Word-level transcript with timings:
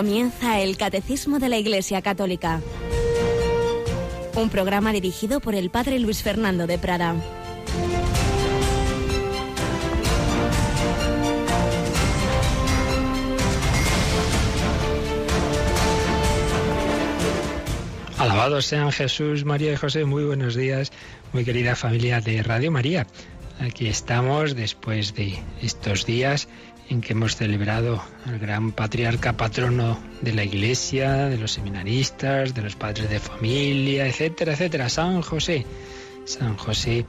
Comienza 0.00 0.60
el 0.60 0.78
Catecismo 0.78 1.38
de 1.38 1.50
la 1.50 1.58
Iglesia 1.58 2.00
Católica. 2.00 2.62
Un 4.34 4.48
programa 4.48 4.92
dirigido 4.92 5.40
por 5.40 5.54
el 5.54 5.68
Padre 5.68 5.98
Luis 5.98 6.22
Fernando 6.22 6.66
de 6.66 6.78
Prada. 6.78 7.16
Alabados 18.16 18.64
sean 18.64 18.92
Jesús, 18.92 19.44
María 19.44 19.74
y 19.74 19.76
José. 19.76 20.06
Muy 20.06 20.24
buenos 20.24 20.54
días, 20.54 20.92
muy 21.34 21.44
querida 21.44 21.76
familia 21.76 22.22
de 22.22 22.42
Radio 22.42 22.72
María. 22.72 23.06
Aquí 23.60 23.88
estamos 23.88 24.56
después 24.56 25.14
de 25.14 25.38
estos 25.60 26.06
días 26.06 26.48
en 26.90 27.00
que 27.00 27.12
hemos 27.12 27.36
celebrado 27.36 28.02
al 28.26 28.38
gran 28.38 28.72
patriarca 28.72 29.36
patrono 29.36 29.98
de 30.20 30.34
la 30.34 30.44
Iglesia, 30.44 31.28
de 31.28 31.38
los 31.38 31.52
seminaristas, 31.52 32.52
de 32.52 32.62
los 32.62 32.74
padres 32.74 33.08
de 33.08 33.20
familia, 33.20 34.06
etcétera, 34.06 34.52
etcétera, 34.52 34.88
San 34.88 35.22
José. 35.22 35.64
San 36.24 36.56
José 36.56 37.06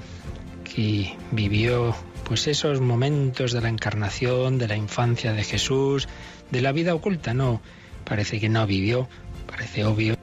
que 0.63 1.17
vivió 1.31 1.95
pues 2.23 2.47
esos 2.47 2.79
momentos 2.79 3.51
de 3.51 3.61
la 3.61 3.69
encarnación, 3.69 4.57
de 4.59 4.67
la 4.67 4.77
infancia 4.77 5.33
de 5.33 5.43
Jesús, 5.43 6.07
de 6.51 6.61
la 6.61 6.71
vida 6.71 6.93
oculta, 6.93 7.33
no, 7.33 7.61
parece 8.05 8.39
que 8.39 8.49
no 8.49 8.65
vivió, 8.67 9.09
parece 9.47 9.83
obvio 9.83 10.15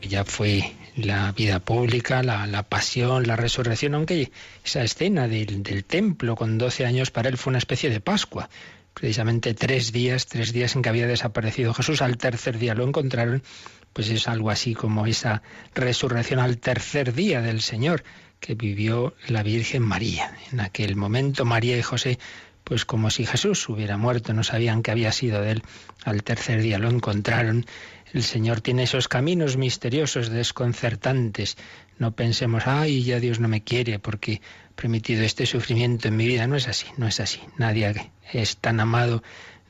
ya 0.00 0.24
fue 0.24 0.72
la 0.96 1.32
vida 1.32 1.60
pública, 1.60 2.22
la, 2.22 2.62
pasión, 2.64 3.26
la 3.26 3.36
resurrección, 3.36 3.94
aunque 3.94 4.30
esa 4.64 4.82
escena 4.82 5.28
del, 5.28 5.62
del, 5.62 5.84
templo 5.84 6.36
con 6.36 6.58
12 6.58 6.86
años 6.86 7.10
para 7.10 7.28
él 7.28 7.36
fue 7.36 7.50
una 7.50 7.58
especie 7.58 7.90
de 7.90 8.00
Pascua. 8.00 8.48
Precisamente 8.94 9.54
tres 9.54 9.92
días, 9.92 10.26
tres 10.26 10.52
días 10.52 10.74
en 10.74 10.82
que 10.82 10.88
había 10.88 11.06
desaparecido 11.06 11.72
Jesús, 11.74 12.02
al 12.02 12.18
tercer 12.18 12.58
día 12.58 12.74
lo 12.74 12.86
encontraron, 12.86 13.42
pues 13.92 14.08
es 14.10 14.28
algo 14.28 14.50
así 14.50 14.74
como 14.74 15.06
esa 15.06 15.42
resurrección 15.74 16.40
al 16.40 16.58
tercer 16.58 17.14
día 17.14 17.40
del 17.40 17.60
Señor 17.60 18.02
que 18.40 18.54
vivió 18.54 19.14
la 19.28 19.42
Virgen 19.42 19.82
María. 19.82 20.34
En 20.52 20.60
aquel 20.60 20.96
momento 20.96 21.44
María 21.44 21.76
y 21.78 21.82
José 21.82 22.18
pues 22.70 22.84
como 22.84 23.10
si 23.10 23.26
Jesús 23.26 23.68
hubiera 23.68 23.96
muerto, 23.96 24.32
no 24.32 24.44
sabían 24.44 24.84
que 24.84 24.92
había 24.92 25.10
sido 25.10 25.42
de 25.42 25.50
él. 25.50 25.62
Al 26.04 26.22
tercer 26.22 26.62
día 26.62 26.78
lo 26.78 26.88
encontraron 26.88 27.66
el 28.12 28.22
Señor 28.22 28.60
tiene 28.60 28.84
esos 28.84 29.08
caminos 29.08 29.56
misteriosos, 29.56 30.30
desconcertantes. 30.30 31.56
No 31.98 32.12
pensemos, 32.12 32.66
ay, 32.66 33.02
ya 33.04 33.20
Dios 33.20 33.40
no 33.40 33.48
me 33.48 33.62
quiere 33.62 33.98
porque 33.98 34.40
ha 34.70 34.76
permitido 34.76 35.22
este 35.22 35.46
sufrimiento 35.46 36.08
en 36.08 36.16
mi 36.16 36.26
vida. 36.26 36.46
No 36.46 36.56
es 36.56 36.66
así, 36.68 36.86
no 36.96 37.06
es 37.06 37.20
así. 37.20 37.40
Nadie 37.56 38.10
es 38.32 38.56
tan 38.56 38.80
amado 38.80 39.22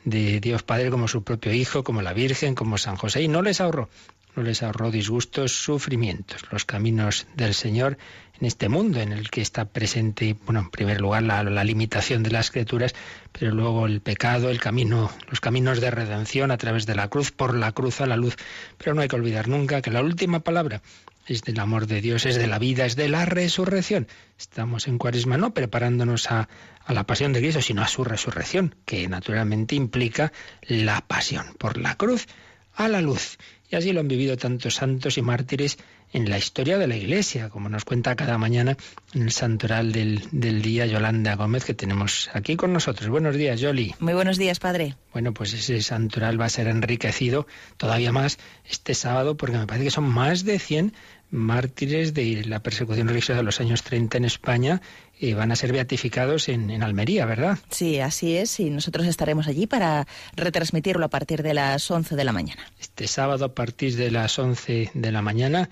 de 0.04 0.40
Dios 0.40 0.62
Padre 0.62 0.90
como 0.90 1.08
su 1.08 1.22
propio 1.22 1.52
Hijo, 1.52 1.84
como 1.84 2.02
la 2.02 2.12
Virgen, 2.12 2.54
como 2.54 2.78
San 2.78 2.96
José. 2.96 3.22
Y 3.22 3.28
no 3.28 3.42
les 3.42 3.60
ahorró, 3.60 3.90
no 4.36 4.42
les 4.42 4.62
ahorró 4.62 4.90
disgustos, 4.90 5.52
sufrimientos. 5.52 6.42
Los 6.50 6.64
caminos 6.64 7.26
del 7.34 7.54
Señor 7.54 7.98
en 8.40 8.46
este 8.46 8.68
mundo 8.68 9.00
en 9.00 9.12
el 9.12 9.30
que 9.30 9.42
está 9.42 9.66
presente, 9.66 10.34
bueno, 10.46 10.60
en 10.60 10.70
primer 10.70 11.00
lugar 11.00 11.22
la, 11.22 11.64
limitación 11.64 12.22
de 12.22 12.30
las 12.30 12.50
criaturas, 12.50 12.94
pero 13.32 13.52
luego 13.52 13.86
el 13.86 14.00
pecado, 14.00 14.48
el 14.48 14.60
camino, 14.60 15.10
los 15.28 15.40
caminos 15.40 15.80
de 15.80 15.90
redención 15.90 16.50
a 16.50 16.56
través 16.56 16.86
de 16.86 16.94
la 16.94 17.08
cruz, 17.08 17.32
por 17.32 17.54
la 17.54 17.72
cruz 17.72 18.00
a 18.00 18.06
la 18.06 18.16
luz. 18.16 18.36
Pero 18.78 18.94
no 18.94 19.02
hay 19.02 19.08
que 19.08 19.16
olvidar 19.16 19.48
nunca 19.48 19.82
que 19.82 19.90
la 19.90 20.02
última 20.02 20.40
palabra 20.40 20.80
es 21.26 21.42
del 21.42 21.60
amor 21.60 21.86
de 21.86 22.00
Dios, 22.00 22.24
es 22.24 22.36
de 22.36 22.46
la 22.46 22.58
vida, 22.58 22.86
es 22.86 22.96
de 22.96 23.08
la 23.08 23.26
resurrección. 23.26 24.08
Estamos 24.38 24.88
en 24.88 24.96
cuaresma 24.96 25.36
no 25.36 25.52
preparándonos 25.52 26.30
a 26.30 26.48
la 26.88 27.04
pasión 27.04 27.34
de 27.34 27.40
Cristo, 27.40 27.60
sino 27.60 27.82
a 27.82 27.88
su 27.88 28.04
resurrección, 28.04 28.74
que 28.86 29.06
naturalmente 29.06 29.74
implica 29.74 30.32
la 30.62 31.02
pasión 31.02 31.54
por 31.58 31.76
la 31.76 31.96
cruz 31.96 32.26
a 32.74 32.88
la 32.88 33.02
luz. 33.02 33.36
Y 33.70 33.76
así 33.76 33.92
lo 33.92 34.00
han 34.00 34.08
vivido 34.08 34.36
tantos 34.36 34.74
santos 34.74 35.16
y 35.16 35.22
mártires 35.22 35.78
en 36.12 36.28
la 36.28 36.38
historia 36.38 36.76
de 36.76 36.88
la 36.88 36.96
Iglesia, 36.96 37.50
como 37.50 37.68
nos 37.68 37.84
cuenta 37.84 38.16
cada 38.16 38.36
mañana 38.36 38.76
en 39.14 39.22
el 39.22 39.30
santoral 39.30 39.92
del, 39.92 40.24
del, 40.32 40.60
día 40.60 40.86
Yolanda 40.86 41.36
Gómez, 41.36 41.64
que 41.64 41.74
tenemos 41.74 42.30
aquí 42.34 42.56
con 42.56 42.72
nosotros. 42.72 43.08
Buenos 43.08 43.36
días, 43.36 43.60
Yoli. 43.60 43.94
Muy 44.00 44.14
buenos 44.14 44.38
días, 44.38 44.58
padre. 44.58 44.96
Bueno, 45.12 45.32
pues 45.32 45.52
ese 45.54 45.80
santoral 45.82 46.40
va 46.40 46.46
a 46.46 46.50
ser 46.50 46.66
enriquecido 46.66 47.46
todavía 47.76 48.10
más 48.10 48.38
este 48.68 48.94
sábado, 48.94 49.36
porque 49.36 49.58
me 49.58 49.66
parece 49.68 49.84
que 49.84 49.90
son 49.92 50.08
más 50.08 50.44
de 50.44 50.58
100 50.58 50.92
mártires 51.30 52.12
de 52.14 52.44
la 52.44 52.60
persecución 52.60 53.08
religiosa 53.08 53.36
de 53.36 53.42
los 53.44 53.60
años 53.60 53.82
30 53.82 54.18
en 54.18 54.24
España 54.24 54.82
y 55.18 55.32
van 55.34 55.52
a 55.52 55.56
ser 55.56 55.72
beatificados 55.72 56.48
en, 56.48 56.70
en, 56.70 56.82
Almería, 56.82 57.26
¿verdad? 57.26 57.58
Sí, 57.70 58.00
así 58.00 58.36
es, 58.36 58.58
y 58.58 58.70
nosotros 58.70 59.06
estaremos 59.06 59.46
allí 59.46 59.66
para 59.66 60.06
retransmitirlo 60.34 61.04
a 61.04 61.10
partir 61.10 61.42
de 61.42 61.54
las 61.54 61.90
11 61.90 62.16
de 62.16 62.24
la 62.24 62.32
mañana. 62.32 62.62
Este 62.80 63.06
sábado 63.06 63.44
a 63.44 63.54
partir 63.54 63.96
de 63.96 64.10
las 64.10 64.38
11 64.38 64.90
de 64.94 65.12
la 65.12 65.22
mañana, 65.22 65.70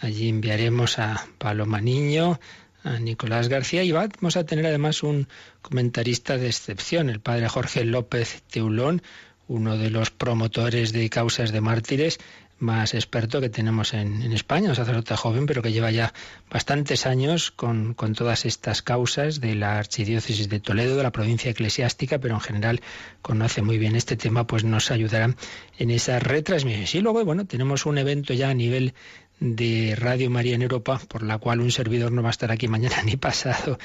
allí 0.00 0.28
enviaremos 0.28 0.98
a 0.98 1.26
Paloma 1.38 1.80
Niño, 1.80 2.38
a 2.84 2.98
Nicolás 2.98 3.48
García 3.48 3.82
y 3.82 3.92
vamos 3.92 4.36
a 4.36 4.44
tener 4.44 4.66
además 4.66 5.02
un 5.02 5.28
comentarista 5.62 6.36
de 6.36 6.48
excepción, 6.48 7.08
el 7.10 7.20
padre 7.20 7.48
Jorge 7.48 7.84
López 7.84 8.42
Teulón, 8.50 9.02
uno 9.46 9.76
de 9.76 9.90
los 9.90 10.10
promotores 10.10 10.92
de 10.92 11.08
causas 11.08 11.52
de 11.52 11.60
mártires, 11.60 12.18
más 12.58 12.94
experto 12.94 13.40
que 13.40 13.48
tenemos 13.48 13.94
en, 13.94 14.22
en, 14.22 14.32
España, 14.32 14.70
un 14.70 14.76
sacerdote 14.76 15.16
joven, 15.16 15.46
pero 15.46 15.62
que 15.62 15.72
lleva 15.72 15.90
ya 15.90 16.12
bastantes 16.50 17.06
años 17.06 17.50
con, 17.50 17.94
con, 17.94 18.14
todas 18.14 18.44
estas 18.46 18.82
causas 18.82 19.40
de 19.40 19.54
la 19.54 19.78
archidiócesis 19.78 20.48
de 20.48 20.60
Toledo, 20.60 20.96
de 20.96 21.02
la 21.02 21.12
provincia 21.12 21.50
eclesiástica, 21.50 22.18
pero 22.18 22.34
en 22.34 22.40
general 22.40 22.80
conoce 23.22 23.62
muy 23.62 23.78
bien 23.78 23.96
este 23.96 24.16
tema, 24.16 24.46
pues 24.46 24.64
nos 24.64 24.90
ayudará 24.90 25.34
en 25.78 25.90
esa 25.90 26.18
retransmisión. 26.18 27.00
Y 27.00 27.02
luego, 27.02 27.24
bueno, 27.24 27.46
tenemos 27.46 27.86
un 27.86 27.98
evento 27.98 28.34
ya 28.34 28.50
a 28.50 28.54
nivel 28.54 28.94
de 29.40 29.94
Radio 29.96 30.30
María 30.30 30.54
en 30.56 30.62
Europa, 30.62 31.00
por 31.08 31.22
la 31.22 31.38
cual 31.38 31.60
un 31.60 31.70
servidor 31.70 32.12
no 32.12 32.22
va 32.22 32.28
a 32.28 32.30
estar 32.30 32.50
aquí 32.50 32.68
mañana 32.68 33.02
ni 33.04 33.16
pasado. 33.16 33.78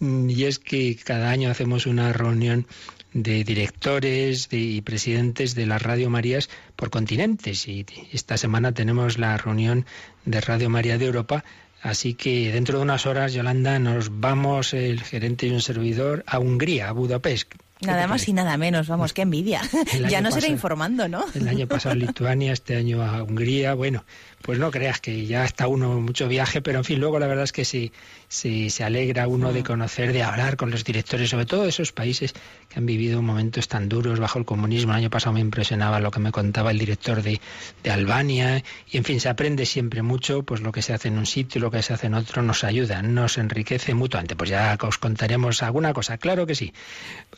Y 0.00 0.44
es 0.44 0.58
que 0.58 0.96
cada 0.96 1.30
año 1.30 1.50
hacemos 1.50 1.86
una 1.86 2.12
reunión 2.12 2.66
de 3.14 3.44
directores 3.44 4.48
y 4.50 4.80
presidentes 4.82 5.54
de 5.54 5.66
las 5.66 5.82
Radio 5.82 6.10
Marías 6.10 6.48
por 6.76 6.90
continentes. 6.90 7.68
Y 7.68 7.86
esta 8.12 8.36
semana 8.36 8.72
tenemos 8.72 9.18
la 9.18 9.36
reunión 9.36 9.86
de 10.24 10.40
Radio 10.40 10.70
María 10.70 10.98
de 10.98 11.06
Europa. 11.06 11.44
Así 11.82 12.14
que 12.14 12.52
dentro 12.52 12.78
de 12.78 12.84
unas 12.84 13.06
horas, 13.06 13.32
Yolanda, 13.32 13.78
nos 13.78 14.20
vamos, 14.20 14.72
el 14.72 15.02
gerente 15.02 15.46
y 15.46 15.50
un 15.50 15.60
servidor, 15.60 16.22
a 16.26 16.38
Hungría, 16.38 16.88
a 16.88 16.92
Budapest. 16.92 17.52
Nada 17.86 18.06
más 18.06 18.28
y 18.28 18.32
nada 18.32 18.56
menos, 18.56 18.88
vamos, 18.88 19.12
qué 19.12 19.22
envidia. 19.22 19.62
Ya 20.08 20.20
nos 20.20 20.36
irá 20.36 20.48
informando, 20.48 21.08
¿no? 21.08 21.24
El 21.34 21.48
año 21.48 21.66
pasado 21.66 21.92
a 21.92 21.96
Lituania, 22.06 22.52
este 22.52 22.76
año 22.76 23.02
a 23.02 23.22
Hungría, 23.22 23.74
bueno, 23.74 24.04
pues 24.42 24.58
no 24.58 24.70
creas 24.70 25.00
que 25.00 25.26
ya 25.26 25.44
está 25.44 25.68
uno 25.68 26.00
mucho 26.00 26.28
viaje, 26.28 26.60
pero 26.60 26.78
en 26.78 26.84
fin, 26.84 27.00
luego 27.00 27.18
la 27.18 27.26
verdad 27.26 27.44
es 27.44 27.52
que 27.52 27.64
sí, 27.64 27.92
sí 28.28 28.70
se 28.70 28.84
alegra 28.84 29.28
uno 29.28 29.52
de 29.52 29.62
conocer, 29.62 30.12
de 30.12 30.22
hablar 30.22 30.56
con 30.56 30.70
los 30.70 30.84
directores, 30.84 31.30
sobre 31.30 31.46
todo 31.46 31.62
de 31.62 31.68
esos 31.68 31.92
países 31.92 32.34
que 32.68 32.78
han 32.78 32.86
vivido 32.86 33.22
momentos 33.22 33.68
tan 33.68 33.88
duros 33.88 34.18
bajo 34.18 34.38
el 34.38 34.44
comunismo. 34.44 34.92
El 34.92 34.98
año 34.98 35.10
pasado 35.10 35.32
me 35.32 35.40
impresionaba 35.40 36.00
lo 36.00 36.10
que 36.10 36.20
me 36.20 36.32
contaba 36.32 36.70
el 36.70 36.78
director 36.78 37.22
de, 37.22 37.40
de 37.82 37.90
Albania, 37.90 38.62
y 38.90 38.96
en 38.96 39.04
fin, 39.04 39.20
se 39.20 39.28
aprende 39.28 39.66
siempre 39.66 40.02
mucho, 40.02 40.42
pues 40.42 40.60
lo 40.60 40.72
que 40.72 40.82
se 40.82 40.92
hace 40.92 41.08
en 41.08 41.18
un 41.18 41.26
sitio 41.26 41.58
y 41.58 41.62
lo 41.62 41.70
que 41.70 41.82
se 41.82 41.92
hace 41.92 42.08
en 42.08 42.14
otro 42.14 42.42
nos 42.42 42.64
ayuda, 42.64 43.02
nos 43.02 43.38
enriquece 43.38 43.94
mutuamente. 43.94 44.36
Pues 44.36 44.50
ya 44.50 44.76
os 44.80 44.98
contaremos 44.98 45.62
alguna 45.62 45.92
cosa, 45.92 46.18
claro 46.18 46.46
que 46.46 46.54
sí. 46.54 46.72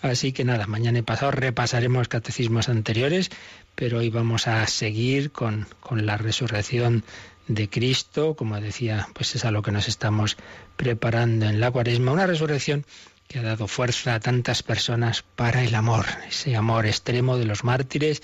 Así 0.02 0.32
que 0.34 0.44
nada, 0.44 0.66
mañana 0.66 0.98
y 0.98 1.02
pasado 1.02 1.30
repasaremos 1.30 2.08
catecismos 2.08 2.68
anteriores, 2.68 3.30
pero 3.74 3.98
hoy 3.98 4.10
vamos 4.10 4.46
a 4.46 4.66
seguir 4.66 5.32
con, 5.32 5.66
con 5.80 6.04
la 6.04 6.18
resurrección 6.18 7.04
de 7.48 7.68
Cristo, 7.68 8.34
como 8.34 8.60
decía, 8.60 9.08
pues 9.14 9.34
es 9.34 9.44
a 9.44 9.50
lo 9.50 9.62
que 9.62 9.72
nos 9.72 9.88
estamos 9.88 10.36
preparando 10.76 11.46
en 11.46 11.60
la 11.60 11.70
cuaresma, 11.70 12.12
una 12.12 12.26
resurrección 12.26 12.84
que 13.28 13.38
ha 13.38 13.42
dado 13.42 13.68
fuerza 13.68 14.14
a 14.14 14.20
tantas 14.20 14.62
personas 14.62 15.22
para 15.22 15.64
el 15.64 15.74
amor, 15.74 16.06
ese 16.28 16.56
amor 16.56 16.86
extremo 16.86 17.38
de 17.38 17.46
los 17.46 17.64
mártires, 17.64 18.22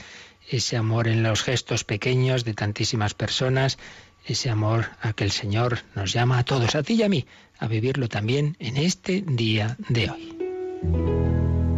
ese 0.49 0.77
amor 0.77 1.09
en 1.09 1.23
los 1.23 1.43
gestos 1.43 1.85
pequeños 1.85 2.45
de 2.45 2.55
tantísimas 2.55 3.15
personas, 3.15 3.79
ese 4.27 4.51
amor 4.51 4.91
a 5.01 5.13
que 5.13 5.25
el 5.25 5.31
Señor 5.31 5.81
nos 5.95 6.13
llama 6.13 6.39
a 6.39 6.45
todos, 6.45 6.75
a 6.75 6.83
ti 6.83 6.95
y 6.95 7.03
a 7.03 7.09
mí, 7.09 7.27
a 7.59 7.67
vivirlo 7.69 8.09
también 8.09 8.57
en 8.59 8.77
este 8.77 9.23
día 9.27 9.77
de 9.89 10.11
hoy. 10.11 11.70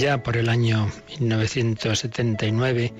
Allá 0.00 0.22
por 0.22 0.38
el 0.38 0.48
año 0.48 0.88
1979, 1.18 2.92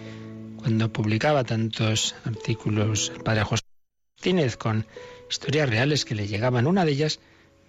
cuando 0.59 0.93
publicaba 0.93 1.45
tantos 1.45 2.15
artículos 2.27 3.11
el 3.17 3.23
padre 3.23 3.45
José 3.45 3.63
Martínez 4.19 4.59
con 4.59 4.87
historias 5.31 5.71
reales 5.71 6.05
que 6.05 6.15
le 6.15 6.27
llegaban. 6.27 6.67
Una 6.67 6.85
de 6.85 6.93
ellas 6.93 7.21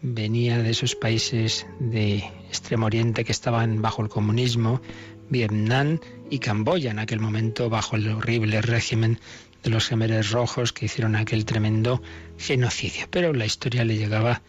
venía 0.02 0.58
de 0.58 0.72
esos 0.72 0.96
países 0.96 1.68
de 1.80 2.18
Extremo 2.50 2.88
Oriente 2.88 3.24
que 3.24 3.32
estaban 3.32 3.82
bajo 3.82 4.02
el 4.02 4.10
comunismo, 4.10 4.82
Vietnam 5.30 6.00
y 6.30 6.40
Camboya, 6.40 6.92
en 6.92 7.00
aquel 7.00 7.20
momento 7.20 7.70
bajo 7.70 7.96
el 7.96 8.10
horrible 8.10 8.62
régimen 8.62 9.20
de 9.64 9.70
los 9.70 9.88
gemeres 9.88 10.32
rojos 10.32 10.74
que 10.74 10.86
hicieron 10.86 11.16
aquel 11.16 11.46
tremendo 11.46 12.02
genocidio. 12.38 13.08
Pero 13.12 13.32
la 13.32 13.46
historia 13.46 13.86
le 13.86 13.96
llegaba 13.96 14.42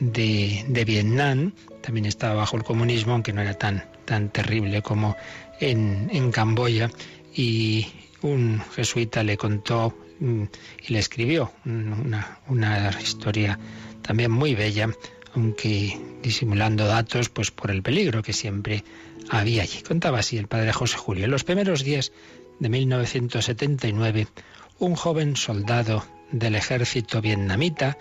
de, 0.00 0.64
de, 0.66 0.84
Vietnam, 0.84 1.52
también 1.82 2.06
estaba 2.06 2.34
bajo 2.34 2.56
el 2.56 2.64
comunismo, 2.64 3.12
aunque 3.12 3.32
no 3.34 3.42
era 3.42 3.54
tan, 3.54 3.84
tan 4.06 4.30
terrible 4.30 4.80
como 4.80 5.16
en, 5.60 6.08
en 6.12 6.32
Camboya, 6.32 6.90
y 7.34 7.86
un 8.22 8.62
jesuita 8.74 9.22
le 9.22 9.36
contó 9.36 9.94
y 10.24 10.92
le 10.92 10.98
escribió 10.98 11.52
una, 11.64 12.38
una 12.48 12.90
historia 13.00 13.58
también 14.02 14.30
muy 14.30 14.54
bella, 14.54 14.90
aunque 15.34 15.98
disimulando 16.22 16.86
datos, 16.86 17.28
pues 17.28 17.50
por 17.50 17.70
el 17.70 17.82
peligro 17.82 18.22
que 18.22 18.32
siempre 18.32 18.84
había 19.30 19.62
allí. 19.62 19.82
Contaba 19.82 20.20
así 20.20 20.36
el 20.36 20.48
padre 20.48 20.72
José 20.72 20.96
Julio. 20.96 21.24
En 21.24 21.30
los 21.30 21.44
primeros 21.44 21.84
días 21.84 22.12
de 22.58 22.68
1979, 22.68 24.28
un 24.78 24.94
joven 24.94 25.36
soldado 25.36 26.04
del 26.30 26.54
ejército 26.54 27.20
vietnamita, 27.20 27.98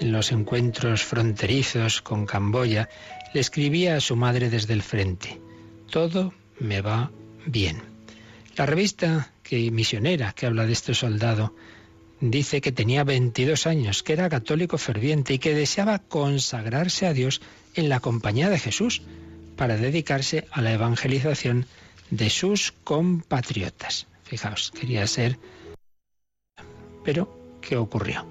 en 0.00 0.12
los 0.12 0.32
encuentros 0.32 1.04
fronterizos 1.04 2.02
con 2.02 2.26
Camboya, 2.26 2.88
le 3.32 3.40
escribía 3.40 3.96
a 3.96 4.00
su 4.00 4.16
madre 4.16 4.50
desde 4.50 4.72
el 4.72 4.82
frente, 4.82 5.40
todo 5.90 6.32
me 6.58 6.80
va 6.80 7.10
bien. 7.46 7.93
La 8.56 8.66
revista 8.66 9.32
que 9.42 9.70
misionera 9.70 10.32
que 10.32 10.46
habla 10.46 10.64
de 10.66 10.72
este 10.72 10.94
soldado 10.94 11.54
dice 12.20 12.60
que 12.60 12.72
tenía 12.72 13.02
22 13.02 13.66
años, 13.66 14.02
que 14.02 14.12
era 14.12 14.28
católico 14.28 14.78
ferviente 14.78 15.34
y 15.34 15.38
que 15.38 15.54
deseaba 15.54 15.98
consagrarse 15.98 17.06
a 17.06 17.12
Dios 17.12 17.40
en 17.74 17.88
la 17.88 18.00
compañía 18.00 18.48
de 18.50 18.60
Jesús 18.60 19.02
para 19.56 19.76
dedicarse 19.76 20.46
a 20.52 20.62
la 20.62 20.72
evangelización 20.72 21.66
de 22.10 22.30
sus 22.30 22.72
compatriotas. 22.84 24.06
Fijaos, 24.22 24.70
quería 24.70 25.06
ser... 25.06 25.38
Pero, 27.04 27.58
¿qué 27.60 27.76
ocurrió? 27.76 28.24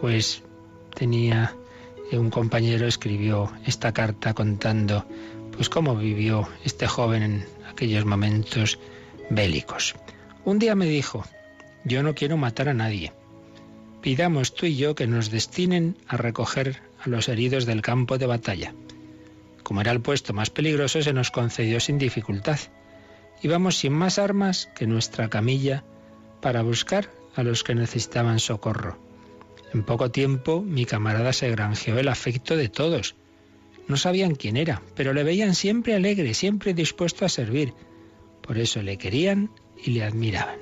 Pues 0.00 0.42
tenía 0.94 1.56
un 2.12 2.30
compañero 2.30 2.86
escribió 2.86 3.52
esta 3.66 3.92
carta 3.92 4.34
contando 4.34 5.06
pues 5.52 5.68
cómo 5.68 5.96
vivió 5.96 6.48
este 6.64 6.86
joven 6.86 7.22
en 7.22 7.46
aquellos 7.68 8.04
momentos 8.04 8.78
bélicos. 9.30 9.94
Un 10.44 10.58
día 10.58 10.74
me 10.74 10.86
dijo, 10.86 11.24
yo 11.84 12.02
no 12.02 12.14
quiero 12.14 12.36
matar 12.36 12.68
a 12.68 12.74
nadie. 12.74 13.12
Pidamos 14.00 14.54
tú 14.54 14.66
y 14.66 14.76
yo 14.76 14.94
que 14.94 15.06
nos 15.06 15.30
destinen 15.30 15.96
a 16.08 16.16
recoger 16.16 16.82
a 17.02 17.08
los 17.08 17.28
heridos 17.28 17.66
del 17.66 17.82
campo 17.82 18.18
de 18.18 18.26
batalla. 18.26 18.74
Como 19.62 19.80
era 19.80 19.92
el 19.92 20.00
puesto 20.00 20.34
más 20.34 20.50
peligroso, 20.50 21.00
se 21.02 21.14
nos 21.14 21.30
concedió 21.30 21.80
sin 21.80 21.98
dificultad. 21.98 22.58
Íbamos 23.42 23.78
sin 23.78 23.92
más 23.92 24.18
armas 24.18 24.68
que 24.74 24.86
nuestra 24.86 25.30
camilla 25.30 25.84
para 26.42 26.62
buscar 26.62 27.10
a 27.34 27.42
los 27.42 27.64
que 27.64 27.74
necesitaban 27.74 28.40
socorro. 28.40 28.98
En 29.72 29.82
poco 29.82 30.10
tiempo 30.10 30.60
mi 30.60 30.84
camarada 30.84 31.32
se 31.32 31.50
granjeó 31.50 31.98
el 31.98 32.08
afecto 32.08 32.56
de 32.56 32.68
todos. 32.68 33.16
No 33.88 33.96
sabían 33.96 34.34
quién 34.34 34.56
era, 34.56 34.82
pero 34.94 35.12
le 35.12 35.24
veían 35.24 35.54
siempre 35.54 35.94
alegre, 35.94 36.34
siempre 36.34 36.74
dispuesto 36.74 37.24
a 37.24 37.28
servir. 37.28 37.74
Por 38.46 38.58
eso 38.58 38.82
le 38.82 38.98
querían 38.98 39.50
y 39.82 39.92
le 39.92 40.04
admiraban. 40.04 40.58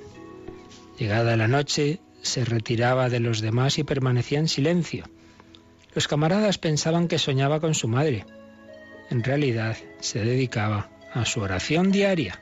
Llegada 0.98 1.36
la 1.36 1.48
noche, 1.48 2.00
se 2.22 2.44
retiraba 2.44 3.08
de 3.08 3.18
los 3.18 3.40
demás 3.40 3.78
y 3.78 3.84
permanecía 3.84 4.38
en 4.38 4.48
silencio. 4.48 5.04
Los 5.94 6.06
camaradas 6.06 6.58
pensaban 6.58 7.08
que 7.08 7.18
soñaba 7.18 7.60
con 7.60 7.74
su 7.74 7.88
madre. 7.88 8.24
En 9.10 9.24
realidad 9.24 9.76
se 10.00 10.24
dedicaba 10.24 10.90
a 11.12 11.24
su 11.24 11.40
oración 11.40 11.90
diaria. 11.90 12.40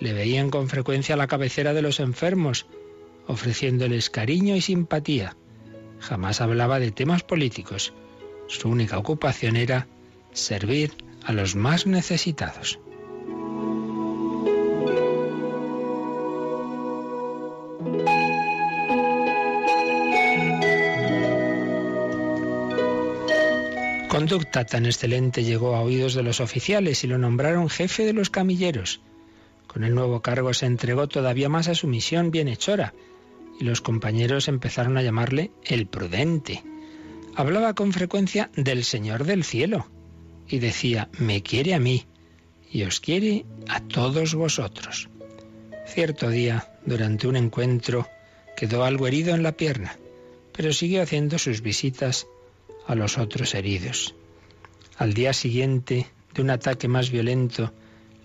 Le 0.00 0.12
veían 0.12 0.50
con 0.50 0.68
frecuencia 0.68 1.14
a 1.14 1.18
la 1.18 1.28
cabecera 1.28 1.72
de 1.72 1.82
los 1.82 2.00
enfermos, 2.00 2.66
ofreciéndoles 3.26 4.10
cariño 4.10 4.56
y 4.56 4.60
simpatía. 4.60 5.36
Jamás 6.00 6.40
hablaba 6.40 6.80
de 6.80 6.90
temas 6.90 7.22
políticos. 7.22 7.94
Su 8.48 8.68
única 8.68 8.98
ocupación 8.98 9.56
era 9.56 9.86
servir 10.32 10.92
a 11.24 11.32
los 11.32 11.54
más 11.54 11.86
necesitados. 11.86 12.80
Conducta 24.28 24.66
tan 24.66 24.84
excelente 24.84 25.42
llegó 25.42 25.74
a 25.74 25.80
oídos 25.80 26.12
de 26.12 26.22
los 26.22 26.40
oficiales 26.40 27.02
y 27.02 27.06
lo 27.06 27.16
nombraron 27.16 27.70
jefe 27.70 28.04
de 28.04 28.12
los 28.12 28.28
camilleros. 28.28 29.00
Con 29.66 29.84
el 29.84 29.94
nuevo 29.94 30.20
cargo 30.20 30.52
se 30.52 30.66
entregó 30.66 31.08
todavía 31.08 31.48
más 31.48 31.66
a 31.68 31.74
su 31.74 31.86
misión 31.86 32.30
bienhechora 32.30 32.92
y 33.58 33.64
los 33.64 33.80
compañeros 33.80 34.48
empezaron 34.48 34.98
a 34.98 35.02
llamarle 35.02 35.50
el 35.64 35.86
prudente. 35.86 36.62
Hablaba 37.36 37.72
con 37.72 37.94
frecuencia 37.94 38.50
del 38.54 38.84
Señor 38.84 39.24
del 39.24 39.44
cielo 39.44 39.88
y 40.46 40.58
decía, 40.58 41.08
me 41.18 41.42
quiere 41.42 41.72
a 41.72 41.80
mí 41.80 42.04
y 42.70 42.82
os 42.82 43.00
quiere 43.00 43.46
a 43.66 43.80
todos 43.80 44.34
vosotros. 44.34 45.08
Cierto 45.86 46.28
día, 46.28 46.70
durante 46.84 47.28
un 47.28 47.36
encuentro, 47.36 48.06
quedó 48.58 48.84
algo 48.84 49.06
herido 49.06 49.34
en 49.34 49.42
la 49.42 49.52
pierna, 49.52 49.96
pero 50.52 50.74
siguió 50.74 51.00
haciendo 51.00 51.38
sus 51.38 51.62
visitas 51.62 52.26
a 52.86 52.94
los 52.94 53.16
otros 53.16 53.54
heridos. 53.54 54.14
Al 54.98 55.14
día 55.14 55.32
siguiente 55.32 56.08
de 56.34 56.42
un 56.42 56.50
ataque 56.50 56.88
más 56.88 57.10
violento 57.10 57.72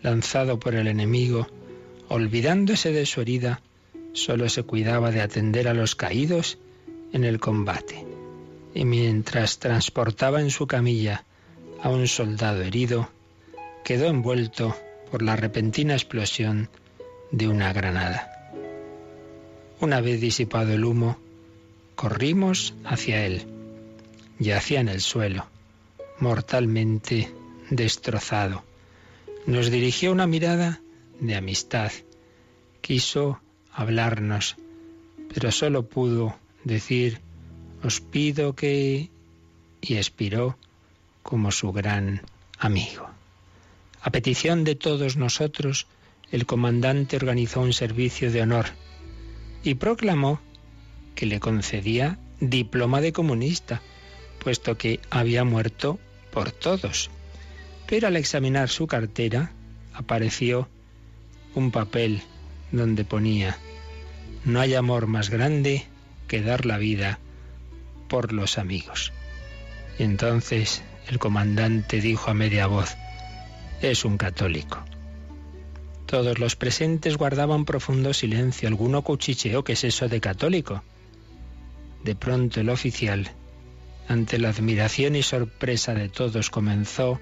lanzado 0.02 0.60
por 0.60 0.76
el 0.76 0.88
enemigo, 0.88 1.48
olvidándose 2.10 2.92
de 2.92 3.06
su 3.06 3.22
herida, 3.22 3.62
solo 4.14 4.50
se 4.50 4.64
cuidaba 4.64 5.12
de 5.12 5.22
atender 5.22 5.68
a 5.68 5.74
los 5.74 5.96
caídos 5.96 6.58
en 7.14 7.24
el 7.24 7.40
combate. 7.40 8.06
Y 8.74 8.86
mientras 8.86 9.60
transportaba 9.60 10.42
en 10.42 10.50
su 10.50 10.66
camilla 10.66 11.24
a 11.82 11.90
un 11.90 12.08
soldado 12.08 12.64
herido, 12.64 13.08
quedó 13.84 14.08
envuelto 14.08 14.76
por 15.12 15.22
la 15.22 15.36
repentina 15.36 15.94
explosión 15.94 16.70
de 17.32 17.48
una 17.48 17.72
granada. 17.72 18.52
Una 19.80 20.02
vez 20.02 20.20
disipado 20.20 20.74
el 20.74 20.84
humo, 20.84 21.18
corrimos 21.96 22.74
hacia 22.84 23.26
él 23.26 23.46
yacía 24.40 24.80
en 24.80 24.90
el 24.90 25.02
suelo, 25.02 25.46
mortalmente 26.24 27.30
destrozado. 27.70 28.64
Nos 29.46 29.70
dirigió 29.70 30.14
una 30.14 30.26
mirada 30.26 30.80
de 31.20 31.36
amistad. 31.36 31.92
Quiso 32.80 33.42
hablarnos, 33.74 34.56
pero 35.34 35.52
solo 35.52 35.90
pudo 35.90 36.38
decir, 36.64 37.20
os 37.84 38.00
pido 38.00 38.56
que... 38.56 39.10
y 39.82 39.96
expiró 39.96 40.58
como 41.24 41.52
su 41.52 41.74
gran 41.74 42.22
amigo. 42.58 43.06
A 44.02 44.10
petición 44.10 44.64
de 44.64 44.76
todos 44.76 45.18
nosotros, 45.18 45.88
el 46.32 46.46
comandante 46.46 47.18
organizó 47.18 47.60
un 47.60 47.74
servicio 47.74 48.32
de 48.32 48.42
honor 48.42 48.68
y 49.62 49.76
proclamó 49.76 50.40
que 51.16 51.26
le 51.26 51.42
concedía 51.42 52.18
diploma 52.40 53.02
de 53.02 53.12
comunista 53.12 53.82
puesto 54.44 54.78
que 54.78 55.00
había 55.10 55.44
muerto 55.44 56.00
por 56.34 56.52
todos. 56.52 57.10
Pero 57.88 58.08
al 58.08 58.18
examinar 58.18 58.70
su 58.70 58.88
cartera 58.88 59.52
apareció 59.94 60.68
un 61.54 61.72
papel 61.72 62.24
donde 62.72 63.06
ponía, 63.06 63.58
no 64.44 64.60
hay 64.60 64.74
amor 64.74 65.06
más 65.06 65.30
grande 65.30 65.86
que 66.28 66.42
dar 66.42 66.66
la 66.66 66.78
vida 66.78 67.20
por 68.10 68.34
los 68.34 68.58
amigos. 68.58 69.14
Y 70.00 70.04
entonces 70.04 70.82
el 71.08 71.20
comandante 71.20 72.02
dijo 72.02 72.32
a 72.32 72.34
media 72.34 72.66
voz, 72.66 72.96
es 73.82 74.04
un 74.04 74.18
católico. 74.18 74.84
Todos 76.08 76.40
los 76.40 76.56
presentes 76.56 77.18
guardaban 77.18 77.66
profundo 77.66 78.14
silencio. 78.14 78.68
Alguno 78.68 79.02
cuchicheó, 79.02 79.64
¿qué 79.64 79.74
es 79.74 79.84
eso 79.84 80.08
de 80.08 80.22
católico? 80.22 80.84
De 82.04 82.16
pronto 82.16 82.60
el 82.60 82.70
oficial 82.70 83.32
ante 84.08 84.40
la 84.40 84.50
admiración 84.50 85.16
y 85.16 85.24
sorpresa 85.24 85.94
de 85.94 86.10
todos, 86.10 86.50
comenzó, 86.50 87.20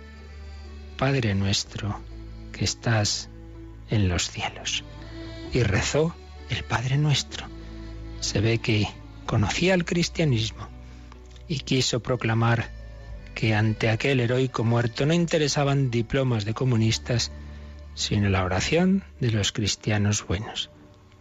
Padre 0.98 1.36
nuestro, 1.36 2.00
que 2.52 2.66
estás 2.66 3.30
en 3.90 4.08
los 4.08 4.30
cielos. 4.30 4.84
Y 5.54 5.64
rezó 5.64 6.16
el 6.50 6.64
Padre 6.64 6.98
nuestro. 6.98 7.48
Se 8.20 8.40
ve 8.40 8.60
que 8.60 8.88
conocía 9.26 9.74
el 9.74 9.86
cristianismo 9.86 10.68
y 11.48 11.60
quiso 11.60 12.02
proclamar 12.02 12.70
que 13.36 13.56
ante 13.56 13.90
aquel 13.90 14.20
heroico 14.20 14.64
muerto 14.64 15.06
no 15.06 15.14
interesaban 15.14 15.90
diplomas 15.90 16.46
de 16.46 16.54
comunistas, 16.54 17.32
sino 17.96 18.30
la 18.30 18.44
oración 18.44 19.04
de 19.20 19.32
los 19.32 19.52
cristianos 19.52 20.26
buenos. 20.26 20.70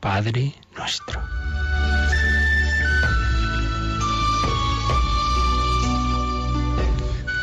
Padre 0.00 0.54
nuestro. 0.76 1.20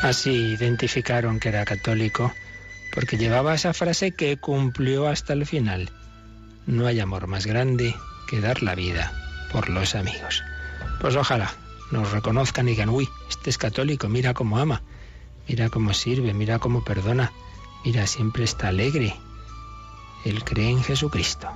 Así 0.01 0.31
identificaron 0.31 1.39
que 1.39 1.49
era 1.49 1.65
católico 1.65 2.33
porque 2.93 3.17
llevaba 3.17 3.55
esa 3.55 3.73
frase 3.73 4.11
que 4.11 4.37
cumplió 4.37 5.07
hasta 5.07 5.33
el 5.33 5.45
final. 5.45 5.89
No 6.65 6.87
hay 6.87 6.99
amor 6.99 7.27
más 7.27 7.45
grande 7.45 7.95
que 8.27 8.39
dar 8.39 8.61
la 8.61 8.75
vida 8.75 9.11
por 9.51 9.69
los 9.69 9.95
amigos. 9.95 10.43
Pues 10.99 11.15
ojalá 11.15 11.53
nos 11.91 12.11
reconozcan 12.11 12.67
y 12.67 12.71
digan, 12.71 12.89
uy, 12.89 13.07
este 13.29 13.49
es 13.49 13.57
católico, 13.57 14.09
mira 14.09 14.33
cómo 14.33 14.59
ama, 14.59 14.81
mira 15.47 15.69
cómo 15.69 15.93
sirve, 15.93 16.33
mira 16.33 16.59
cómo 16.59 16.83
perdona, 16.83 17.31
mira, 17.85 18.05
siempre 18.07 18.43
está 18.43 18.67
alegre. 18.67 19.15
Él 20.25 20.43
cree 20.43 20.69
en 20.69 20.83
Jesucristo. 20.83 21.49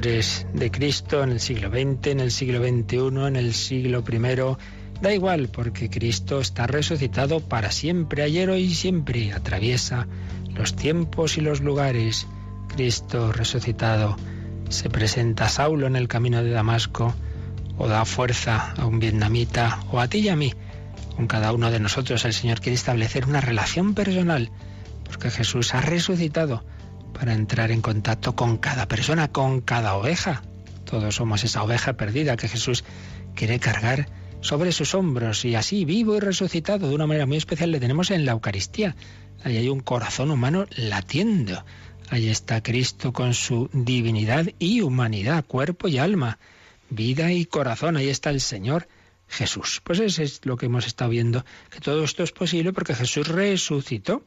De 0.00 0.70
Cristo 0.70 1.24
en 1.24 1.30
el 1.30 1.40
siglo 1.40 1.70
XX, 1.70 2.06
en 2.06 2.20
el 2.20 2.30
siglo 2.30 2.60
XXI, 2.60 3.26
en 3.26 3.34
el 3.34 3.52
siglo 3.52 4.04
I. 4.08 4.56
Da 5.02 5.12
igual, 5.12 5.48
porque 5.48 5.90
Cristo 5.90 6.40
está 6.40 6.68
resucitado 6.68 7.40
para 7.40 7.72
siempre, 7.72 8.22
ayer, 8.22 8.48
hoy 8.48 8.62
y 8.62 8.74
siempre. 8.74 9.32
Atraviesa 9.32 10.06
los 10.54 10.76
tiempos 10.76 11.36
y 11.36 11.40
los 11.40 11.60
lugares. 11.62 12.28
Cristo 12.68 13.32
resucitado 13.32 14.16
se 14.68 14.88
presenta 14.88 15.46
a 15.46 15.48
Saulo 15.48 15.88
en 15.88 15.96
el 15.96 16.06
camino 16.06 16.44
de 16.44 16.50
Damasco, 16.50 17.12
o 17.76 17.88
da 17.88 18.04
fuerza 18.04 18.74
a 18.76 18.86
un 18.86 19.00
vietnamita, 19.00 19.80
o 19.90 19.98
a 19.98 20.06
ti 20.06 20.18
y 20.18 20.28
a 20.28 20.36
mí. 20.36 20.54
Con 21.16 21.26
cada 21.26 21.52
uno 21.52 21.72
de 21.72 21.80
nosotros 21.80 22.24
el 22.24 22.34
Señor 22.34 22.60
quiere 22.60 22.76
establecer 22.76 23.26
una 23.26 23.40
relación 23.40 23.94
personal, 23.94 24.52
porque 25.04 25.30
Jesús 25.30 25.74
ha 25.74 25.80
resucitado 25.80 26.62
para 27.12 27.34
entrar 27.34 27.70
en 27.70 27.80
contacto 27.80 28.34
con 28.34 28.58
cada 28.58 28.86
persona, 28.86 29.28
con 29.28 29.60
cada 29.60 29.94
oveja. 29.94 30.42
Todos 30.84 31.16
somos 31.16 31.44
esa 31.44 31.62
oveja 31.62 31.94
perdida 31.94 32.36
que 32.36 32.48
Jesús 32.48 32.84
quiere 33.34 33.58
cargar 33.58 34.08
sobre 34.40 34.72
sus 34.72 34.94
hombros 34.94 35.44
y 35.44 35.54
así 35.54 35.84
vivo 35.84 36.16
y 36.16 36.20
resucitado 36.20 36.88
de 36.88 36.94
una 36.94 37.06
manera 37.06 37.26
muy 37.26 37.36
especial 37.36 37.70
le 37.70 37.80
tenemos 37.80 38.10
en 38.10 38.24
la 38.24 38.32
Eucaristía. 38.32 38.96
Ahí 39.44 39.56
hay 39.56 39.68
un 39.68 39.80
corazón 39.80 40.30
humano 40.30 40.66
latiendo. 40.76 41.64
Ahí 42.10 42.28
está 42.28 42.62
Cristo 42.62 43.12
con 43.12 43.34
su 43.34 43.68
divinidad 43.72 44.46
y 44.58 44.80
humanidad, 44.80 45.44
cuerpo 45.44 45.88
y 45.88 45.98
alma, 45.98 46.38
vida 46.90 47.32
y 47.32 47.44
corazón. 47.44 47.96
Ahí 47.96 48.08
está 48.08 48.30
el 48.30 48.40
Señor 48.40 48.88
Jesús. 49.28 49.80
Pues 49.84 50.00
eso 50.00 50.22
es 50.22 50.40
lo 50.44 50.56
que 50.56 50.66
hemos 50.66 50.86
estado 50.86 51.10
viendo, 51.10 51.44
que 51.70 51.80
todo 51.80 52.02
esto 52.02 52.22
es 52.22 52.32
posible 52.32 52.72
porque 52.72 52.94
Jesús 52.94 53.28
resucitó. 53.28 54.22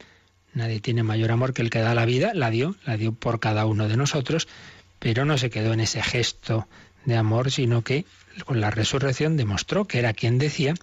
Nadie 0.54 0.82
tiene 0.82 1.04
mayor 1.04 1.32
amor 1.32 1.54
que 1.54 1.62
el 1.62 1.70
que 1.70 1.80
da 1.80 1.96
la 1.96 2.06
vida, 2.06 2.32
la 2.34 2.50
dio, 2.50 2.76
la 2.86 2.98
dio 2.98 3.14
por 3.14 3.40
cada 3.40 3.66
uno 3.66 3.88
de 3.88 3.98
nosotros, 3.98 4.48
pero 5.00 5.26
no 5.26 5.38
se 5.38 5.50
quedó 5.50 5.74
en 5.74 5.80
ese 5.80 6.04
gesto 6.04 6.68
de 7.06 7.16
amor, 7.16 7.52
sino 7.52 7.84
que 7.84 8.06
con 8.46 8.62
la 8.62 8.72
resurrección 8.72 9.38
demostró 9.38 9.86
que 9.86 10.00
era 10.00 10.14
quien 10.14 10.38
decía 10.38 10.74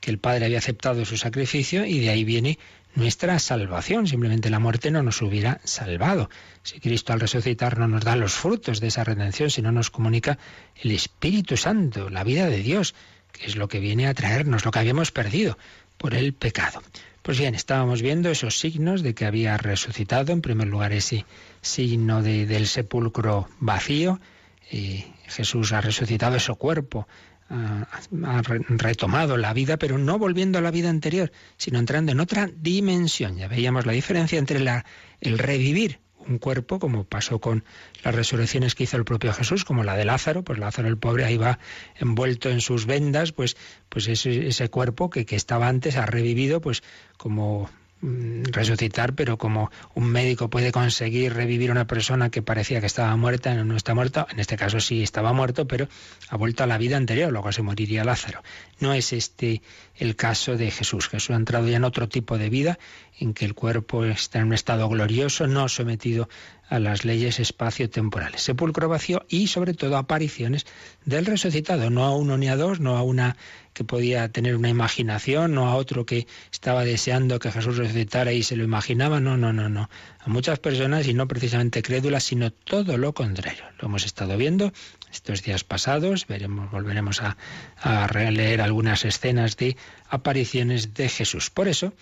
que 0.00 0.10
el 0.10 0.18
Padre 0.18 0.46
había 0.46 0.58
aceptado 0.58 1.04
su 1.04 1.16
sacrificio 1.16 1.84
y 1.84 2.00
de 2.00 2.10
ahí 2.10 2.24
viene 2.24 2.58
nuestra 2.94 3.38
salvación. 3.38 4.06
Simplemente 4.06 4.50
la 4.50 4.58
muerte 4.58 4.90
no 4.90 5.02
nos 5.02 5.22
hubiera 5.22 5.60
salvado. 5.64 6.30
Si 6.62 6.80
Cristo 6.80 7.12
al 7.12 7.20
resucitar 7.20 7.78
no 7.78 7.88
nos 7.88 8.04
da 8.04 8.16
los 8.16 8.34
frutos 8.34 8.80
de 8.80 8.88
esa 8.88 9.04
redención, 9.04 9.50
sino 9.50 9.72
nos 9.72 9.90
comunica 9.90 10.38
el 10.82 10.90
Espíritu 10.90 11.56
Santo, 11.56 12.10
la 12.10 12.24
vida 12.24 12.46
de 12.46 12.58
Dios, 12.58 12.94
que 13.32 13.46
es 13.46 13.56
lo 13.56 13.68
que 13.68 13.80
viene 13.80 14.06
a 14.06 14.14
traernos 14.14 14.64
lo 14.64 14.70
que 14.70 14.78
habíamos 14.78 15.12
perdido 15.12 15.58
por 15.98 16.14
el 16.14 16.32
pecado. 16.32 16.82
Pues 17.26 17.40
bien, 17.40 17.56
estábamos 17.56 18.02
viendo 18.02 18.30
esos 18.30 18.56
signos 18.56 19.02
de 19.02 19.12
que 19.12 19.24
había 19.24 19.56
resucitado. 19.56 20.32
En 20.32 20.42
primer 20.42 20.68
lugar, 20.68 20.92
ese 20.92 21.26
signo 21.60 22.22
del 22.22 22.68
sepulcro 22.68 23.48
vacío. 23.58 24.20
y 24.70 25.04
Jesús 25.26 25.72
ha 25.72 25.80
resucitado 25.80 26.36
ese 26.36 26.54
cuerpo, 26.54 27.08
ha, 27.50 27.88
ha, 28.26 28.42
retomado 28.68 29.36
la 29.38 29.52
vida, 29.54 29.76
pero 29.76 29.98
no 29.98 30.20
volviendo 30.20 30.60
a 30.60 30.62
la 30.62 30.70
vida 30.70 30.88
anterior, 30.88 31.32
sino 31.56 31.80
entrando 31.80 32.12
en 32.12 32.20
otra 32.20 32.48
dimensión. 32.58 33.36
Ya 33.36 33.48
veíamos 33.48 33.86
la 33.86 33.92
diferencia 33.92 34.38
entre 34.38 34.60
la, 34.60 34.84
el 35.20 35.36
revivir 35.36 35.98
un 36.18 36.38
cuerpo, 36.38 36.78
como 36.78 37.04
pasó 37.04 37.38
con 37.40 37.64
las 38.02 38.14
resurrecciones 38.14 38.74
que 38.74 38.84
hizo 38.84 38.96
el 38.96 39.04
propio 39.04 39.32
Jesús, 39.32 39.64
como 39.64 39.84
la 39.84 39.96
de 39.96 40.04
Lázaro, 40.04 40.42
pues 40.42 40.58
Lázaro 40.58 40.88
el 40.88 40.98
pobre 40.98 41.24
ahí 41.24 41.36
va 41.36 41.58
envuelto 41.96 42.50
en 42.50 42.60
sus 42.60 42.86
vendas, 42.86 43.32
pues, 43.32 43.56
pues 43.88 44.08
ese, 44.08 44.68
cuerpo 44.68 45.10
que, 45.10 45.24
que 45.26 45.36
estaba 45.36 45.68
antes 45.68 45.96
ha 45.96 46.06
revivido, 46.06 46.60
pues 46.60 46.82
como 47.16 47.70
resucitar, 48.02 49.14
pero 49.14 49.38
como 49.38 49.70
un 49.94 50.06
médico 50.06 50.50
puede 50.50 50.70
conseguir 50.70 51.32
revivir 51.32 51.70
una 51.70 51.86
persona 51.86 52.30
que 52.30 52.42
parecía 52.42 52.80
que 52.80 52.86
estaba 52.86 53.16
muerta, 53.16 53.54
no 53.54 53.76
está 53.76 53.94
muerta, 53.94 54.26
en 54.30 54.38
este 54.38 54.56
caso 54.56 54.80
sí 54.80 55.02
estaba 55.02 55.32
muerto, 55.32 55.66
pero 55.66 55.88
ha 56.28 56.36
vuelto 56.36 56.62
a 56.62 56.66
la 56.66 56.78
vida 56.78 56.96
anterior, 56.96 57.32
luego 57.32 57.52
se 57.52 57.62
moriría 57.62 58.04
Lázaro. 58.04 58.42
No 58.80 58.92
es 58.92 59.12
este 59.12 59.62
el 59.96 60.14
caso 60.14 60.56
de 60.56 60.70
Jesús. 60.70 61.08
Jesús 61.08 61.30
ha 61.30 61.36
entrado 61.36 61.68
ya 61.68 61.78
en 61.78 61.84
otro 61.84 62.08
tipo 62.08 62.36
de 62.36 62.50
vida, 62.50 62.78
en 63.18 63.32
que 63.32 63.46
el 63.46 63.54
cuerpo 63.54 64.04
está 64.04 64.40
en 64.40 64.48
un 64.48 64.52
estado 64.52 64.88
glorioso, 64.88 65.46
no 65.46 65.68
sometido 65.68 66.28
a 66.68 66.78
las 66.80 67.04
leyes 67.04 67.38
espacio-temporales. 67.38 68.42
Sepulcro 68.42 68.88
vacío 68.88 69.24
y 69.28 69.46
sobre 69.46 69.74
todo 69.74 69.96
apariciones 69.96 70.66
del 71.04 71.26
resucitado, 71.26 71.90
no 71.90 72.04
a 72.04 72.16
uno 72.16 72.36
ni 72.38 72.48
a 72.48 72.56
dos, 72.56 72.80
no 72.80 72.96
a 72.96 73.02
una 73.02 73.36
que 73.72 73.84
podía 73.84 74.28
tener 74.30 74.56
una 74.56 74.70
imaginación, 74.70 75.54
no 75.54 75.68
a 75.68 75.76
otro 75.76 76.06
que 76.06 76.26
estaba 76.50 76.84
deseando 76.84 77.38
que 77.38 77.52
Jesús 77.52 77.76
resucitara 77.76 78.32
y 78.32 78.42
se 78.42 78.56
lo 78.56 78.64
imaginaba, 78.64 79.20
no, 79.20 79.36
no, 79.36 79.52
no, 79.52 79.68
no. 79.68 79.90
A 80.18 80.28
muchas 80.28 80.58
personas 80.58 81.06
y 81.06 81.14
no 81.14 81.28
precisamente 81.28 81.82
crédulas, 81.82 82.24
sino 82.24 82.50
todo 82.50 82.96
lo 82.96 83.12
contrario. 83.12 83.64
Lo 83.78 83.88
hemos 83.88 84.04
estado 84.04 84.36
viendo 84.36 84.72
estos 85.12 85.42
días 85.42 85.62
pasados, 85.62 86.26
veremos, 86.26 86.70
volveremos 86.70 87.20
a, 87.20 87.36
a 87.76 88.06
releer 88.06 88.60
algunas 88.62 89.04
escenas 89.04 89.56
de 89.56 89.76
apariciones 90.08 90.94
de 90.94 91.08
Jesús. 91.08 91.50
Por 91.50 91.68
eso, 91.68 91.92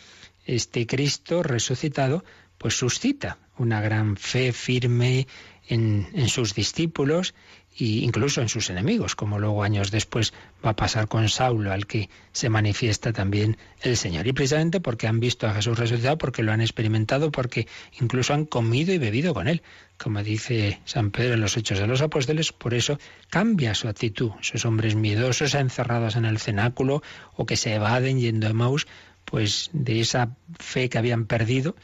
este 0.47 0.87
Cristo 0.87 1.43
resucitado, 1.43 2.25
pues 2.57 2.79
suscita 2.79 3.39
una 3.59 3.81
gran 3.81 4.17
fe 4.17 4.53
firme 4.53 5.27
en, 5.69 6.09
en 6.15 6.29
sus 6.29 6.55
discípulos 6.55 7.35
e 7.77 8.07
incluso 8.07 8.41
en 8.41 8.49
sus 8.49 8.71
enemigos, 8.71 9.17
como 9.17 9.41
luego 9.41 9.65
años 9.65 9.91
después 9.91 10.33
va 10.65 10.71
a 10.71 10.77
pasar 10.77 11.09
con 11.09 11.29
Saulo, 11.29 11.73
al 11.73 11.87
que 11.87 12.09
se 12.31 12.49
manifiesta 12.49 13.13
también 13.13 13.57
el 13.81 13.97
Señor. 13.97 14.27
Y 14.29 14.33
precisamente 14.33 14.81
porque 14.81 15.09
han 15.09 15.19
visto 15.19 15.49
a 15.49 15.55
Jesús 15.55 15.77
resucitado, 15.77 16.17
porque 16.17 16.45
lo 16.45 16.53
han 16.53 16.61
experimentado, 16.61 17.33
porque 17.33 17.67
incluso 18.01 18.33
han 18.33 18.45
comido 18.45 18.95
y 18.95 18.99
bebido 18.99 19.35
con 19.35 19.49
él. 19.49 19.63
Como 19.99 20.23
dice 20.23 20.81
San 20.85 21.11
Pedro 21.11 21.35
en 21.35 21.41
los 21.41 21.57
Hechos 21.57 21.81
de 21.81 21.89
los 21.89 22.01
Apóstoles, 22.01 22.53
por 22.53 22.75
eso 22.75 22.99
cambia 23.29 23.75
su 23.75 23.89
actitud. 23.89 24.31
Esos 24.41 24.65
hombres 24.65 24.95
miedosos, 24.95 25.55
encerrados 25.55 26.15
en 26.15 26.27
el 26.27 26.39
cenáculo 26.39 27.03
o 27.35 27.45
que 27.45 27.57
se 27.57 27.75
evaden 27.75 28.21
yendo 28.21 28.47
a 28.47 28.53
Maús, 28.53 28.87
pues 29.25 29.71
de 29.73 30.01
esa 30.01 30.37
fe 30.61 30.89
que 30.89 30.99
habían 30.99 31.27
perdido, 31.27 31.75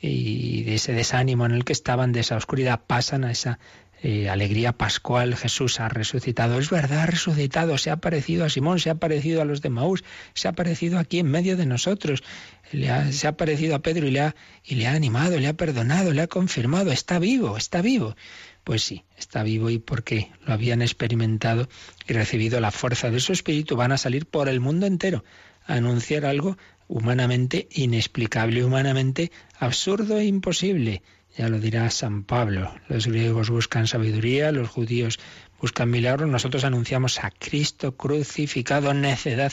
y 0.00 0.62
de 0.62 0.76
ese 0.76 0.92
desánimo 0.92 1.46
en 1.46 1.52
el 1.52 1.64
que 1.64 1.72
estaban, 1.72 2.12
de 2.12 2.20
esa 2.20 2.36
oscuridad, 2.36 2.80
pasan 2.86 3.24
a 3.24 3.30
esa 3.30 3.58
eh, 4.00 4.28
alegría 4.28 4.72
pascual, 4.72 5.34
Jesús 5.34 5.80
ha 5.80 5.88
resucitado. 5.88 6.60
Es 6.60 6.70
verdad, 6.70 7.00
ha 7.00 7.06
resucitado, 7.06 7.76
se 7.78 7.90
ha 7.90 7.96
parecido 7.96 8.44
a 8.44 8.48
Simón, 8.48 8.78
se 8.78 8.90
ha 8.90 8.94
parecido 8.94 9.42
a 9.42 9.44
los 9.44 9.60
de 9.60 9.70
Maús, 9.70 10.04
se 10.34 10.46
ha 10.46 10.52
parecido 10.52 11.00
aquí 11.00 11.18
en 11.18 11.28
medio 11.28 11.56
de 11.56 11.66
nosotros, 11.66 12.22
se 12.70 13.26
ha 13.26 13.36
parecido 13.36 13.74
a 13.74 13.80
Pedro 13.80 14.06
y 14.06 14.12
le, 14.12 14.20
ha, 14.20 14.36
y 14.62 14.76
le 14.76 14.86
ha 14.86 14.92
animado, 14.92 15.36
le 15.38 15.48
ha 15.48 15.54
perdonado, 15.54 16.12
le 16.12 16.22
ha 16.22 16.28
confirmado, 16.28 16.92
está 16.92 17.18
vivo, 17.18 17.56
está 17.56 17.82
vivo. 17.82 18.14
Pues 18.62 18.84
sí, 18.84 19.04
está 19.16 19.42
vivo 19.42 19.70
y 19.70 19.78
porque 19.78 20.30
lo 20.46 20.52
habían 20.52 20.82
experimentado 20.82 21.68
y 22.06 22.12
recibido 22.12 22.60
la 22.60 22.70
fuerza 22.70 23.10
de 23.10 23.18
su 23.18 23.32
espíritu, 23.32 23.74
van 23.74 23.92
a 23.92 23.98
salir 23.98 24.26
por 24.26 24.48
el 24.48 24.60
mundo 24.60 24.86
entero 24.86 25.24
a 25.66 25.74
anunciar 25.74 26.24
algo 26.24 26.56
humanamente 26.88 27.68
inexplicable, 27.70 28.64
humanamente 28.64 29.30
absurdo 29.58 30.18
e 30.18 30.24
imposible. 30.24 31.02
Ya 31.36 31.48
lo 31.48 31.60
dirá 31.60 31.88
San 31.90 32.24
Pablo. 32.24 32.74
Los 32.88 33.06
griegos 33.06 33.50
buscan 33.50 33.86
sabiduría, 33.86 34.50
los 34.50 34.68
judíos 34.68 35.20
buscan 35.60 35.90
milagros, 35.90 36.28
nosotros 36.28 36.64
anunciamos 36.64 37.22
a 37.22 37.30
Cristo 37.30 37.96
crucificado, 37.96 38.92
necedad 38.94 39.52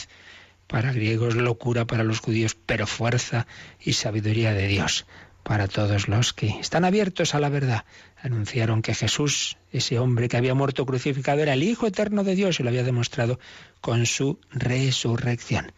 para 0.68 0.92
griegos, 0.92 1.36
locura 1.36 1.86
para 1.86 2.04
los 2.04 2.20
judíos, 2.20 2.58
pero 2.66 2.88
fuerza 2.88 3.46
y 3.80 3.94
sabiduría 3.94 4.54
de 4.54 4.68
Dios 4.68 5.06
para 5.44 5.68
todos 5.68 6.08
los 6.08 6.34
que 6.34 6.48
están 6.60 6.86
abiertos 6.86 7.36
a 7.36 7.40
la 7.40 7.50
verdad. 7.50 7.86
Anunciaron 8.20 8.82
que 8.82 8.96
Jesús, 8.96 9.58
ese 9.72 10.00
hombre 10.00 10.28
que 10.28 10.38
había 10.38 10.56
muerto 10.56 10.88
crucificado, 10.88 11.44
era 11.44 11.54
el 11.54 11.62
Hijo 11.62 11.86
eterno 11.86 12.24
de 12.24 12.34
Dios 12.34 12.60
y 12.60 12.64
lo 12.64 12.70
había 12.70 12.84
demostrado 12.84 13.40
con 13.80 14.08
su 14.08 14.40
resurrección. 14.50 15.72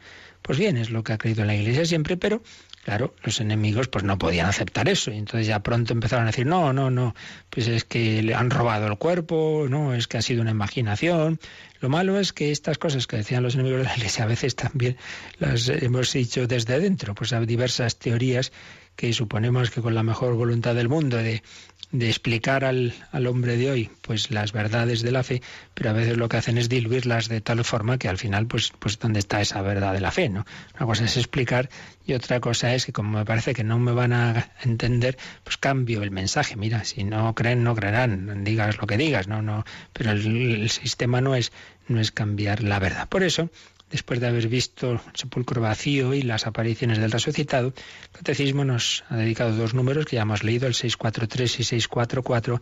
Pues 0.48 0.58
bien, 0.58 0.78
es 0.78 0.90
lo 0.90 1.04
que 1.04 1.14
ha 1.14 1.18
creído 1.20 1.46
la 1.46 1.56
Iglesia 1.56 1.86
siempre, 1.86 2.18
pero 2.18 2.42
Claro, 2.88 3.14
los 3.22 3.42
enemigos 3.42 3.90
pues 3.90 4.06
no 4.06 4.18
podían 4.18 4.48
aceptar 4.48 4.88
eso 4.88 5.12
y 5.12 5.18
entonces 5.18 5.46
ya 5.46 5.60
pronto 5.60 5.92
empezaron 5.92 6.24
a 6.24 6.28
decir, 6.28 6.46
no, 6.46 6.72
no, 6.72 6.90
no, 6.90 7.16
pues 7.50 7.68
es 7.68 7.84
que 7.84 8.24
le 8.24 8.34
han 8.34 8.50
robado 8.50 8.88
el 8.88 8.98
cuerpo, 8.98 9.66
no, 9.70 9.94
es 9.94 10.08
que 10.08 10.18
ha 10.18 10.22
sido 10.22 10.42
una 10.42 10.52
imaginación. 10.52 11.38
Lo 11.82 11.90
malo 11.90 12.18
es 12.18 12.32
que 12.32 12.50
estas 12.50 12.78
cosas 12.78 13.06
que 13.06 13.18
decían 13.18 13.44
los 13.44 13.56
enemigos 13.56 13.80
de 13.80 13.88
la 13.88 13.98
Iglesia 13.98 14.24
a 14.24 14.28
veces 14.28 14.56
también 14.56 14.96
las 15.38 15.68
hemos 15.68 16.14
dicho 16.14 16.48
desde 16.48 16.80
dentro, 16.80 17.14
pues 17.14 17.34
hay 17.34 17.46
diversas 17.46 17.98
teorías 17.98 18.54
que 18.96 19.12
suponemos 19.12 19.70
que 19.70 19.82
con 19.82 19.94
la 19.94 20.04
mejor 20.04 20.36
voluntad 20.36 20.74
del 20.74 20.88
mundo 20.88 21.18
de 21.18 21.44
de 21.92 22.10
explicar 22.10 22.66
al, 22.66 22.94
al, 23.12 23.28
hombre 23.28 23.56
de 23.56 23.72
hoy 23.72 23.90
pues 24.02 24.30
las 24.30 24.52
verdades 24.52 25.02
de 25.02 25.12
la 25.12 25.24
fe, 25.24 25.42
pero 25.74 25.90
a 25.90 25.94
veces 25.94 26.18
lo 26.18 26.28
que 26.28 26.38
hacen 26.38 26.58
es 26.58 26.68
diluirlas 26.68 27.30
de 27.30 27.40
tal 27.40 27.64
forma 27.64 27.98
que 27.98 28.10
al 28.10 28.18
final 28.18 28.46
pues 28.46 28.74
pues 28.78 29.00
dónde 29.00 29.20
está 29.20 29.40
esa 29.40 29.62
verdad 29.62 29.94
de 29.94 30.02
la 30.02 30.12
fe, 30.12 30.28
¿no? 30.28 30.46
Una 30.76 30.86
cosa 30.86 31.06
es 31.06 31.16
explicar 31.16 31.70
y 32.06 32.14
otra 32.14 32.40
cosa 32.42 32.74
es 32.74 32.86
que 32.86 32.94
como 32.94 33.18
me 33.18 33.26
parece 33.26 33.54
que 33.54 33.64
no 33.64 33.80
me 33.80 33.94
van 33.94 34.12
a 34.12 34.52
entender, 34.64 35.18
pues 35.44 35.58
cambio 35.58 36.04
el 36.04 36.12
mensaje. 36.12 36.56
Mira, 36.58 36.84
si 36.84 37.04
no 37.04 37.34
creen 37.36 37.64
no 37.64 37.76
creerán, 37.76 38.44
digas 38.44 38.78
lo 38.78 38.88
que 38.88 38.98
digas, 38.98 39.28
no 39.28 39.42
no, 39.42 39.64
pero 39.94 40.12
el, 40.12 40.26
el 40.62 40.70
sistema 40.70 41.22
no 41.22 41.36
es 41.36 41.52
no 41.88 42.02
es 42.02 42.12
cambiar 42.12 42.64
la 42.64 42.80
verdad. 42.80 43.08
Por 43.08 43.24
eso 43.24 43.50
después 43.90 44.20
de 44.20 44.28
haber 44.28 44.48
visto 44.48 44.92
el 44.92 45.00
sepulcro 45.14 45.62
vacío 45.62 46.14
y 46.14 46.22
las 46.22 46.48
apariciones 46.48 46.98
del 46.98 47.12
resucitado, 47.12 47.68
el 47.68 47.74
Catecismo 48.12 48.66
nos 48.66 49.04
ha 49.10 49.18
dedicado 49.18 49.56
dos 49.56 49.74
números 49.74 50.06
que 50.06 50.18
ya 50.18 50.24
hemos 50.24 50.44
leído, 50.44 50.68
el 50.68 50.74
643 50.74 51.60
y 51.60 51.64
644, 51.64 52.62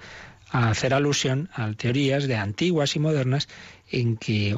a 0.52 0.70
hacer 0.70 0.94
alusión 0.94 1.50
a 1.54 1.72
teorías 1.74 2.28
de 2.28 2.36
antiguas 2.36 2.96
y 2.96 3.00
modernas 3.00 3.48
en 3.92 4.18
que 4.18 4.56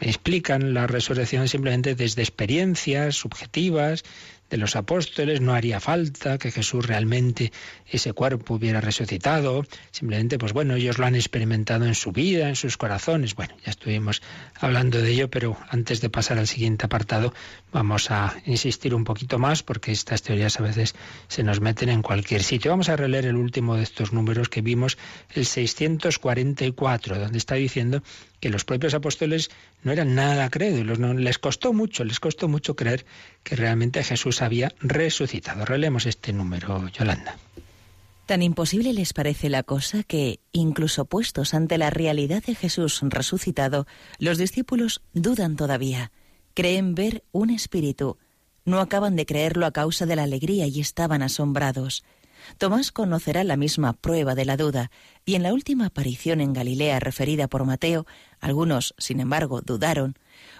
explican 0.00 0.74
la 0.74 0.86
resurrección 0.86 1.48
simplemente 1.48 1.94
desde 1.94 2.22
experiencias 2.22 3.16
subjetivas, 3.16 4.04
de 4.52 4.58
los 4.58 4.76
apóstoles, 4.76 5.40
no 5.40 5.54
haría 5.54 5.80
falta 5.80 6.36
que 6.36 6.50
Jesús 6.50 6.84
realmente 6.84 7.50
ese 7.88 8.12
cuerpo 8.12 8.56
hubiera 8.56 8.82
resucitado, 8.82 9.64
simplemente 9.92 10.36
pues 10.36 10.52
bueno, 10.52 10.74
ellos 10.74 10.98
lo 10.98 11.06
han 11.06 11.14
experimentado 11.14 11.86
en 11.86 11.94
su 11.94 12.12
vida, 12.12 12.50
en 12.50 12.56
sus 12.56 12.76
corazones. 12.76 13.34
Bueno, 13.34 13.54
ya 13.64 13.70
estuvimos 13.70 14.20
hablando 14.60 15.00
de 15.00 15.10
ello, 15.10 15.30
pero 15.30 15.56
antes 15.70 16.02
de 16.02 16.10
pasar 16.10 16.36
al 16.36 16.48
siguiente 16.48 16.84
apartado, 16.84 17.32
vamos 17.72 18.10
a 18.10 18.36
insistir 18.44 18.94
un 18.94 19.04
poquito 19.04 19.38
más 19.38 19.62
porque 19.62 19.90
estas 19.90 20.20
teorías 20.20 20.60
a 20.60 20.64
veces 20.64 20.94
se 21.28 21.42
nos 21.42 21.62
meten 21.62 21.88
en 21.88 22.02
cualquier 22.02 22.42
sitio. 22.42 22.72
Vamos 22.72 22.90
a 22.90 22.96
releer 22.96 23.24
el 23.24 23.36
último 23.36 23.76
de 23.76 23.84
estos 23.84 24.12
números 24.12 24.50
que 24.50 24.60
vimos, 24.60 24.98
el 25.30 25.46
644, 25.46 27.18
donde 27.18 27.38
está 27.38 27.54
diciendo 27.54 28.02
que 28.42 28.50
los 28.50 28.64
propios 28.64 28.92
apóstoles 28.92 29.52
no 29.84 29.92
eran 29.92 30.16
nada 30.16 30.50
crédulos, 30.50 30.98
les 30.98 31.38
costó 31.38 31.72
mucho, 31.72 32.02
les 32.02 32.18
costó 32.18 32.48
mucho 32.48 32.74
creer 32.74 33.06
que 33.44 33.54
realmente 33.54 34.02
Jesús 34.02 34.42
había 34.42 34.74
resucitado. 34.80 35.64
Relemos 35.64 36.06
este 36.06 36.32
número, 36.32 36.88
Yolanda. 36.88 37.38
Tan 38.26 38.42
imposible 38.42 38.92
les 38.94 39.12
parece 39.12 39.48
la 39.48 39.62
cosa 39.62 40.02
que, 40.02 40.40
incluso 40.50 41.04
puestos 41.04 41.54
ante 41.54 41.78
la 41.78 41.90
realidad 41.90 42.42
de 42.42 42.56
Jesús 42.56 42.98
resucitado, 43.02 43.86
los 44.18 44.38
discípulos 44.38 45.02
dudan 45.12 45.54
todavía, 45.54 46.10
creen 46.54 46.96
ver 46.96 47.22
un 47.30 47.48
espíritu, 47.48 48.18
no 48.64 48.80
acaban 48.80 49.14
de 49.14 49.24
creerlo 49.24 49.66
a 49.66 49.72
causa 49.72 50.04
de 50.04 50.16
la 50.16 50.24
alegría 50.24 50.66
y 50.66 50.80
estaban 50.80 51.22
asombrados. 51.22 52.02
Tomás 52.58 52.92
conocerá 52.92 53.44
la 53.44 53.56
misma 53.56 53.92
prueba 53.92 54.34
de 54.34 54.44
la 54.44 54.56
duda, 54.56 54.90
y 55.24 55.34
en 55.34 55.42
la 55.42 55.52
última 55.52 55.86
aparición 55.86 56.40
en 56.40 56.52
Galilea 56.52 57.00
referida 57.00 57.48
por 57.48 57.64
Mateo, 57.64 58.06
algunos, 58.40 58.94
sin 58.98 59.20
embargo, 59.20 59.60
dudaron. 59.60 60.18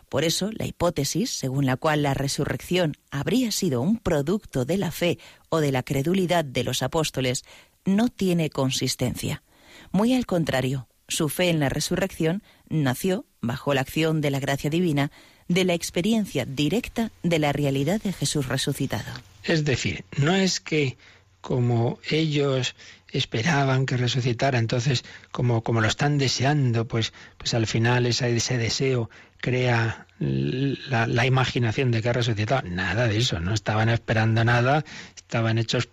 Por 0.08 0.24
eso, 0.24 0.50
la 0.52 0.66
hipótesis, 0.66 1.30
según 1.30 1.66
la 1.66 1.76
cual 1.76 2.02
la 2.02 2.14
resurrección 2.14 2.96
habría 3.10 3.50
sido 3.50 3.80
un 3.80 3.98
producto 3.98 4.64
de 4.64 4.76
la 4.76 4.90
fe 4.90 5.18
o 5.48 5.60
de 5.60 5.72
la 5.72 5.82
credulidad 5.82 6.44
de 6.44 6.64
los 6.64 6.82
apóstoles, 6.82 7.44
no 7.84 8.08
tiene 8.08 8.50
consistencia. 8.50 9.42
Muy 9.90 10.14
al 10.14 10.26
contrario, 10.26 10.88
su 11.08 11.28
fe 11.28 11.50
en 11.50 11.60
la 11.60 11.68
resurrección 11.68 12.42
nació, 12.68 13.26
bajo 13.40 13.74
la 13.74 13.80
acción 13.80 14.20
de 14.20 14.30
la 14.30 14.40
gracia 14.40 14.70
divina, 14.70 15.10
de 15.48 15.64
la 15.64 15.74
experiencia 15.74 16.44
directa 16.46 17.10
de 17.22 17.38
la 17.38 17.52
realidad 17.52 18.00
de 18.00 18.12
Jesús 18.12 18.48
resucitado. 18.48 19.10
Es 19.44 19.64
decir, 19.64 20.04
no 20.16 20.34
es 20.34 20.60
que 20.60 20.96
como 21.42 21.98
ellos 22.08 22.74
esperaban 23.08 23.84
que 23.84 23.98
resucitara, 23.98 24.58
entonces 24.58 25.04
como, 25.32 25.62
como 25.62 25.82
lo 25.82 25.88
están 25.88 26.16
deseando, 26.16 26.88
pues, 26.88 27.12
pues 27.36 27.52
al 27.52 27.66
final 27.66 28.06
ese, 28.06 28.34
ese 28.34 28.56
deseo 28.56 29.10
crea 29.38 30.06
la, 30.18 31.06
la, 31.06 31.26
imaginación 31.26 31.90
de 31.90 32.00
que 32.00 32.08
ha 32.08 32.14
resucitado. 32.14 32.66
Nada 32.66 33.08
de 33.08 33.18
eso, 33.18 33.40
no 33.40 33.52
estaban 33.52 33.90
esperando 33.90 34.44
nada, 34.44 34.84
estaban 35.14 35.58
hechos 35.58 35.88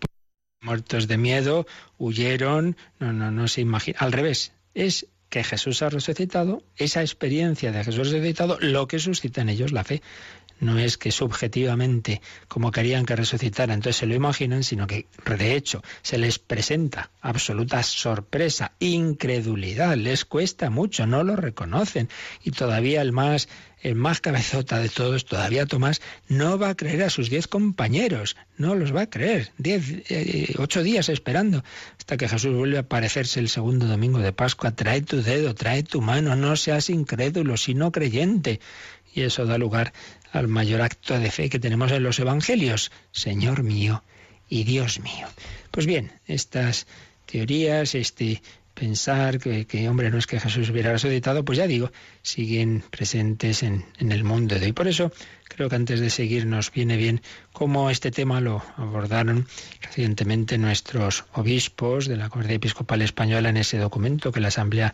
muertos 0.61 1.07
de 1.07 1.17
miedo, 1.17 1.65
huyeron, 1.97 2.77
no, 2.99 3.11
no, 3.11 3.31
no 3.31 3.47
se 3.47 3.61
imagina. 3.61 3.97
Al 3.99 4.13
revés, 4.13 4.53
es 4.73 5.07
que 5.29 5.43
Jesús 5.43 5.81
ha 5.81 5.89
resucitado, 5.89 6.63
esa 6.75 7.01
experiencia 7.01 7.71
de 7.71 7.83
Jesús 7.83 8.11
resucitado, 8.11 8.57
lo 8.59 8.87
que 8.87 8.99
suscita 8.99 9.41
en 9.41 9.49
ellos 9.49 9.71
la 9.71 9.83
fe 9.83 10.01
no 10.59 10.77
es 10.77 10.97
que 10.97 11.11
subjetivamente, 11.11 12.21
como 12.47 12.71
querían 12.71 13.05
que 13.05 13.15
resucitara, 13.15 13.73
entonces 13.73 13.97
se 13.97 14.05
lo 14.05 14.15
imaginan, 14.15 14.63
sino 14.63 14.87
que 14.87 15.07
de 15.25 15.55
hecho 15.55 15.81
se 16.01 16.17
les 16.17 16.39
presenta 16.39 17.11
absoluta 17.21 17.83
sorpresa, 17.83 18.73
incredulidad, 18.79 19.95
les 19.95 20.25
cuesta 20.25 20.69
mucho, 20.69 21.05
no 21.05 21.23
lo 21.23 21.35
reconocen. 21.35 22.09
Y 22.43 22.51
todavía 22.51 23.01
el 23.01 23.11
más, 23.11 23.47
el 23.81 23.95
más 23.95 24.21
cabezota 24.21 24.79
de 24.79 24.89
todos, 24.89 25.25
todavía 25.25 25.65
Tomás, 25.65 26.01
no 26.27 26.57
va 26.57 26.69
a 26.69 26.75
creer 26.75 27.03
a 27.03 27.09
sus 27.09 27.29
diez 27.29 27.47
compañeros, 27.47 28.35
no 28.57 28.75
los 28.75 28.93
va 28.93 29.03
a 29.03 29.09
creer. 29.09 29.51
Diez, 29.57 30.03
eh, 30.09 30.55
ocho 30.57 30.83
días 30.83 31.09
esperando 31.09 31.63
hasta 31.97 32.17
que 32.17 32.27
Jesús 32.27 32.53
vuelve 32.53 32.77
a 32.77 32.81
aparecerse 32.81 33.39
el 33.39 33.49
segundo 33.49 33.85
domingo 33.85 34.19
de 34.19 34.33
Pascua. 34.33 34.71
Trae 34.71 35.01
tu 35.01 35.21
dedo, 35.21 35.55
trae 35.55 35.83
tu 35.83 36.01
mano, 36.01 36.35
no 36.35 36.55
seas 36.55 36.89
incrédulo, 36.89 37.57
sino 37.57 37.91
creyente. 37.91 38.59
Y 39.13 39.21
eso 39.21 39.45
da 39.45 39.57
lugar 39.57 39.93
al 40.31 40.47
mayor 40.47 40.81
acto 40.81 41.19
de 41.19 41.31
fe 41.31 41.49
que 41.49 41.59
tenemos 41.59 41.91
en 41.91 42.03
los 42.03 42.19
Evangelios, 42.19 42.91
Señor 43.11 43.63
mío 43.63 44.03
y 44.47 44.63
Dios 44.63 44.99
mío. 44.99 45.27
Pues 45.71 45.85
bien, 45.85 46.11
estas 46.27 46.87
teorías, 47.25 47.95
este 47.95 48.41
pensar 48.79 49.39
que, 49.39 49.89
hombre, 49.89 50.09
no 50.09 50.17
es 50.17 50.25
que 50.25 50.39
Jesús 50.39 50.69
hubiera 50.69 50.93
resucitado, 50.93 51.43
pues 51.43 51.57
ya 51.57 51.67
digo, 51.67 51.91
siguen 52.21 52.81
presentes 52.89 53.61
en, 53.61 53.85
el 53.99 54.23
mundo 54.23 54.55
de 54.57 54.67
hoy. 54.67 54.71
Por 54.71 54.87
eso 54.87 55.11
creo 55.49 55.67
que 55.67 55.75
antes 55.75 55.99
de 55.99 56.09
seguir 56.09 56.45
nos 56.45 56.71
viene 56.71 56.95
bien 56.95 57.21
cómo 57.51 57.89
este 57.89 58.09
tema 58.09 58.39
lo 58.39 58.63
abordaron 58.77 59.47
recientemente 59.81 60.57
nuestros 60.57 61.25
obispos 61.33 62.07
de 62.07 62.15
la 62.15 62.29
Corte 62.29 62.53
Episcopal 62.53 63.01
Española 63.01 63.49
en 63.49 63.57
ese 63.57 63.77
documento 63.77 64.31
que 64.31 64.39
la 64.39 64.47
Asamblea 64.47 64.93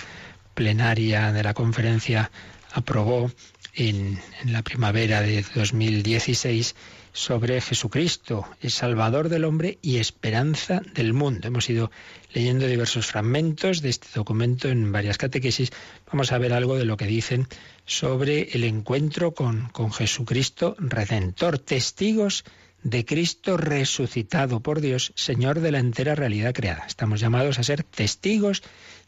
Plenaria 0.56 1.32
de 1.32 1.44
la 1.44 1.54
Conferencia 1.54 2.32
aprobó 2.74 3.32
en, 3.76 4.20
la 4.46 4.64
primavera 4.64 5.22
de 5.22 5.44
2016 5.54 6.76
sobre 7.14 7.62
Jesucristo, 7.62 8.46
el 8.62 8.72
Salvador 8.72 9.30
del 9.30 9.46
hombre 9.46 9.78
y 9.82 9.98
esperanza 9.98 10.82
del 10.94 11.14
mundo. 11.14 11.48
Hemos 11.48 11.70
ido 11.70 11.92
leyendo 12.34 12.68
diversos 12.68 13.06
fragmentos 13.06 13.82
de 13.82 13.90
este 13.90 14.08
documento 14.14 14.68
en 14.68 14.92
varias 14.92 15.18
catequesis. 15.18 15.72
Vamos 16.12 16.32
a 16.32 16.38
ver 16.38 16.54
algo 16.54 16.78
de 16.78 16.86
lo 16.86 16.98
que 16.98 17.06
dicen 17.06 17.48
sobre 17.86 18.50
el 18.54 18.64
encuentro 18.64 19.34
con, 19.34 19.70
con 19.70 19.92
Jesucristo 19.94 20.76
Redentor, 20.78 21.60
testigos 21.60 22.44
de 22.86 23.04
Cristo 23.04 23.58
resucitado 23.58 24.60
por 24.60 24.80
Dios, 24.80 25.12
Señor 25.16 25.60
de 25.60 25.72
la 25.72 25.80
entera 25.80 26.14
realidad 26.14 26.54
creada. 26.54 26.86
Estamos 26.86 27.20
llamados 27.20 27.58
a 27.58 27.64
ser 27.64 27.84
testigos 27.84 28.62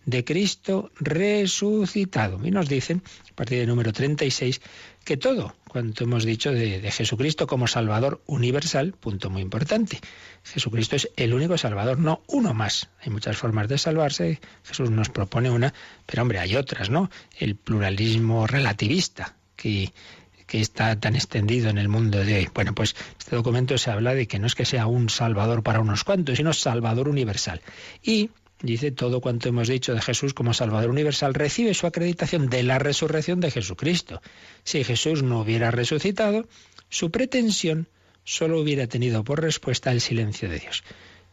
de 0.07 0.23
Cristo 0.23 0.89
resucitado. 0.95 2.39
Y 2.43 2.49
nos 2.49 2.67
dicen, 2.69 3.03
a 3.29 3.35
partir 3.35 3.59
del 3.59 3.67
número 3.67 3.91
36, 3.91 4.61
que 5.03 5.17
todo 5.17 5.53
cuanto 5.67 6.05
hemos 6.05 6.23
dicho 6.23 6.51
de, 6.51 6.79
de, 6.79 6.91
Jesucristo 6.91 7.45
como 7.45 7.67
Salvador 7.67 8.21
universal, 8.25 8.93
punto 8.93 9.29
muy 9.29 9.41
importante. 9.41 9.99
Jesucristo 10.43 10.95
es 10.95 11.09
el 11.17 11.33
único 11.33 11.57
Salvador, 11.57 11.99
no 11.99 12.23
uno 12.27 12.53
más. 12.53 12.89
Hay 13.01 13.11
muchas 13.11 13.35
formas 13.35 13.67
de 13.67 13.77
salvarse, 13.77 14.39
Jesús 14.63 14.89
nos 14.89 15.09
propone 15.09 15.51
una, 15.51 15.73
pero 16.05 16.21
hombre, 16.21 16.39
hay 16.39 16.55
otras, 16.55 16.89
¿no? 16.89 17.11
El 17.37 17.55
pluralismo 17.55 18.47
relativista, 18.47 19.35
que 19.57 19.91
que 20.47 20.61
está 20.61 20.97
tan 20.97 21.15
extendido 21.15 21.69
en 21.69 21.77
el 21.77 21.89
mundo 21.89 22.23
de 22.23 22.37
hoy. 22.37 22.49
Bueno, 22.53 22.73
pues 22.73 22.95
este 23.19 23.35
documento 23.35 23.77
se 23.77 23.91
habla 23.91 24.15
de 24.15 24.29
que 24.29 24.39
no 24.39 24.47
es 24.47 24.55
que 24.55 24.63
sea 24.63 24.87
un 24.87 25.09
salvador 25.09 25.61
para 25.61 25.81
unos 25.81 26.05
cuantos, 26.05 26.37
sino 26.37 26.53
salvador 26.53 27.09
universal. 27.09 27.61
Y 28.01 28.29
dice 28.61 28.91
todo 28.91 29.21
cuanto 29.21 29.49
hemos 29.49 29.67
dicho 29.67 29.93
de 29.93 30.01
Jesús 30.01 30.33
como 30.33 30.53
Salvador 30.53 30.89
universal, 30.89 31.33
recibe 31.33 31.73
su 31.73 31.87
acreditación 31.87 32.49
de 32.49 32.63
la 32.63 32.79
resurrección 32.79 33.39
de 33.39 33.51
Jesucristo. 33.51 34.21
Si 34.63 34.83
Jesús 34.83 35.23
no 35.23 35.41
hubiera 35.41 35.71
resucitado, 35.71 36.47
su 36.89 37.11
pretensión 37.11 37.87
solo 38.23 38.59
hubiera 38.59 38.87
tenido 38.87 39.23
por 39.23 39.41
respuesta 39.41 39.91
el 39.91 40.01
silencio 40.01 40.49
de 40.49 40.59
Dios. 40.59 40.83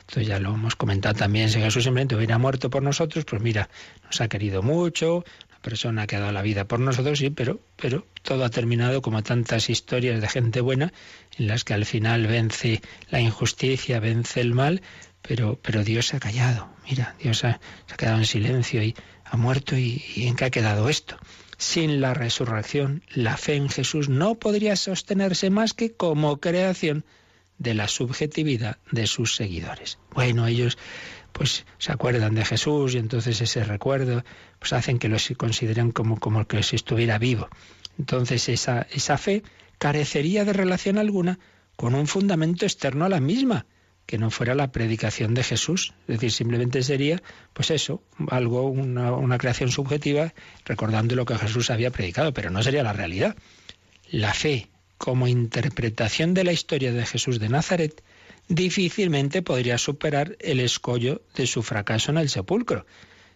Esto 0.06 0.20
ya 0.20 0.38
lo 0.38 0.54
hemos 0.54 0.76
comentado 0.76 1.14
también. 1.14 1.48
Si 1.48 1.60
Jesús 1.60 1.84
simplemente 1.84 2.14
hubiera 2.14 2.38
muerto 2.38 2.68
por 2.68 2.82
nosotros, 2.82 3.24
pues 3.24 3.40
mira, 3.40 3.70
nos 4.04 4.20
ha 4.20 4.28
querido 4.28 4.62
mucho, 4.62 5.24
persona 5.62 6.06
que 6.06 6.16
ha 6.16 6.20
dado 6.20 6.32
la 6.32 6.42
vida 6.42 6.66
por 6.66 6.78
nosotros, 6.78 7.18
sí, 7.18 7.30
pero, 7.30 7.58
pero 7.76 8.06
todo 8.22 8.44
ha 8.44 8.50
terminado 8.50 9.00
como 9.00 9.22
tantas 9.22 9.70
historias 9.70 10.20
de 10.20 10.28
gente 10.28 10.60
buena 10.60 10.92
en 11.38 11.46
las 11.48 11.64
que 11.64 11.72
al 11.72 11.86
final 11.86 12.26
vence 12.26 12.82
la 13.10 13.20
injusticia, 13.20 13.98
vence 13.98 14.42
el 14.42 14.52
mal, 14.52 14.82
pero, 15.26 15.58
pero 15.62 15.84
Dios 15.84 16.08
se 16.08 16.16
ha 16.16 16.20
callado. 16.20 16.68
Mira, 16.88 17.14
Dios 17.20 17.38
se 17.38 17.46
ha 17.46 17.60
quedado 17.96 18.18
en 18.18 18.26
silencio 18.26 18.82
y 18.82 18.94
ha 19.24 19.36
muerto 19.36 19.76
y, 19.76 20.04
y 20.14 20.26
en 20.26 20.36
qué 20.36 20.44
ha 20.44 20.50
quedado 20.50 20.88
esto. 20.88 21.16
Sin 21.56 22.00
la 22.00 22.14
resurrección, 22.14 23.02
la 23.14 23.36
fe 23.36 23.54
en 23.54 23.68
Jesús 23.68 24.08
no 24.08 24.34
podría 24.34 24.76
sostenerse 24.76 25.50
más 25.50 25.72
que 25.72 25.92
como 25.92 26.40
creación 26.40 27.04
de 27.58 27.74
la 27.74 27.88
subjetividad 27.88 28.78
de 28.90 29.06
sus 29.06 29.36
seguidores. 29.36 29.98
Bueno, 30.12 30.46
ellos 30.46 30.76
pues 31.32 31.64
se 31.78 31.90
acuerdan 31.90 32.34
de 32.34 32.44
Jesús 32.44 32.94
y 32.94 32.98
entonces 32.98 33.40
ese 33.40 33.64
recuerdo 33.64 34.24
pues 34.58 34.72
hacen 34.72 34.98
que 34.98 35.08
los 35.08 35.32
consideren 35.36 35.90
como, 35.90 36.18
como 36.18 36.46
que 36.46 36.62
si 36.62 36.76
estuviera 36.76 37.18
vivo. 37.18 37.48
Entonces 37.98 38.48
esa, 38.48 38.86
esa 38.92 39.18
fe 39.18 39.42
carecería 39.78 40.44
de 40.44 40.52
relación 40.52 40.98
alguna 40.98 41.38
con 41.76 41.94
un 41.94 42.06
fundamento 42.06 42.66
externo 42.66 43.04
a 43.04 43.08
la 43.08 43.20
misma, 43.20 43.66
que 44.06 44.18
no 44.18 44.30
fuera 44.30 44.54
la 44.54 44.70
predicación 44.72 45.34
de 45.34 45.42
Jesús. 45.42 45.94
Es 46.02 46.16
decir, 46.16 46.32
simplemente 46.32 46.82
sería, 46.82 47.22
pues 47.52 47.70
eso, 47.70 48.02
algo, 48.28 48.62
una, 48.64 49.12
una 49.12 49.38
creación 49.38 49.70
subjetiva, 49.70 50.34
recordando 50.64 51.14
lo 51.14 51.24
que 51.24 51.38
Jesús 51.38 51.70
había 51.70 51.90
predicado, 51.90 52.32
pero 52.34 52.50
no 52.50 52.62
sería 52.62 52.82
la 52.82 52.92
realidad. 52.92 53.36
La 54.10 54.34
fe, 54.34 54.68
como 54.98 55.26
interpretación 55.26 56.34
de 56.34 56.44
la 56.44 56.52
historia 56.52 56.92
de 56.92 57.06
Jesús 57.06 57.38
de 57.38 57.48
Nazaret, 57.48 58.02
difícilmente 58.48 59.42
podría 59.42 59.78
superar 59.78 60.36
el 60.40 60.60
escollo 60.60 61.22
de 61.34 61.46
su 61.46 61.62
fracaso 61.62 62.10
en 62.10 62.18
el 62.18 62.28
sepulcro. 62.28 62.86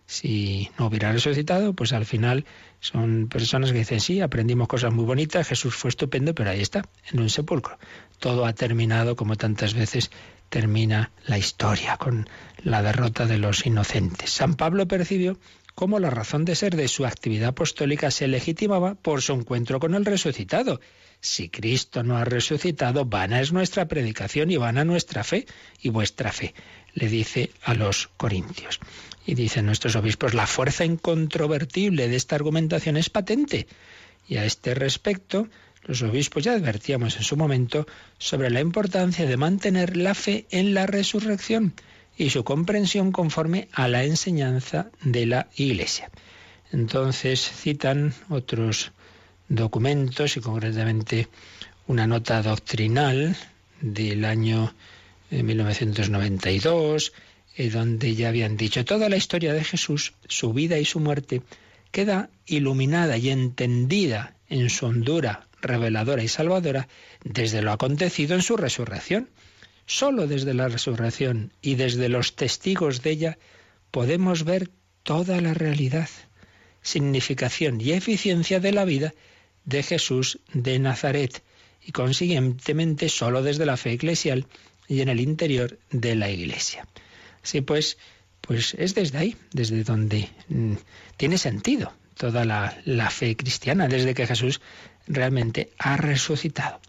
Si 0.07 0.71
no 0.79 0.87
hubiera 0.87 1.13
resucitado, 1.13 1.75
pues 1.75 1.93
al 1.93 2.07
final 2.07 2.47
son 2.81 3.29
personas 3.29 3.73
que 3.73 3.79
dicen, 3.79 4.01
sí, 4.01 4.23
aprendimos 4.23 4.67
cosas 4.67 4.91
muy 4.91 5.05
bonitas, 5.05 5.47
Jesús 5.47 5.75
fue 5.75 5.91
estupendo, 5.91 6.35
pero 6.35 6.49
ahí 6.49 6.63
está, 6.63 6.83
en 7.13 7.21
un 7.21 7.29
sepulcro. 7.29 7.79
Todo 8.19 8.47
ha 8.47 8.55
terminado 8.55 9.17
como 9.17 9.37
tantas 9.37 9.75
veces 9.75 10.11
termina 10.49 11.11
la 11.27 11.39
historia, 11.39 11.97
con 11.97 12.29
la 12.63 12.83
derrota 12.83 13.27
de 13.27 13.39
los 13.39 13.67
inocentes. 13.67 14.31
San 14.31 14.55
Pablo 14.55 14.89
percibió 14.89 15.39
cómo 15.75 15.99
la 16.01 16.11
razón 16.11 16.45
de 16.45 16.57
ser 16.57 16.77
de 16.77 16.89
su 16.89 17.07
actividad 17.07 17.51
apostólica 17.51 18.11
se 18.11 18.29
legitimaba 18.29 18.95
por 18.95 19.23
su 19.23 19.33
encuentro 19.33 19.81
con 19.81 19.95
el 19.95 20.05
resucitado 20.05 20.81
si 21.21 21.49
Cristo 21.49 22.03
no 22.03 22.17
ha 22.17 22.25
resucitado, 22.25 23.05
vana 23.05 23.41
es 23.41 23.53
nuestra 23.53 23.89
predicación 23.89 24.51
y 24.51 24.57
vana 24.57 24.85
nuestra 24.85 25.25
fe 25.25 25.47
y 25.81 25.89
vuestra 25.89 26.33
fe, 26.33 26.55
le 26.95 27.09
dice 27.09 27.51
a 27.65 27.75
los 27.75 28.09
corintios. 28.17 28.79
Y 29.27 29.35
dicen 29.35 29.67
nuestros 29.67 29.97
obispos, 29.97 30.35
la 30.35 30.47
fuerza 30.47 30.85
incontrovertible 30.85 32.09
de 32.09 32.17
esta 32.17 32.37
argumentación 32.37 32.97
es 32.97 33.11
patente. 33.11 33.67
Y 34.29 34.37
a 34.37 34.45
este 34.45 34.75
respecto, 34.75 35.49
los 35.89 36.03
obispos 36.03 36.45
ya 36.45 36.53
advertíamos 36.53 37.17
en 37.17 37.23
su 37.23 37.37
momento 37.37 37.87
sobre 38.19 38.51
la 38.51 38.61
importancia 38.61 39.27
de 39.27 39.39
mantener 39.39 39.97
la 39.97 40.15
fe 40.15 40.47
en 40.51 40.75
la 40.75 40.87
resurrección 40.87 41.73
y 42.17 42.29
su 42.29 42.45
comprensión 42.45 43.11
conforme 43.11 43.69
a 43.73 43.89
la 43.89 44.05
enseñanza 44.05 44.91
de 45.03 45.25
la 45.25 45.49
Iglesia. 45.57 46.11
Entonces 46.73 47.41
citan 47.41 48.13
otros 48.29 48.93
documentos 49.49 50.37
y 50.37 50.41
concretamente 50.41 51.29
una 51.87 52.07
nota 52.07 52.43
doctrinal 52.43 53.35
del 53.81 54.27
año 54.27 54.75
1992, 55.31 57.13
eh, 57.57 57.65
eh, 57.65 57.71
donde 57.71 58.15
ya 58.15 58.29
habían 58.29 58.59
dicho 58.59 58.85
toda 58.85 59.09
la 59.09 59.17
historia 59.17 59.55
de 59.55 59.65
Jesús, 59.65 60.13
su 60.29 60.53
vida 60.53 60.79
y 60.79 60.85
su 60.85 61.01
muerte, 61.01 61.41
queda 61.93 62.29
iluminada 62.45 63.17
y 63.17 63.31
entendida 63.31 64.35
en 64.51 64.69
su 64.69 64.85
hondura 64.85 65.48
reveladora 65.61 66.23
y 66.23 66.29
salvadora 66.29 66.89
desde 67.25 67.63
lo 67.63 67.73
acontecido 67.73 68.35
en 68.35 68.43
su 68.43 68.57
resurrección. 68.57 69.31
Solo 69.87 70.27
desde 70.27 70.55
la 70.55 70.69
resurrección 70.69 71.53
y 71.63 71.77
desde 71.77 72.09
los 72.09 72.37
testigos 72.37 73.03
de 73.03 73.11
ella 73.11 73.39
podemos 73.91 74.45
ver 74.45 74.71
toda 75.03 75.41
la 75.41 75.55
realidad, 75.55 76.09
significación 76.83 77.81
y 77.81 77.93
eficiencia 77.93 78.61
de 78.61 78.73
la 78.73 78.85
vida 78.85 79.15
de 79.65 79.83
Jesús 79.83 80.41
de 80.53 80.79
Nazaret 80.79 81.43
y 81.83 81.93
consiguientemente 81.93 83.09
solo 83.09 83.43
desde 83.43 83.67
la 83.67 83.77
fe 83.77 83.93
eclesial 83.93 84.47
y 84.89 85.01
en 85.01 85.09
el 85.09 85.21
interior 85.21 85.79
de 85.91 86.15
la 86.17 86.31
Iglesia. 86.31 86.87
Así 87.43 87.61
pues, 87.61 87.99
pues 88.41 88.75
es 88.75 88.95
desde 88.95 89.19
ahí, 89.19 89.37
desde 89.53 89.85
donde 89.85 90.29
mm, 90.49 90.75
tiene 91.17 91.39
sentido 91.39 91.93
toda 92.17 92.45
la, 92.45 92.77
la 92.85 93.11
fe 93.11 93.37
cristiana, 93.37 93.89
desde 93.89 94.13
que 94.13 94.27
Jesús 94.27 94.61
realmente 95.09 95.73
ha 95.79 95.97
resucitado. 95.97 96.81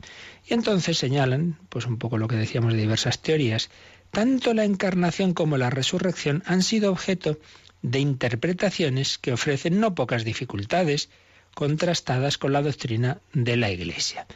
Y 0.47 0.53
entonces 0.53 0.97
señalan, 0.97 1.57
pues 1.69 1.85
un 1.85 1.97
poco 1.97 2.17
lo 2.17 2.27
que 2.27 2.35
decíamos 2.35 2.73
de 2.73 2.79
diversas 2.79 3.19
teorías, 3.19 3.69
tanto 4.11 4.53
la 4.53 4.65
encarnación 4.65 5.33
como 5.33 5.57
la 5.57 5.69
resurrección 5.69 6.43
han 6.45 6.63
sido 6.63 6.91
objeto 6.91 7.39
de 7.81 7.99
interpretaciones 7.99 9.17
que 9.17 9.33
ofrecen 9.33 9.79
no 9.79 9.95
pocas 9.95 10.23
dificultades, 10.23 11.09
contrastadas 11.53 12.37
con 12.37 12.53
la 12.53 12.61
doctrina 12.61 13.19
de 13.33 13.57
la 13.57 13.71
Iglesia. 13.71 14.27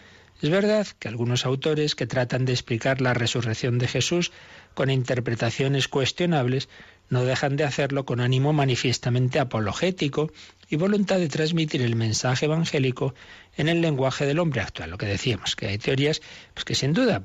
Es 0.42 0.50
verdad 0.50 0.86
que 1.00 1.08
algunos 1.08 1.46
autores 1.46 1.96
que 1.96 2.06
tratan 2.06 2.44
de 2.44 2.52
explicar 2.52 3.00
la 3.00 3.14
resurrección 3.14 3.78
de 3.80 3.88
Jesús 3.88 4.32
con 4.74 4.90
interpretaciones 4.90 5.88
cuestionables 5.88 6.68
no 7.10 7.24
dejan 7.24 7.56
de 7.56 7.64
hacerlo 7.64 8.06
con 8.06 8.20
ánimo 8.20 8.52
manifiestamente 8.52 9.40
apologético 9.40 10.32
y 10.74 10.76
voluntad 10.76 11.20
de 11.20 11.30
transmitir 11.30 11.84
el 11.84 11.96
mensaje 11.96 12.48
evangélico 12.48 13.14
en 13.56 13.70
el 13.70 13.80
lenguaje 13.80 14.26
del 14.26 14.40
hombre 14.40 14.62
actual. 14.62 14.90
Lo 14.90 14.98
que 14.98 15.06
decíamos, 15.06 15.56
que 15.56 15.68
hay 15.68 15.78
teorías 15.78 16.20
pues 16.56 16.66
que 16.66 16.74
sin 16.74 16.94
duda 16.94 17.22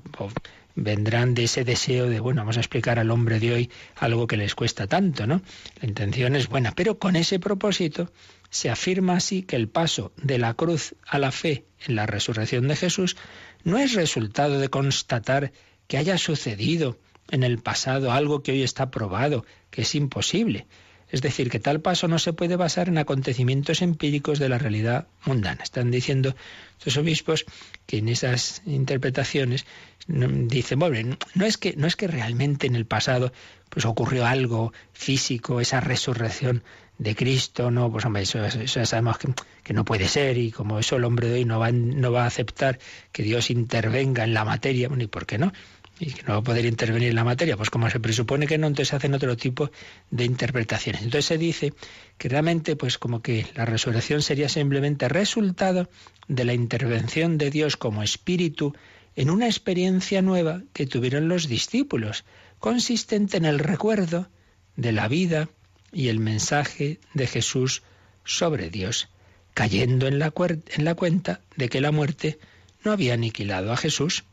vendrán 0.74 1.32
de 1.32 1.44
ese 1.44 1.64
deseo 1.64 2.10
de, 2.10 2.20
bueno, 2.20 2.42
vamos 2.42 2.58
a 2.58 2.60
explicar 2.60 2.98
al 2.98 3.10
hombre 3.10 3.40
de 3.40 3.54
hoy 3.54 3.70
algo 3.96 4.26
que 4.26 4.36
les 4.36 4.54
cuesta 4.54 4.86
tanto, 4.86 5.26
¿no? 5.26 5.40
La 5.80 5.88
intención 5.88 6.36
es 6.36 6.48
buena, 6.48 6.72
pero 6.72 6.98
con 6.98 7.16
ese 7.16 7.38
propósito 7.40 8.12
se 8.50 8.68
afirma 8.68 9.16
así 9.16 9.44
que 9.44 9.56
el 9.56 9.68
paso 9.68 10.12
de 10.18 10.36
la 10.36 10.52
cruz 10.52 10.94
a 11.06 11.18
la 11.18 11.32
fe 11.32 11.64
en 11.86 11.96
la 11.96 12.04
resurrección 12.04 12.68
de 12.68 12.76
Jesús 12.76 13.16
no 13.64 13.78
es 13.78 13.94
resultado 13.94 14.60
de 14.60 14.68
constatar 14.68 15.52
que 15.86 15.96
haya 15.96 16.18
sucedido 16.18 16.98
en 17.30 17.44
el 17.44 17.56
pasado 17.60 18.12
algo 18.12 18.42
que 18.42 18.52
hoy 18.52 18.62
está 18.62 18.90
probado, 18.90 19.46
que 19.70 19.82
es 19.82 19.94
imposible. 19.94 20.66
Es 21.10 21.22
decir, 21.22 21.50
que 21.50 21.58
tal 21.58 21.80
paso 21.80 22.06
no 22.08 22.18
se 22.18 22.32
puede 22.32 22.56
basar 22.56 22.88
en 22.88 22.98
acontecimientos 22.98 23.82
empíricos 23.82 24.38
de 24.38 24.48
la 24.48 24.58
realidad 24.58 25.06
mundana. 25.24 25.62
Están 25.62 25.90
diciendo 25.90 26.34
estos 26.78 26.96
obispos 26.98 27.46
que 27.86 27.98
en 27.98 28.08
esas 28.08 28.62
interpretaciones 28.66 29.64
dicen, 30.06 30.78
bueno, 30.78 31.16
no 31.34 31.44
es 31.44 31.56
que 31.56 31.74
no 31.76 31.86
es 31.86 31.96
que 31.96 32.08
realmente 32.08 32.66
en 32.66 32.76
el 32.76 32.86
pasado 32.86 33.32
pues 33.68 33.84
ocurrió 33.84 34.26
algo 34.26 34.72
físico, 34.92 35.60
esa 35.60 35.80
resurrección 35.80 36.62
de 36.98 37.14
Cristo, 37.14 37.70
no, 37.70 37.92
pues 37.92 38.04
hombre, 38.04 38.22
eso, 38.22 38.44
ya 38.46 38.86
sabemos 38.86 39.18
que, 39.18 39.72
no 39.72 39.84
puede 39.84 40.08
ser 40.08 40.36
y 40.38 40.50
como 40.50 40.78
eso 40.78 40.96
el 40.96 41.04
hombre 41.04 41.28
de 41.28 41.34
hoy 41.34 41.44
no 41.44 41.58
va, 41.58 41.70
no 41.70 42.10
va 42.10 42.24
a 42.24 42.26
aceptar 42.26 42.78
que 43.12 43.22
Dios 43.22 43.50
intervenga 43.50 44.24
en 44.24 44.34
la 44.34 44.44
materia, 44.44 44.88
bueno, 44.88 45.04
¿y 45.04 45.06
por 45.06 45.26
qué 45.26 45.38
no? 45.38 45.52
Y 46.00 46.12
que 46.12 46.22
no 46.22 46.34
va 46.34 46.38
a 46.38 46.42
poder 46.42 46.64
intervenir 46.64 47.08
en 47.08 47.16
la 47.16 47.24
materia, 47.24 47.56
pues 47.56 47.70
como 47.70 47.90
se 47.90 47.98
presupone 47.98 48.46
que 48.46 48.58
no, 48.58 48.68
entonces 48.68 48.88
se 48.88 48.96
hacen 48.96 49.14
otro 49.14 49.36
tipo 49.36 49.70
de 50.10 50.24
interpretaciones. 50.24 51.02
Entonces 51.02 51.26
se 51.26 51.38
dice 51.38 51.74
que 52.18 52.28
realmente, 52.28 52.76
pues 52.76 52.98
como 52.98 53.20
que 53.20 53.46
la 53.54 53.64
resurrección 53.64 54.22
sería 54.22 54.48
simplemente 54.48 55.08
resultado 55.08 55.88
de 56.28 56.44
la 56.44 56.54
intervención 56.54 57.36
de 57.36 57.50
Dios 57.50 57.76
como 57.76 58.02
espíritu 58.02 58.74
en 59.16 59.30
una 59.30 59.46
experiencia 59.46 60.22
nueva 60.22 60.62
que 60.72 60.86
tuvieron 60.86 61.28
los 61.28 61.48
discípulos, 61.48 62.24
consistente 62.60 63.36
en 63.36 63.46
el 63.46 63.58
recuerdo 63.58 64.28
de 64.76 64.92
la 64.92 65.08
vida 65.08 65.48
y 65.92 66.08
el 66.08 66.20
mensaje 66.20 67.00
de 67.14 67.26
Jesús 67.26 67.82
sobre 68.24 68.70
Dios, 68.70 69.08
cayendo 69.54 70.06
en 70.06 70.20
la, 70.20 70.32
en 70.36 70.84
la 70.84 70.94
cuenta 70.94 71.40
de 71.56 71.68
que 71.68 71.80
la 71.80 71.90
muerte 71.90 72.38
no 72.84 72.92
había 72.92 73.14
aniquilado 73.14 73.72
a 73.72 73.76
Jesús. 73.76 74.24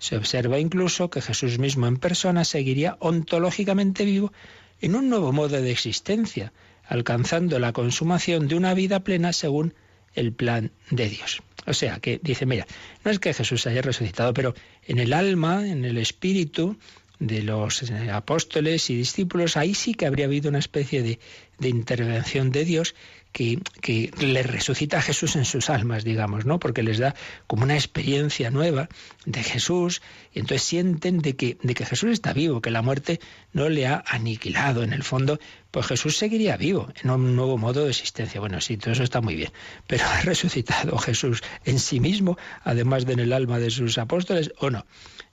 Se 0.00 0.16
observa 0.16 0.58
incluso 0.58 1.10
que 1.10 1.20
Jesús 1.20 1.58
mismo 1.58 1.86
en 1.86 1.98
persona 1.98 2.44
seguiría 2.44 2.96
ontológicamente 3.00 4.04
vivo 4.04 4.32
en 4.80 4.96
un 4.96 5.10
nuevo 5.10 5.30
modo 5.30 5.60
de 5.60 5.70
existencia, 5.70 6.52
alcanzando 6.86 7.58
la 7.58 7.72
consumación 7.72 8.48
de 8.48 8.54
una 8.54 8.72
vida 8.72 9.00
plena 9.00 9.32
según 9.34 9.74
el 10.14 10.32
plan 10.32 10.72
de 10.90 11.10
Dios. 11.10 11.42
O 11.66 11.74
sea, 11.74 12.00
que 12.00 12.18
dice, 12.22 12.46
mira, 12.46 12.66
no 13.04 13.10
es 13.10 13.18
que 13.18 13.34
Jesús 13.34 13.66
haya 13.66 13.82
resucitado, 13.82 14.32
pero 14.32 14.54
en 14.86 14.98
el 14.98 15.12
alma, 15.12 15.68
en 15.68 15.84
el 15.84 15.98
espíritu 15.98 16.78
de 17.18 17.42
los 17.42 17.82
eh, 17.82 18.10
apóstoles 18.10 18.88
y 18.88 18.96
discípulos, 18.96 19.58
ahí 19.58 19.74
sí 19.74 19.92
que 19.92 20.06
habría 20.06 20.24
habido 20.24 20.48
una 20.48 20.58
especie 20.58 21.02
de, 21.02 21.20
de 21.58 21.68
intervención 21.68 22.50
de 22.50 22.64
Dios 22.64 22.94
que, 23.32 23.60
que 23.80 24.10
les 24.18 24.46
resucita 24.46 24.98
a 24.98 25.02
Jesús 25.02 25.36
en 25.36 25.44
sus 25.44 25.70
almas, 25.70 26.04
digamos, 26.04 26.44
¿no? 26.44 26.58
Porque 26.58 26.82
les 26.82 26.98
da 26.98 27.14
como 27.46 27.62
una 27.62 27.74
experiencia 27.74 28.50
nueva 28.50 28.88
de 29.24 29.42
Jesús 29.42 30.02
y 30.32 30.40
entonces 30.40 30.62
sienten 30.62 31.18
de 31.18 31.36
que, 31.36 31.56
de 31.62 31.74
que 31.74 31.86
Jesús 31.86 32.10
está 32.10 32.32
vivo, 32.32 32.60
que 32.60 32.70
la 32.70 32.82
muerte 32.82 33.20
no 33.52 33.68
le 33.68 33.86
ha 33.86 34.02
aniquilado. 34.06 34.82
En 34.82 34.92
el 34.92 35.02
fondo, 35.02 35.38
pues 35.70 35.86
Jesús 35.86 36.16
seguiría 36.16 36.56
vivo 36.56 36.88
en 37.02 37.10
un 37.10 37.36
nuevo 37.36 37.56
modo 37.56 37.84
de 37.84 37.90
existencia. 37.90 38.40
Bueno, 38.40 38.60
sí, 38.60 38.76
todo 38.76 38.92
eso 38.92 39.04
está 39.04 39.20
muy 39.20 39.36
bien, 39.36 39.52
pero 39.86 40.04
¿ha 40.04 40.20
resucitado 40.22 40.98
Jesús 40.98 41.42
en 41.64 41.78
sí 41.78 42.00
mismo, 42.00 42.36
además 42.64 43.06
de 43.06 43.12
en 43.12 43.20
el 43.20 43.32
alma 43.32 43.58
de 43.58 43.70
sus 43.70 43.98
apóstoles, 43.98 44.52
o 44.58 44.70
no? 44.70 44.86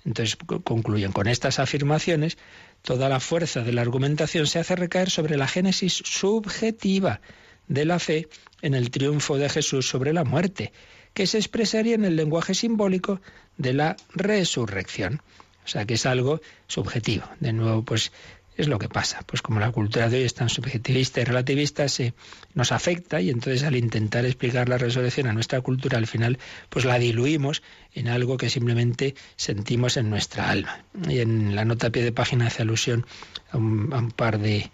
Entonces 0.05 0.37
concluyen 0.63 1.11
con 1.11 1.27
estas 1.27 1.59
afirmaciones, 1.59 2.37
toda 2.81 3.09
la 3.09 3.19
fuerza 3.19 3.61
de 3.61 3.73
la 3.73 3.81
argumentación 3.81 4.47
se 4.47 4.59
hace 4.59 4.75
recaer 4.75 5.09
sobre 5.09 5.35
la 5.35 5.47
génesis 5.47 6.01
subjetiva 6.05 7.19
de 7.67 7.85
la 7.85 7.99
fe 7.99 8.27
en 8.61 8.73
el 8.73 8.89
triunfo 8.91 9.37
de 9.37 9.49
Jesús 9.49 9.87
sobre 9.87 10.13
la 10.13 10.23
muerte, 10.23 10.71
que 11.13 11.27
se 11.27 11.37
expresaría 11.37 11.95
en 11.95 12.05
el 12.05 12.15
lenguaje 12.15 12.53
simbólico 12.53 13.21
de 13.57 13.73
la 13.73 13.97
resurrección. 14.13 15.21
O 15.65 15.67
sea 15.67 15.85
que 15.85 15.95
es 15.95 16.05
algo 16.05 16.39
subjetivo. 16.67 17.25
De 17.39 17.51
nuevo, 17.51 17.83
pues 17.83 18.11
es 18.57 18.67
lo 18.67 18.79
que 18.79 18.89
pasa. 18.89 19.19
Pues 19.25 19.41
como 19.41 19.59
la 19.59 19.71
cultura 19.71 20.09
de 20.09 20.17
hoy 20.17 20.23
es 20.23 20.33
tan 20.33 20.49
subjetivista 20.49 21.21
y 21.21 21.23
relativista, 21.23 21.87
se 21.87 22.13
nos 22.55 22.71
afecta 22.71 23.21
y 23.21 23.29
entonces 23.29 23.63
al 23.63 23.75
intentar 23.75 24.25
explicar 24.25 24.67
la 24.67 24.77
resurrección 24.77 25.27
a 25.27 25.33
nuestra 25.33 25.61
cultura, 25.61 25.97
al 25.97 26.07
final, 26.07 26.39
pues 26.69 26.83
la 26.85 26.97
diluimos 26.97 27.61
en 27.93 28.07
algo 28.07 28.37
que 28.37 28.49
simplemente 28.49 29.15
sentimos 29.35 29.97
en 29.97 30.09
nuestra 30.09 30.49
alma. 30.49 30.83
Y 31.07 31.19
en 31.19 31.55
la 31.55 31.65
nota 31.65 31.87
a 31.87 31.89
pie 31.91 32.03
de 32.03 32.11
página 32.11 32.47
hace 32.47 32.63
alusión 32.63 33.05
a 33.51 33.57
un 33.57 34.11
par 34.15 34.39
de, 34.39 34.71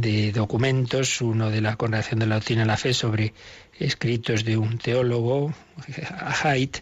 de 0.00 0.30
documentos, 0.30 1.22
uno 1.22 1.50
de 1.50 1.62
la 1.62 1.76
Congregación 1.76 2.20
de 2.20 2.26
la 2.26 2.34
Doctrina 2.34 2.62
de 2.62 2.66
la 2.66 2.76
Fe 2.76 2.92
sobre 2.92 3.32
escritos 3.78 4.44
de 4.44 4.56
un 4.58 4.76
teólogo, 4.76 5.54
Haidt, 6.42 6.78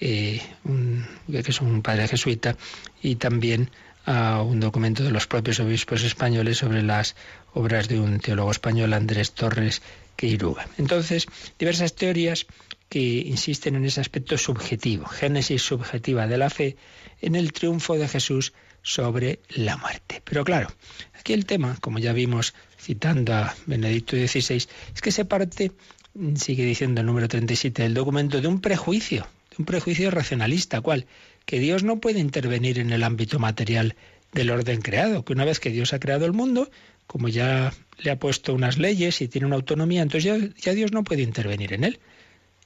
eh, 0.00 0.40
que 1.30 1.38
es 1.50 1.60
un 1.60 1.82
padre 1.82 2.08
jesuita, 2.08 2.56
y 3.02 3.16
también 3.16 3.70
a 4.06 4.40
un 4.40 4.60
documento 4.60 5.02
de 5.02 5.10
los 5.10 5.26
propios 5.26 5.60
obispos 5.60 6.02
españoles 6.04 6.58
sobre 6.58 6.82
las 6.82 7.14
obras 7.52 7.88
de 7.88 8.00
un 8.00 8.20
teólogo 8.20 8.50
español, 8.50 8.94
Andrés 8.94 9.32
Torres 9.32 9.82
Queiruga. 10.16 10.66
Entonces, 10.78 11.26
diversas 11.58 11.94
teorías 11.94 12.46
que 12.88 13.00
insisten 13.00 13.74
en 13.74 13.84
ese 13.84 14.00
aspecto 14.00 14.38
subjetivo, 14.38 15.06
génesis 15.06 15.60
subjetiva 15.60 16.26
de 16.26 16.38
la 16.38 16.48
fe, 16.48 16.76
en 17.20 17.34
el 17.34 17.52
triunfo 17.52 17.98
de 17.98 18.08
Jesús 18.08 18.54
sobre 18.86 19.40
la 19.48 19.76
muerte. 19.76 20.22
Pero 20.24 20.44
claro, 20.44 20.68
aquí 21.18 21.32
el 21.32 21.44
tema, 21.44 21.76
como 21.80 21.98
ya 21.98 22.12
vimos 22.12 22.54
citando 22.78 23.34
a 23.34 23.52
Benedicto 23.66 24.16
XVI, 24.16 24.68
es 24.94 25.02
que 25.02 25.10
se 25.10 25.24
parte, 25.24 25.72
sigue 26.36 26.64
diciendo 26.64 27.00
el 27.00 27.06
número 27.08 27.26
37 27.26 27.82
del 27.82 27.94
documento, 27.94 28.40
de 28.40 28.46
un 28.46 28.60
prejuicio, 28.60 29.26
de 29.50 29.56
un 29.58 29.64
prejuicio 29.64 30.12
racionalista, 30.12 30.80
¿cuál? 30.82 31.06
Que 31.44 31.58
Dios 31.58 31.82
no 31.82 31.98
puede 31.98 32.20
intervenir 32.20 32.78
en 32.78 32.92
el 32.92 33.02
ámbito 33.02 33.40
material 33.40 33.96
del 34.32 34.50
orden 34.50 34.80
creado, 34.80 35.24
que 35.24 35.32
una 35.32 35.44
vez 35.44 35.58
que 35.58 35.70
Dios 35.70 35.92
ha 35.92 35.98
creado 35.98 36.24
el 36.24 36.32
mundo, 36.32 36.70
como 37.08 37.26
ya 37.26 37.74
le 37.98 38.12
ha 38.12 38.20
puesto 38.20 38.54
unas 38.54 38.78
leyes 38.78 39.20
y 39.20 39.26
tiene 39.26 39.48
una 39.48 39.56
autonomía, 39.56 40.02
entonces 40.02 40.24
ya, 40.24 40.38
ya 40.60 40.74
Dios 40.74 40.92
no 40.92 41.02
puede 41.02 41.22
intervenir 41.22 41.72
en 41.72 41.82
él. 41.82 41.98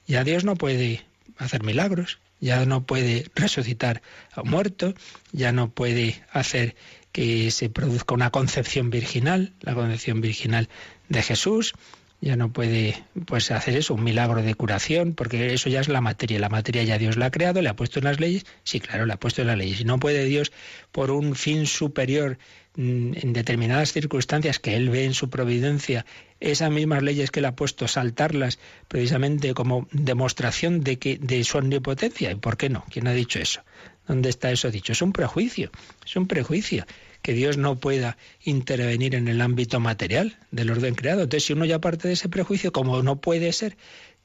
Ya 0.05 0.23
Dios 0.23 0.43
no 0.43 0.55
puede 0.55 1.03
hacer 1.37 1.63
milagros, 1.63 2.19
ya 2.39 2.65
no 2.65 2.85
puede 2.85 3.25
resucitar 3.35 4.01
a 4.33 4.41
un 4.41 4.49
muerto, 4.49 4.93
ya 5.31 5.51
no 5.51 5.69
puede 5.69 6.23
hacer 6.31 6.75
que 7.11 7.51
se 7.51 7.69
produzca 7.69 8.13
una 8.13 8.31
concepción 8.31 8.89
virginal, 8.89 9.53
la 9.61 9.73
concepción 9.73 10.21
virginal 10.21 10.69
de 11.09 11.21
Jesús, 11.21 11.73
ya 12.21 12.35
no 12.35 12.53
puede 12.53 13.03
pues 13.25 13.49
hacer 13.49 13.75
eso, 13.75 13.95
un 13.95 14.03
milagro 14.03 14.43
de 14.43 14.53
curación, 14.53 15.13
porque 15.13 15.53
eso 15.53 15.69
ya 15.69 15.81
es 15.81 15.87
la 15.87 16.01
materia, 16.01 16.39
la 16.39 16.49
materia 16.49 16.83
ya 16.83 16.99
Dios 16.99 17.17
la 17.17 17.27
ha 17.27 17.31
creado, 17.31 17.61
le 17.61 17.69
ha 17.69 17.75
puesto 17.75 17.99
en 17.99 18.05
las 18.05 18.19
leyes, 18.19 18.45
sí, 18.63 18.79
claro, 18.79 19.07
le 19.07 19.13
ha 19.13 19.17
puesto 19.17 19.41
en 19.41 19.47
las 19.47 19.57
leyes, 19.57 19.81
y 19.81 19.85
no 19.85 19.99
puede 19.99 20.25
Dios 20.25 20.51
por 20.91 21.09
un 21.09 21.35
fin 21.35 21.65
superior 21.65 22.37
en 22.77 23.33
determinadas 23.33 23.91
circunstancias 23.91 24.59
que 24.59 24.75
él 24.75 24.89
ve 24.89 25.05
en 25.05 25.13
su 25.13 25.29
providencia, 25.29 26.05
esas 26.39 26.71
mismas 26.71 27.03
leyes 27.03 27.29
que 27.29 27.41
le 27.41 27.47
ha 27.47 27.55
puesto, 27.55 27.87
saltarlas 27.87 28.59
precisamente 28.87 29.53
como 29.53 29.87
demostración 29.91 30.81
de 30.81 30.97
que 30.97 31.17
de 31.17 31.43
su 31.43 31.57
omnipotencia, 31.57 32.31
¿y 32.31 32.35
por 32.35 32.57
qué 32.57 32.69
no? 32.69 32.85
¿Quién 32.89 33.07
ha 33.07 33.13
dicho 33.13 33.39
eso? 33.39 33.61
¿Dónde 34.07 34.29
está 34.29 34.51
eso 34.51 34.71
dicho? 34.71 34.93
Es 34.93 35.01
un 35.01 35.13
prejuicio, 35.13 35.71
es 36.05 36.15
un 36.15 36.27
prejuicio 36.27 36.85
que 37.21 37.33
Dios 37.33 37.57
no 37.57 37.75
pueda 37.75 38.17
intervenir 38.43 39.15
en 39.15 39.27
el 39.27 39.41
ámbito 39.41 39.79
material 39.79 40.37
del 40.49 40.71
orden 40.71 40.95
creado. 40.95 41.23
Entonces, 41.23 41.45
si 41.45 41.53
uno 41.53 41.65
ya 41.65 41.79
parte 41.79 42.07
de 42.07 42.15
ese 42.15 42.29
prejuicio, 42.29 42.71
como 42.71 43.03
no 43.03 43.21
puede 43.21 43.53
ser 43.53 43.77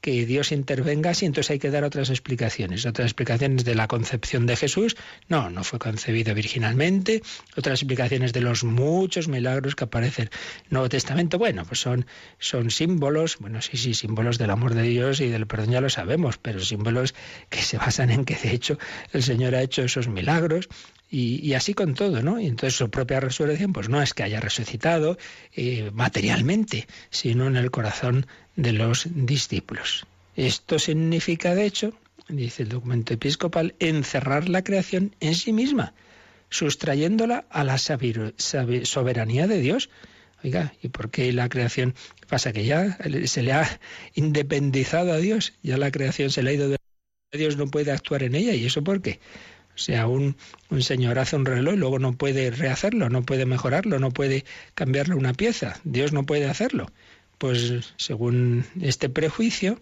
que 0.07 0.25
Dios 0.25 0.53
intervenga 0.53 1.09
así, 1.09 1.25
entonces 1.25 1.51
hay 1.51 1.59
que 1.59 1.69
dar 1.69 1.83
otras 1.83 2.09
explicaciones, 2.09 2.85
otras 2.85 3.07
explicaciones 3.07 3.65
de 3.65 3.75
la 3.75 3.89
concepción 3.89 4.45
de 4.45 4.55
Jesús. 4.55 4.95
No, 5.27 5.49
no 5.49 5.65
fue 5.65 5.79
concebido 5.79 6.33
virginalmente, 6.33 7.21
otras 7.57 7.81
explicaciones 7.81 8.31
de 8.31 8.39
los 8.39 8.63
muchos 8.63 9.27
milagros 9.27 9.75
que 9.75 9.83
aparecen 9.83 10.29
en 10.29 10.63
el 10.63 10.69
Nuevo 10.69 10.87
Testamento. 10.87 11.37
Bueno, 11.37 11.65
pues 11.65 11.81
son, 11.81 12.05
son 12.39 12.71
símbolos, 12.71 13.35
bueno, 13.39 13.61
sí, 13.61 13.75
sí, 13.75 13.93
símbolos 13.93 14.37
del 14.37 14.51
amor 14.51 14.75
de 14.75 14.83
Dios 14.83 15.19
y 15.19 15.27
del 15.27 15.45
perdón 15.45 15.71
ya 15.71 15.81
lo 15.81 15.89
sabemos, 15.89 16.37
pero 16.37 16.61
símbolos 16.61 17.13
que 17.49 17.61
se 17.61 17.77
basan 17.77 18.09
en 18.09 18.23
que 18.23 18.37
de 18.37 18.53
hecho 18.53 18.79
el 19.11 19.23
Señor 19.23 19.55
ha 19.55 19.61
hecho 19.61 19.81
esos 19.81 20.07
milagros 20.07 20.69
y, 21.09 21.53
así 21.53 21.73
con 21.73 21.93
todo, 21.93 22.21
¿no? 22.21 22.39
Y 22.39 22.47
entonces 22.47 22.77
su 22.77 22.89
propia 22.89 23.19
resurrección, 23.19 23.71
pues 23.71 23.87
no 23.87 24.01
es 24.01 24.13
que 24.13 24.23
haya 24.23 24.41
resucitado 24.41 25.17
eh, 25.55 25.89
materialmente, 25.93 26.87
sino 27.09 27.47
en 27.47 27.55
el 27.55 27.71
corazón 27.71 28.27
de 28.55 28.73
los 28.73 29.07
discípulos. 29.13 30.05
Esto 30.35 30.79
significa, 30.79 31.55
de 31.55 31.65
hecho, 31.65 31.93
dice 32.27 32.63
el 32.63 32.69
documento 32.69 33.13
episcopal, 33.13 33.75
encerrar 33.79 34.49
la 34.49 34.63
creación 34.63 35.15
en 35.19 35.35
sí 35.35 35.53
misma, 35.53 35.93
sustrayéndola 36.49 37.45
a 37.49 37.63
la 37.63 37.77
soberanía 37.77 39.47
de 39.47 39.61
Dios. 39.61 39.89
Oiga, 40.43 40.73
¿y 40.83 40.89
por 40.89 41.09
qué 41.09 41.31
la 41.33 41.49
creación 41.49 41.95
pasa? 42.27 42.51
Que 42.51 42.65
ya 42.65 42.97
se 43.25 43.43
le 43.43 43.53
ha 43.53 43.79
independizado 44.13 45.13
a 45.13 45.17
Dios, 45.17 45.53
ya 45.63 45.77
la 45.77 45.89
creación 45.89 46.29
se 46.29 46.43
le 46.43 46.51
ha 46.51 46.53
ido 46.53 46.69
de 46.69 46.77
Dios, 47.31 47.57
no 47.57 47.67
puede 47.67 47.91
actuar 47.91 48.23
en 48.23 48.35
ella. 48.35 48.53
¿Y 48.53 48.65
eso 48.65 48.83
por 48.83 49.01
qué? 49.01 49.19
O 49.77 49.79
sea, 49.79 50.07
un, 50.07 50.35
un, 50.71 50.81
señor 50.81 51.19
hace 51.19 51.35
un 51.35 51.45
reloj 51.45 51.75
y 51.75 51.77
luego 51.77 51.99
no 51.99 52.13
puede 52.13 52.49
rehacerlo, 52.49 53.09
no 53.09 53.21
puede 53.21 53.45
mejorarlo, 53.45 53.99
no 53.99 54.09
puede 54.09 54.43
cambiarle 54.73 55.13
una 55.13 55.33
pieza. 55.33 55.79
Dios 55.83 56.13
no 56.13 56.25
puede 56.25 56.49
hacerlo. 56.49 56.91
Pues 57.37 57.93
según 57.97 58.65
este 58.81 59.07
prejuicio, 59.07 59.79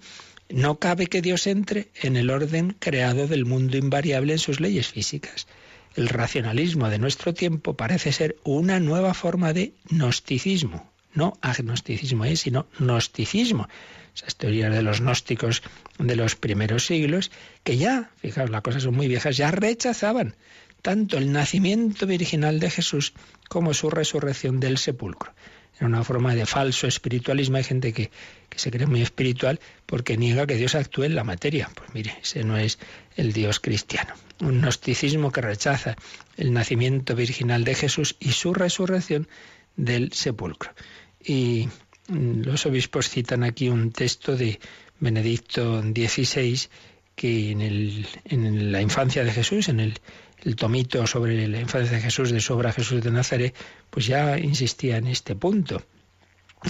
no 0.49 0.79
cabe 0.79 1.07
que 1.07 1.21
Dios 1.21 1.47
entre 1.47 1.87
en 2.01 2.17
el 2.17 2.29
orden 2.29 2.75
creado 2.77 3.27
del 3.27 3.45
mundo 3.45 3.77
invariable 3.77 4.33
en 4.33 4.39
sus 4.39 4.59
leyes 4.59 4.89
físicas. 4.89 5.47
El 5.95 6.09
racionalismo 6.09 6.89
de 6.89 6.99
nuestro 6.99 7.33
tiempo 7.33 7.77
parece 7.77 8.11
ser 8.11 8.35
una 8.43 8.81
nueva 8.81 9.13
forma 9.13 9.53
de 9.53 9.71
gnosticismo, 9.89 10.91
no 11.13 11.37
agnosticismo, 11.41 12.25
¿eh? 12.25 12.35
sino 12.35 12.67
gnosticismo 12.79 13.69
esas 14.15 14.35
teorías 14.35 14.73
de 14.73 14.81
los 14.81 15.01
gnósticos 15.01 15.61
de 15.99 16.15
los 16.15 16.35
primeros 16.35 16.85
siglos, 16.85 17.31
que 17.63 17.77
ya, 17.77 18.09
fijaos, 18.17 18.49
las 18.49 18.61
cosas 18.61 18.83
son 18.83 18.95
muy 18.95 19.07
viejas, 19.07 19.37
ya 19.37 19.51
rechazaban 19.51 20.35
tanto 20.81 21.17
el 21.17 21.31
nacimiento 21.31 22.05
virginal 22.05 22.59
de 22.59 22.69
Jesús 22.69 23.13
como 23.49 23.73
su 23.73 23.89
resurrección 23.89 24.59
del 24.59 24.77
sepulcro. 24.77 25.33
Era 25.77 25.87
una 25.87 26.03
forma 26.03 26.35
de 26.35 26.45
falso 26.45 26.87
espiritualismo. 26.87 27.57
Hay 27.57 27.63
gente 27.63 27.91
que, 27.91 28.09
que, 28.49 28.59
se 28.59 28.71
cree 28.71 28.85
muy 28.85 29.01
espiritual 29.01 29.59
porque 29.85 30.15
niega 30.15 30.47
que 30.47 30.55
Dios 30.55 30.75
actúe 30.75 31.03
en 31.03 31.15
la 31.15 31.23
materia. 31.23 31.69
Pues 31.75 31.93
mire, 31.93 32.17
ese 32.21 32.43
no 32.43 32.55
es 32.57 32.79
el 33.17 33.33
Dios 33.33 33.59
cristiano. 33.59 34.13
Un 34.39 34.61
gnosticismo 34.61 35.31
que 35.31 35.41
rechaza 35.41 35.95
el 36.37 36.53
nacimiento 36.53 37.15
virginal 37.15 37.63
de 37.63 37.75
Jesús 37.75 38.15
y 38.19 38.31
su 38.31 38.53
resurrección 38.53 39.27
del 39.75 40.13
sepulcro. 40.13 40.71
Y 41.19 41.67
los 42.07 42.65
obispos 42.65 43.09
citan 43.09 43.43
aquí 43.43 43.69
un 43.69 43.91
texto 43.91 44.35
de 44.35 44.59
Benedicto 44.99 45.81
XVI 45.81 46.67
que 47.15 47.51
en, 47.51 47.61
el, 47.61 48.07
en 48.25 48.71
la 48.71 48.81
infancia 48.81 49.23
de 49.23 49.31
Jesús, 49.31 49.69
en 49.69 49.79
el, 49.79 49.99
el, 50.43 50.55
tomito 50.55 51.07
sobre 51.07 51.47
la 51.47 51.59
infancia 51.59 51.95
de 51.95 52.03
Jesús 52.03 52.31
de 52.31 52.41
su 52.41 52.53
obra 52.53 52.73
Jesús 52.73 53.01
de 53.01 53.11
Nazaret, 53.11 53.55
pues 53.89 54.05
ya 54.05 54.37
insistía 54.37 54.97
en 54.97 55.07
este 55.07 55.35
punto. 55.35 55.81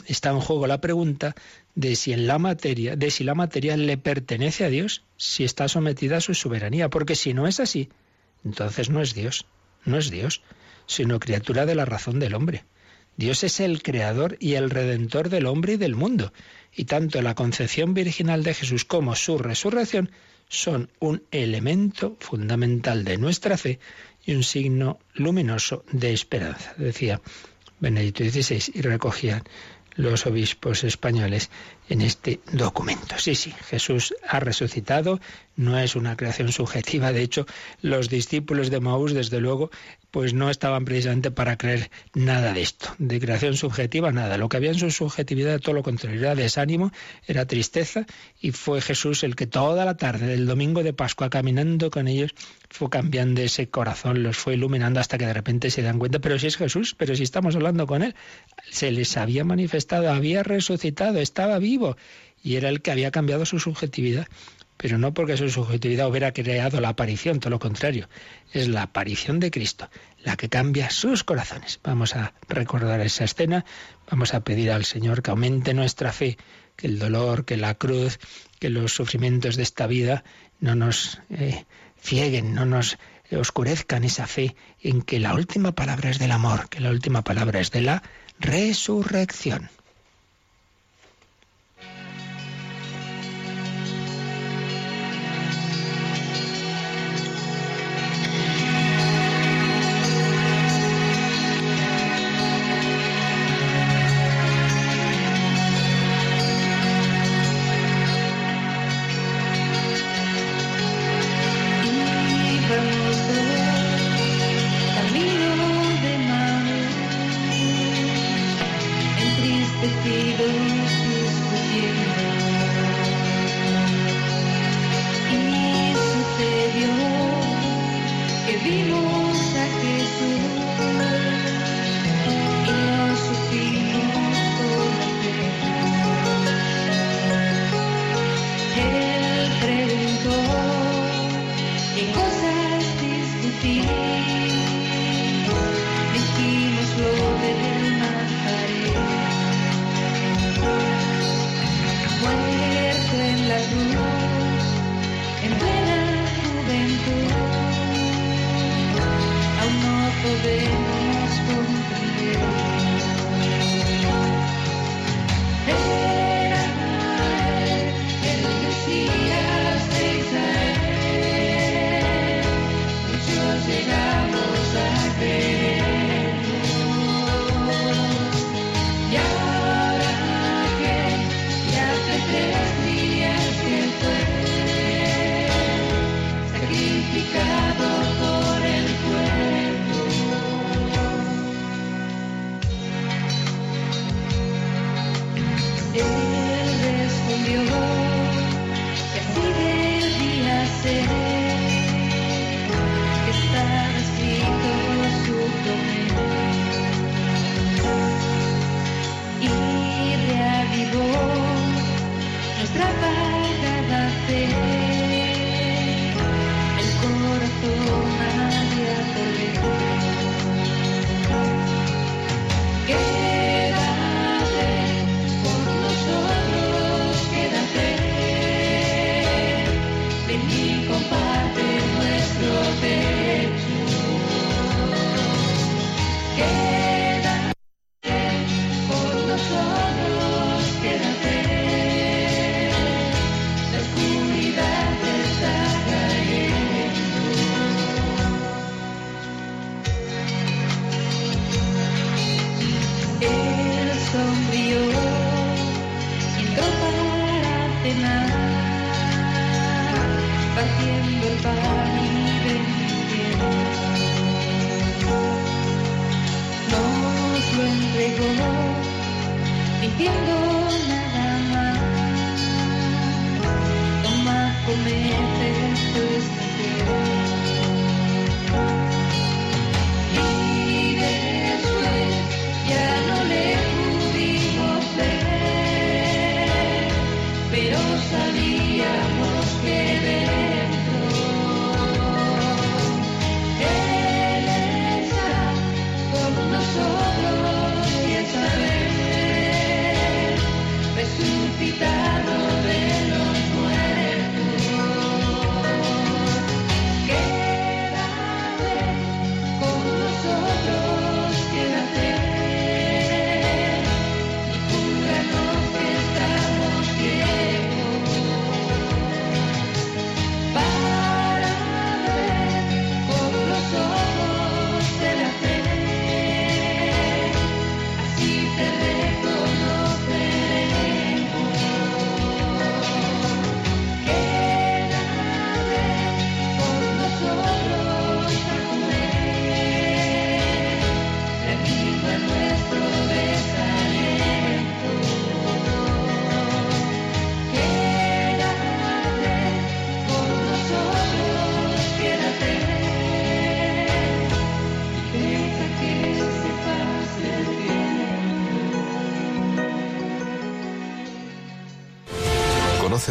está 0.08 0.30
en 0.30 0.40
juego 0.40 0.68
la 0.68 0.82
pregunta 0.82 1.36
de 1.74 1.96
si 1.96 2.14
en 2.14 2.28
la 2.28 2.38
materia, 2.38 2.96
de 2.96 3.12
si 3.12 3.24
la 3.24 3.36
materia 3.36 3.76
le 3.76 3.98
pertenece 3.98 4.66
a 4.66 4.70
Dios, 4.70 5.04
si 5.18 5.44
está 5.44 5.68
sometida 5.68 6.18
a 6.18 6.22
su 6.22 6.34
soberanía, 6.34 6.90
porque 6.90 7.16
si 7.16 7.34
no 7.34 7.48
es 7.48 7.60
así, 7.60 7.90
entonces 8.44 8.90
no 8.90 9.02
es 9.02 9.14
Dios, 9.14 9.46
no 9.84 9.98
es 9.98 10.12
Dios, 10.12 10.42
sino 10.86 11.20
criatura 11.20 11.66
de 11.66 11.76
la 11.76 11.86
razón 11.86 12.20
del 12.20 12.36
hombre. 12.36 12.64
Dios 13.18 13.44
es 13.44 13.60
el 13.60 13.82
creador 13.82 14.38
y 14.40 14.54
el 14.54 14.70
redentor 14.70 15.30
del 15.30 15.46
hombre 15.46 15.74
y 15.74 15.78
del 15.78 15.96
mundo, 15.96 16.34
y 16.76 16.86
tanto 16.86 17.22
la 17.22 17.36
concepción 17.36 17.94
virginal 17.94 18.44
de 18.44 18.54
Jesús 18.54 18.86
como 18.86 19.16
su 19.16 19.38
resurrección 19.38 20.12
son 20.50 20.90
un 21.00 21.24
elemento 21.32 22.18
fundamental 22.20 23.04
de 23.04 23.18
nuestra 23.18 23.58
fe 23.58 23.80
y 24.26 24.36
un 24.36 24.44
signo 24.44 25.00
luminoso 25.14 25.86
de 25.92 26.14
esperanza, 26.14 26.74
decía 26.78 27.22
Benedicto 27.80 28.24
XVI, 28.24 28.72
y 28.74 28.82
recogían 28.82 29.44
los 29.96 30.26
obispos 30.26 30.84
españoles 30.84 31.50
en 31.90 32.02
este 32.02 32.42
documento. 32.52 33.16
Sí, 33.18 33.36
sí, 33.36 33.54
Jesús 33.70 34.14
ha 34.28 34.40
resucitado, 34.40 35.20
no 35.56 35.78
es 35.78 35.96
una 35.96 36.18
creación 36.18 36.52
subjetiva, 36.52 37.12
de 37.12 37.22
hecho, 37.22 37.46
los 37.82 38.10
discípulos 38.10 38.70
de 38.70 38.80
Maús, 38.80 39.14
desde 39.14 39.40
luego, 39.40 39.72
pues 40.12 40.34
no 40.34 40.50
estaban 40.50 40.86
precisamente 40.86 41.32
para 41.32 41.58
creer 41.58 41.90
nada 42.14 42.54
de 42.54 42.62
esto, 42.62 42.94
de 43.00 43.20
creación 43.20 43.56
subjetiva, 43.56 44.12
nada. 44.12 44.38
Lo 44.38 44.50
que 44.50 44.58
había 44.58 44.72
en 44.72 44.80
su 44.80 44.92
subjetividad, 44.92 45.60
todo 45.60 45.76
lo 45.76 45.84
contrario, 45.84 46.20
era 46.20 46.36
desánimo, 46.36 46.92
era 47.28 47.46
tristeza, 47.46 48.06
y 48.40 48.52
fue 48.52 48.82
Jesús 48.82 49.24
el 49.24 49.36
que 49.36 49.48
toda 49.48 49.86
la 49.86 49.98
tarde 49.98 50.28
del 50.28 50.46
domingo 50.46 50.84
de 50.84 50.94
Pascua, 50.94 51.30
caminando 51.30 51.90
con 51.90 52.08
ellos, 52.08 52.32
fue 52.70 52.90
cambiando 52.90 53.42
ese 53.42 53.70
corazón, 53.70 54.24
los 54.24 54.38
fue 54.38 54.56
iluminando 54.56 55.00
hasta 55.00 55.18
que 55.18 55.26
de 55.26 55.34
repente 55.34 55.70
se 55.70 55.82
dan 55.82 56.00
cuenta, 56.00 56.20
pero 56.20 56.40
si 56.40 56.48
es 56.48 56.58
Jesús, 56.58 56.96
pero 56.98 57.16
si 57.16 57.24
estamos 57.24 57.56
hablando 57.56 57.88
con 57.88 58.04
Él, 58.04 58.16
se 58.70 58.92
les 58.92 59.18
había 59.18 59.44
manifestado, 59.44 60.12
había 60.12 60.44
resucitado, 60.44 61.20
estaba 61.20 61.60
vivo, 61.60 61.98
y 62.44 62.58
era 62.58 62.70
el 62.70 62.82
que 62.82 62.92
había 62.92 63.12
cambiado 63.12 63.46
su 63.46 63.60
subjetividad 63.60 64.28
pero 64.78 64.98
no 64.98 65.14
porque 65.14 65.38
su 65.38 65.50
subjetividad 65.50 66.10
hubiera 66.10 66.32
creado 66.32 66.82
la 66.82 66.90
aparición, 66.90 67.40
todo 67.40 67.52
lo 67.52 67.60
contrario, 67.60 68.10
es 68.52 68.68
la 68.68 68.84
aparición 68.84 69.40
de 69.40 69.52
Cristo 69.52 69.90
la 70.26 70.36
que 70.36 70.50
cambia 70.50 70.90
sus 70.90 71.24
corazones. 71.24 71.80
Vamos 71.84 72.16
a 72.16 72.34
recordar 72.50 73.00
esa 73.02 73.24
escena, 73.24 73.64
vamos 74.10 74.34
a 74.34 74.44
pedir 74.44 74.72
al 74.72 74.84
Señor 74.84 75.22
que 75.22 75.30
aumente 75.30 75.74
nuestra 75.74 76.12
fe, 76.12 76.38
que 76.76 76.88
el 76.88 77.00
dolor, 77.00 77.46
que 77.46 77.58
la 77.58 77.76
cruz, 77.76 78.20
que 78.60 78.70
los 78.70 78.94
sufrimientos 78.94 79.56
de 79.56 79.64
esta 79.64 79.86
vida 79.86 80.24
no 80.60 80.76
nos 80.76 81.22
eh, 81.30 81.66
cieguen, 82.02 82.56
no 82.56 82.66
nos 82.66 82.98
oscurezcan 83.32 84.04
esa 84.04 84.26
fe 84.26 84.56
en 84.82 85.04
que 85.04 85.20
la 85.20 85.34
última 85.36 85.74
palabra 85.74 86.10
es 86.10 86.18
del 86.18 86.32
amor, 86.32 86.70
que 86.70 86.80
la 86.80 86.90
última 86.90 87.24
palabra 87.24 87.60
es 87.60 87.72
de 87.72 87.82
la 87.82 88.04
resurrección. 88.40 89.70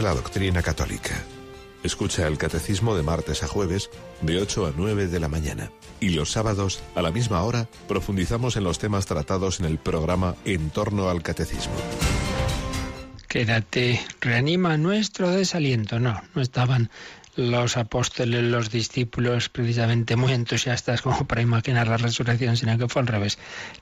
La 0.04 0.14
doctrina 0.14 0.62
católica. 0.62 1.14
Escucha 1.82 2.26
el 2.26 2.36
catecismo 2.36 2.94
de 2.94 3.02
martes 3.02 3.42
a 3.42 3.48
jueves 3.48 3.88
de 4.20 4.38
8 4.38 4.66
a 4.66 4.72
9 4.76 5.06
de 5.06 5.18
la 5.18 5.28
mañana. 5.28 5.70
Y 5.98 6.10
los 6.10 6.30
sábados, 6.30 6.82
a 6.94 7.00
la 7.00 7.10
misma 7.10 7.42
hora, 7.42 7.68
profundizamos 7.88 8.56
en 8.56 8.64
los 8.64 8.78
temas 8.78 9.06
tratados 9.06 9.60
en 9.60 9.66
el 9.66 9.78
programa 9.78 10.34
En 10.44 10.68
torno 10.68 11.08
al 11.08 11.22
catecismo. 11.22 11.72
Quédate, 13.28 13.98
reanima 14.20 14.76
nuestro 14.76 15.30
desaliento. 15.30 15.98
No, 15.98 16.20
no 16.34 16.42
estaban 16.42 16.90
los 17.34 17.78
apóstoles, 17.78 18.44
los 18.44 18.70
discípulos, 18.70 19.48
precisamente 19.48 20.16
muy 20.16 20.32
entusiastas 20.32 21.00
como 21.00 21.26
para 21.26 21.40
imaginar 21.40 21.88
la 21.88 21.96
resurrección, 21.96 22.58
sino 22.58 22.76
que 22.76 22.88
fue 22.88 23.00
al 23.00 23.08
revés. 23.08 23.38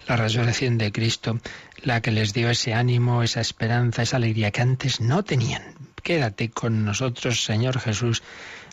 La 0.06 0.16
resurrección 0.16 0.78
de 0.78 0.92
Cristo, 0.92 1.40
la 1.82 2.00
que 2.00 2.12
les 2.12 2.32
dio 2.32 2.48
ese 2.48 2.74
ánimo, 2.74 3.24
esa 3.24 3.40
esperanza, 3.40 4.02
esa 4.02 4.18
alegría 4.18 4.52
que 4.52 4.62
antes 4.62 5.00
no 5.00 5.24
tenían. 5.24 5.91
Quédate 6.02 6.50
con 6.50 6.84
nosotros, 6.84 7.44
Señor 7.44 7.78
Jesús. 7.78 8.22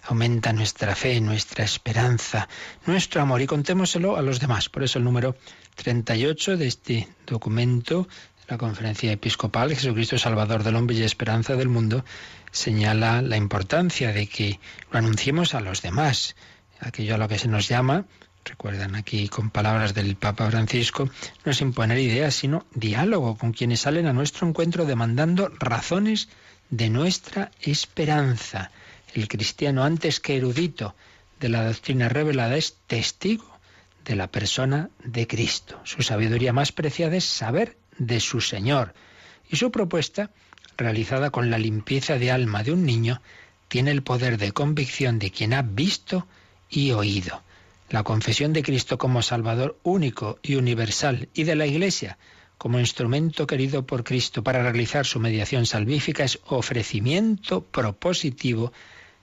Aumenta 0.04 0.54
nuestra 0.54 0.96
fe, 0.96 1.20
nuestra 1.22 1.64
esperanza, 1.64 2.48
nuestro 2.86 3.22
amor 3.22 3.42
y 3.42 3.48
contémoselo 3.48 4.18
a 4.18 4.22
los 4.22 4.40
demás. 4.40 4.70
Por 4.70 4.84
eso 4.84 4.98
el 4.98 5.06
número 5.06 5.36
38 5.76 6.58
de 6.58 6.68
este 6.68 7.08
documento 7.28 8.08
la 8.50 8.58
conferencia 8.58 9.12
episcopal 9.12 9.76
Jesucristo 9.76 10.18
Salvador 10.18 10.64
del 10.64 10.76
Hombre 10.76 10.96
y 10.96 11.04
Esperanza 11.04 11.56
del 11.56 11.70
Mundo 11.70 12.04
señala 12.52 13.22
la 13.22 13.38
importancia 13.38 14.12
de 14.12 14.26
que 14.26 14.60
lo 14.92 14.98
anunciemos 14.98 15.54
a 15.54 15.62
los 15.62 15.84
demás, 15.84 16.36
aquello 16.80 17.14
a 17.14 17.20
lo 17.20 17.28
que 17.28 17.38
se 17.38 17.48
nos 17.48 17.68
llama, 17.68 18.06
recuerdan 18.44 18.96
aquí 18.96 19.30
con 19.30 19.52
palabras 19.52 19.94
del 19.94 20.16
Papa 20.16 20.50
Francisco, 20.50 21.10
no 21.46 21.52
es 21.52 21.62
imponer 21.62 22.00
ideas, 22.00 22.34
sino 22.34 22.66
diálogo 22.74 23.38
con 23.38 23.54
quienes 23.54 23.82
salen 23.82 24.08
a 24.08 24.14
nuestro 24.14 24.48
encuentro 24.48 24.86
demandando 24.86 25.50
razones 25.60 26.30
de 26.70 26.90
nuestra 26.90 27.52
esperanza. 27.62 28.72
El 29.14 29.28
cristiano, 29.28 29.84
antes 29.84 30.20
que 30.20 30.38
erudito 30.38 30.96
de 31.40 31.50
la 31.50 31.66
doctrina 31.66 32.10
revelada, 32.10 32.58
es 32.58 32.78
testigo 32.88 33.60
de 34.06 34.16
la 34.16 34.28
persona 34.28 34.90
de 35.04 35.28
Cristo. 35.28 35.80
Su 35.84 36.02
sabiduría 36.02 36.54
más 36.54 36.72
preciada 36.72 37.16
es 37.16 37.26
saber 37.26 37.78
de 37.98 38.20
su 38.20 38.42
Señor. 38.42 38.94
Y 39.50 39.56
su 39.56 39.72
propuesta, 39.72 40.32
realizada 40.78 41.32
con 41.32 41.50
la 41.50 41.58
limpieza 41.58 42.18
de 42.18 42.32
alma 42.32 42.64
de 42.64 42.72
un 42.72 42.86
niño, 42.86 43.22
tiene 43.68 43.92
el 43.92 44.04
poder 44.04 44.38
de 44.38 44.52
convicción 44.52 45.20
de 45.20 45.32
quien 45.32 45.54
ha 45.54 45.62
visto 45.62 46.28
y 46.70 46.92
oído. 46.92 47.44
La 47.90 48.04
confesión 48.04 48.54
de 48.54 48.64
Cristo 48.64 48.98
como 48.98 49.22
Salvador 49.24 49.80
único 49.84 50.40
y 50.44 50.56
universal 50.56 51.30
y 51.34 51.44
de 51.44 51.56
la 51.56 51.66
Iglesia 51.66 52.18
como 52.60 52.78
instrumento 52.78 53.48
querido 53.48 53.86
por 53.86 54.04
Cristo 54.04 54.44
para 54.44 54.62
realizar 54.62 55.06
su 55.06 55.22
mediación 55.22 55.66
salvífica 55.66 56.26
es 56.26 56.40
ofrecimiento 56.46 57.64
propositivo 57.64 58.74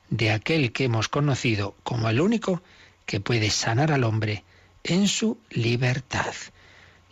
de 0.09 0.31
aquel 0.31 0.73
que 0.73 0.85
hemos 0.85 1.09
conocido 1.09 1.77
como 1.83 2.09
el 2.09 2.23
único 2.23 2.63
que 3.05 3.21
puede 3.21 3.51
sanar 3.51 3.93
al 3.93 4.05
hombre 4.05 4.43
en 4.85 5.07
su 5.07 5.39
libertad. 5.51 6.35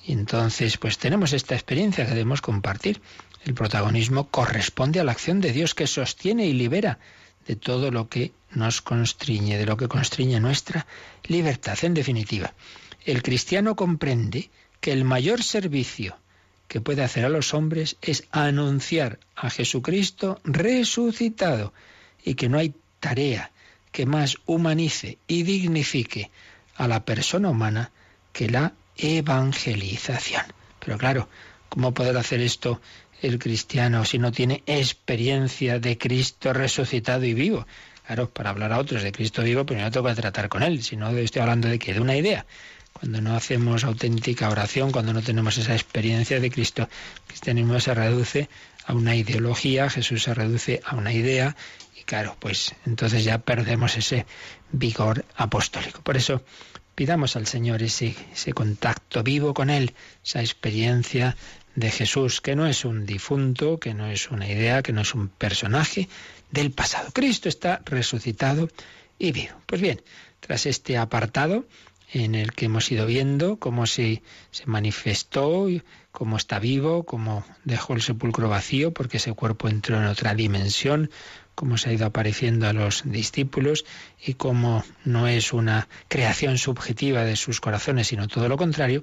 Y 0.06 0.12
entonces, 0.12 0.78
pues 0.78 0.96
tenemos 0.96 1.34
esta 1.34 1.54
experiencia 1.54 2.06
que 2.06 2.12
debemos 2.12 2.40
compartir. 2.40 3.02
El 3.44 3.52
protagonismo 3.52 4.30
corresponde 4.30 5.00
a 5.00 5.04
la 5.04 5.12
acción 5.12 5.42
de 5.42 5.52
Dios 5.52 5.74
que 5.74 5.86
sostiene 5.86 6.46
y 6.46 6.54
libera 6.54 6.98
de 7.46 7.56
todo 7.56 7.90
lo 7.90 8.08
que 8.08 8.32
nos 8.50 8.80
constriñe, 8.80 9.58
de 9.58 9.66
lo 9.66 9.76
que 9.76 9.88
constriñe 9.88 10.40
nuestra 10.40 10.86
libertad. 11.24 11.76
En 11.82 11.92
definitiva, 11.92 12.54
el 13.04 13.22
cristiano 13.22 13.76
comprende 13.76 14.48
que 14.84 14.92
el 14.92 15.04
mayor 15.06 15.42
servicio 15.42 16.18
que 16.68 16.82
puede 16.82 17.02
hacer 17.02 17.24
a 17.24 17.30
los 17.30 17.54
hombres 17.54 17.96
es 18.02 18.24
anunciar 18.30 19.18
a 19.34 19.48
Jesucristo 19.48 20.42
resucitado 20.44 21.72
y 22.22 22.34
que 22.34 22.50
no 22.50 22.58
hay 22.58 22.74
tarea 23.00 23.50
que 23.92 24.04
más 24.04 24.36
humanice 24.44 25.16
y 25.26 25.42
dignifique 25.42 26.30
a 26.76 26.86
la 26.86 27.02
persona 27.06 27.48
humana 27.48 27.92
que 28.34 28.50
la 28.50 28.74
evangelización. 28.98 30.44
Pero 30.84 30.98
claro, 30.98 31.30
¿cómo 31.70 31.94
poder 31.94 32.18
hacer 32.18 32.42
esto 32.42 32.82
el 33.22 33.38
cristiano 33.38 34.04
si 34.04 34.18
no 34.18 34.32
tiene 34.32 34.62
experiencia 34.66 35.78
de 35.78 35.96
Cristo 35.96 36.52
resucitado 36.52 37.24
y 37.24 37.32
vivo? 37.32 37.66
Claro, 38.06 38.28
para 38.28 38.50
hablar 38.50 38.74
a 38.74 38.78
otros 38.80 39.02
de 39.02 39.12
Cristo 39.12 39.42
vivo, 39.42 39.64
primero 39.64 39.90
tengo 39.90 40.08
que 40.08 40.14
tratar 40.14 40.50
con 40.50 40.62
Él. 40.62 40.82
Si 40.82 40.94
no, 40.94 41.08
estoy 41.08 41.40
hablando 41.40 41.68
de 41.68 41.78
que 41.78 41.94
de 41.94 42.00
una 42.00 42.16
idea. 42.16 42.44
Cuando 42.94 43.20
no 43.20 43.36
hacemos 43.36 43.84
auténtica 43.84 44.48
oración, 44.48 44.90
cuando 44.90 45.12
no 45.12 45.22
tenemos 45.22 45.58
esa 45.58 45.74
experiencia 45.74 46.40
de 46.40 46.50
Cristo, 46.50 46.82
el 46.82 47.22
cristianismo 47.26 47.78
se 47.80 47.94
reduce 47.94 48.48
a 48.86 48.94
una 48.94 49.14
ideología, 49.14 49.90
Jesús 49.90 50.22
se 50.22 50.34
reduce 50.34 50.80
a 50.84 50.96
una 50.96 51.12
idea, 51.12 51.54
y 51.98 52.04
claro, 52.04 52.36
pues 52.40 52.74
entonces 52.86 53.24
ya 53.24 53.38
perdemos 53.38 53.96
ese 53.96 54.26
vigor 54.72 55.24
apostólico. 55.36 56.00
Por 56.02 56.16
eso 56.16 56.42
Pidamos 56.94 57.34
al 57.34 57.48
Señor 57.48 57.82
ese, 57.82 58.14
ese 58.32 58.52
contacto 58.52 59.24
vivo 59.24 59.52
con 59.52 59.68
Él, 59.68 59.94
esa 60.24 60.40
experiencia 60.40 61.36
de 61.74 61.90
Jesús, 61.90 62.40
que 62.40 62.54
no 62.54 62.68
es 62.68 62.84
un 62.84 63.04
difunto, 63.04 63.80
que 63.80 63.94
no 63.94 64.06
es 64.06 64.30
una 64.30 64.48
idea, 64.48 64.82
que 64.82 64.92
no 64.92 65.00
es 65.00 65.12
un 65.12 65.28
personaje 65.28 66.08
del 66.52 66.70
pasado. 66.70 67.10
Cristo 67.12 67.48
está 67.48 67.82
resucitado 67.84 68.68
y 69.18 69.32
vivo. 69.32 69.54
Pues 69.66 69.80
bien, 69.80 70.02
tras 70.38 70.66
este 70.66 70.96
apartado 70.96 71.66
en 72.12 72.34
el 72.34 72.52
que 72.52 72.66
hemos 72.66 72.90
ido 72.92 73.06
viendo 73.06 73.56
cómo 73.56 73.86
se, 73.86 74.22
se 74.50 74.66
manifestó, 74.66 75.66
cómo 76.12 76.36
está 76.36 76.58
vivo, 76.58 77.04
cómo 77.04 77.44
dejó 77.64 77.94
el 77.94 78.02
sepulcro 78.02 78.48
vacío 78.48 78.92
porque 78.92 79.16
ese 79.16 79.32
cuerpo 79.32 79.68
entró 79.68 79.96
en 79.96 80.06
otra 80.06 80.34
dimensión, 80.34 81.10
cómo 81.54 81.78
se 81.78 81.90
ha 81.90 81.92
ido 81.92 82.06
apareciendo 82.06 82.68
a 82.68 82.72
los 82.72 83.02
discípulos 83.04 83.84
y 84.24 84.34
cómo 84.34 84.84
no 85.04 85.28
es 85.28 85.52
una 85.52 85.88
creación 86.08 86.58
subjetiva 86.58 87.24
de 87.24 87.36
sus 87.36 87.60
corazones, 87.60 88.08
sino 88.08 88.28
todo 88.28 88.48
lo 88.48 88.56
contrario, 88.56 89.02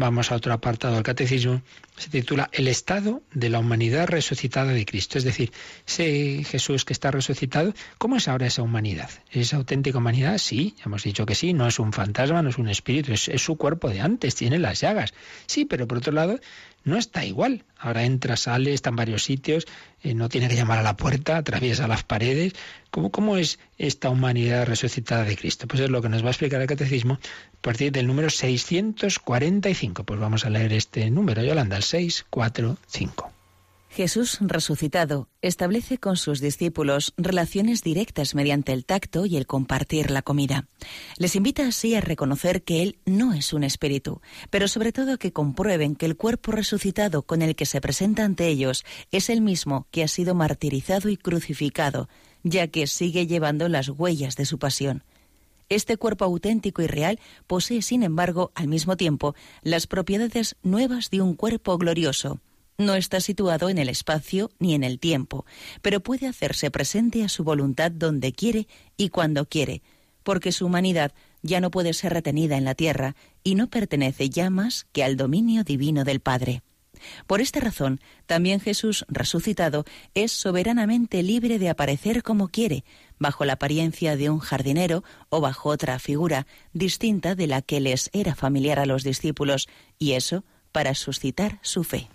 vamos 0.00 0.32
a 0.32 0.36
otro 0.36 0.52
apartado 0.52 0.94
del 0.94 1.02
catecismo, 1.02 1.62
se 1.96 2.08
titula 2.08 2.48
El 2.52 2.68
estado 2.68 3.22
de 3.32 3.50
la 3.50 3.58
humanidad 3.58 4.08
resucitada 4.08 4.72
de 4.72 4.86
Cristo. 4.86 5.18
Es 5.18 5.24
decir, 5.24 5.52
ese 5.86 6.42
Jesús 6.44 6.86
que 6.86 6.94
está 6.94 7.10
resucitado, 7.10 7.74
¿cómo 7.98 8.16
es 8.16 8.26
ahora 8.26 8.46
esa 8.46 8.62
humanidad? 8.62 9.10
¿Es 9.30 9.52
auténtica 9.52 9.98
humanidad? 9.98 10.38
Sí, 10.38 10.74
ya 10.78 10.84
hemos 10.86 11.02
dicho 11.02 11.26
que 11.26 11.34
sí, 11.34 11.52
no 11.52 11.66
es 11.66 11.78
un 11.78 11.92
fantasma, 11.92 12.40
no 12.40 12.48
es 12.48 12.56
un 12.56 12.68
espíritu, 12.68 13.12
es, 13.12 13.30
su 13.36 13.56
cuerpo 13.56 13.90
de 13.90 14.00
antes, 14.00 14.34
tiene 14.34 14.58
las 14.58 14.80
llagas. 14.80 15.12
Sí, 15.46 15.66
pero 15.66 15.86
por 15.86 15.98
otro 15.98 16.12
lado, 16.12 16.40
no 16.84 16.96
está 16.96 17.26
igual. 17.26 17.64
Ahora 17.78 18.04
entra, 18.04 18.36
sale, 18.36 18.72
está 18.72 18.88
en 18.88 18.96
varios 18.96 19.22
sitios, 19.24 19.66
eh, 20.02 20.14
no 20.14 20.30
tiene 20.30 20.48
que 20.48 20.56
llamar 20.56 20.78
a 20.78 20.82
la 20.82 20.96
puerta, 20.96 21.36
atraviesa 21.36 21.86
las 21.86 22.04
paredes. 22.04 22.54
¿Cómo, 22.90 23.10
¿Cómo 23.10 23.36
es 23.36 23.58
esta 23.76 24.08
humanidad 24.08 24.66
resucitada 24.66 25.24
de 25.24 25.36
Cristo? 25.36 25.68
Pues 25.68 25.82
es 25.82 25.90
lo 25.90 26.00
que 26.00 26.08
nos 26.08 26.22
va 26.22 26.28
a 26.28 26.30
explicar 26.30 26.62
el 26.62 26.66
Catecismo 26.66 27.14
a 27.14 27.60
partir 27.60 27.92
del 27.92 28.06
número 28.06 28.30
645. 28.30 29.89
Pues 29.94 30.20
vamos 30.20 30.44
a 30.44 30.50
leer 30.50 30.72
este 30.72 31.10
número, 31.10 31.42
Yolanda, 31.42 31.76
el 31.76 31.82
645. 31.82 33.30
Jesús 33.90 34.38
resucitado 34.40 35.28
establece 35.42 35.98
con 35.98 36.16
sus 36.16 36.40
discípulos 36.40 37.12
relaciones 37.16 37.82
directas 37.82 38.36
mediante 38.36 38.72
el 38.72 38.84
tacto 38.84 39.26
y 39.26 39.36
el 39.36 39.46
compartir 39.46 40.12
la 40.12 40.22
comida. 40.22 40.68
Les 41.18 41.34
invita 41.34 41.66
así 41.66 41.96
a 41.96 42.00
reconocer 42.00 42.62
que 42.62 42.82
Él 42.82 42.98
no 43.04 43.34
es 43.34 43.52
un 43.52 43.64
espíritu, 43.64 44.20
pero 44.48 44.68
sobre 44.68 44.92
todo 44.92 45.18
que 45.18 45.32
comprueben 45.32 45.96
que 45.96 46.06
el 46.06 46.16
cuerpo 46.16 46.52
resucitado 46.52 47.22
con 47.22 47.42
el 47.42 47.56
que 47.56 47.66
se 47.66 47.80
presenta 47.80 48.24
ante 48.24 48.46
ellos 48.46 48.84
es 49.10 49.28
el 49.28 49.40
mismo 49.40 49.88
que 49.90 50.04
ha 50.04 50.08
sido 50.08 50.36
martirizado 50.36 51.08
y 51.08 51.16
crucificado, 51.16 52.08
ya 52.44 52.68
que 52.68 52.86
sigue 52.86 53.26
llevando 53.26 53.68
las 53.68 53.88
huellas 53.88 54.36
de 54.36 54.46
su 54.46 54.60
pasión. 54.60 55.02
Este 55.70 55.96
cuerpo 55.96 56.24
auténtico 56.24 56.82
y 56.82 56.88
real 56.88 57.20
posee, 57.46 57.80
sin 57.80 58.02
embargo, 58.02 58.50
al 58.56 58.66
mismo 58.66 58.96
tiempo, 58.96 59.36
las 59.62 59.86
propiedades 59.86 60.56
nuevas 60.64 61.10
de 61.10 61.22
un 61.22 61.36
cuerpo 61.36 61.78
glorioso 61.78 62.40
no 62.76 62.96
está 62.96 63.20
situado 63.20 63.68
en 63.68 63.78
el 63.78 63.88
espacio 63.88 64.50
ni 64.58 64.74
en 64.74 64.82
el 64.82 64.98
tiempo, 64.98 65.46
pero 65.80 66.00
puede 66.00 66.26
hacerse 66.26 66.72
presente 66.72 67.22
a 67.22 67.28
su 67.28 67.44
voluntad 67.44 67.92
donde 67.92 68.32
quiere 68.32 68.66
y 68.96 69.10
cuando 69.10 69.46
quiere, 69.46 69.82
porque 70.24 70.50
su 70.50 70.66
humanidad 70.66 71.12
ya 71.42 71.60
no 71.60 71.70
puede 71.70 71.92
ser 71.92 72.14
retenida 72.14 72.56
en 72.56 72.64
la 72.64 72.74
tierra 72.74 73.14
y 73.44 73.54
no 73.54 73.68
pertenece 73.68 74.28
ya 74.28 74.50
más 74.50 74.86
que 74.92 75.04
al 75.04 75.16
dominio 75.16 75.62
divino 75.62 76.02
del 76.02 76.18
Padre. 76.18 76.62
Por 77.26 77.40
esta 77.40 77.60
razón, 77.60 78.00
también 78.26 78.60
Jesús 78.60 79.04
resucitado 79.08 79.84
es 80.14 80.32
soberanamente 80.32 81.22
libre 81.22 81.58
de 81.58 81.68
aparecer 81.68 82.22
como 82.22 82.48
quiere, 82.48 82.84
bajo 83.20 83.44
la 83.44 83.52
apariencia 83.52 84.16
de 84.16 84.30
un 84.30 84.40
jardinero 84.40 85.04
o 85.28 85.40
bajo 85.40 85.68
otra 85.68 86.00
figura 86.00 86.48
distinta 86.72 87.36
de 87.36 87.46
la 87.46 87.62
que 87.62 87.78
les 87.78 88.10
era 88.12 88.34
familiar 88.34 88.80
a 88.80 88.86
los 88.86 89.04
discípulos, 89.04 89.68
y 89.98 90.12
eso 90.12 90.42
para 90.72 90.96
suscitar 90.96 91.60
su 91.62 91.84
fe 91.84 92.08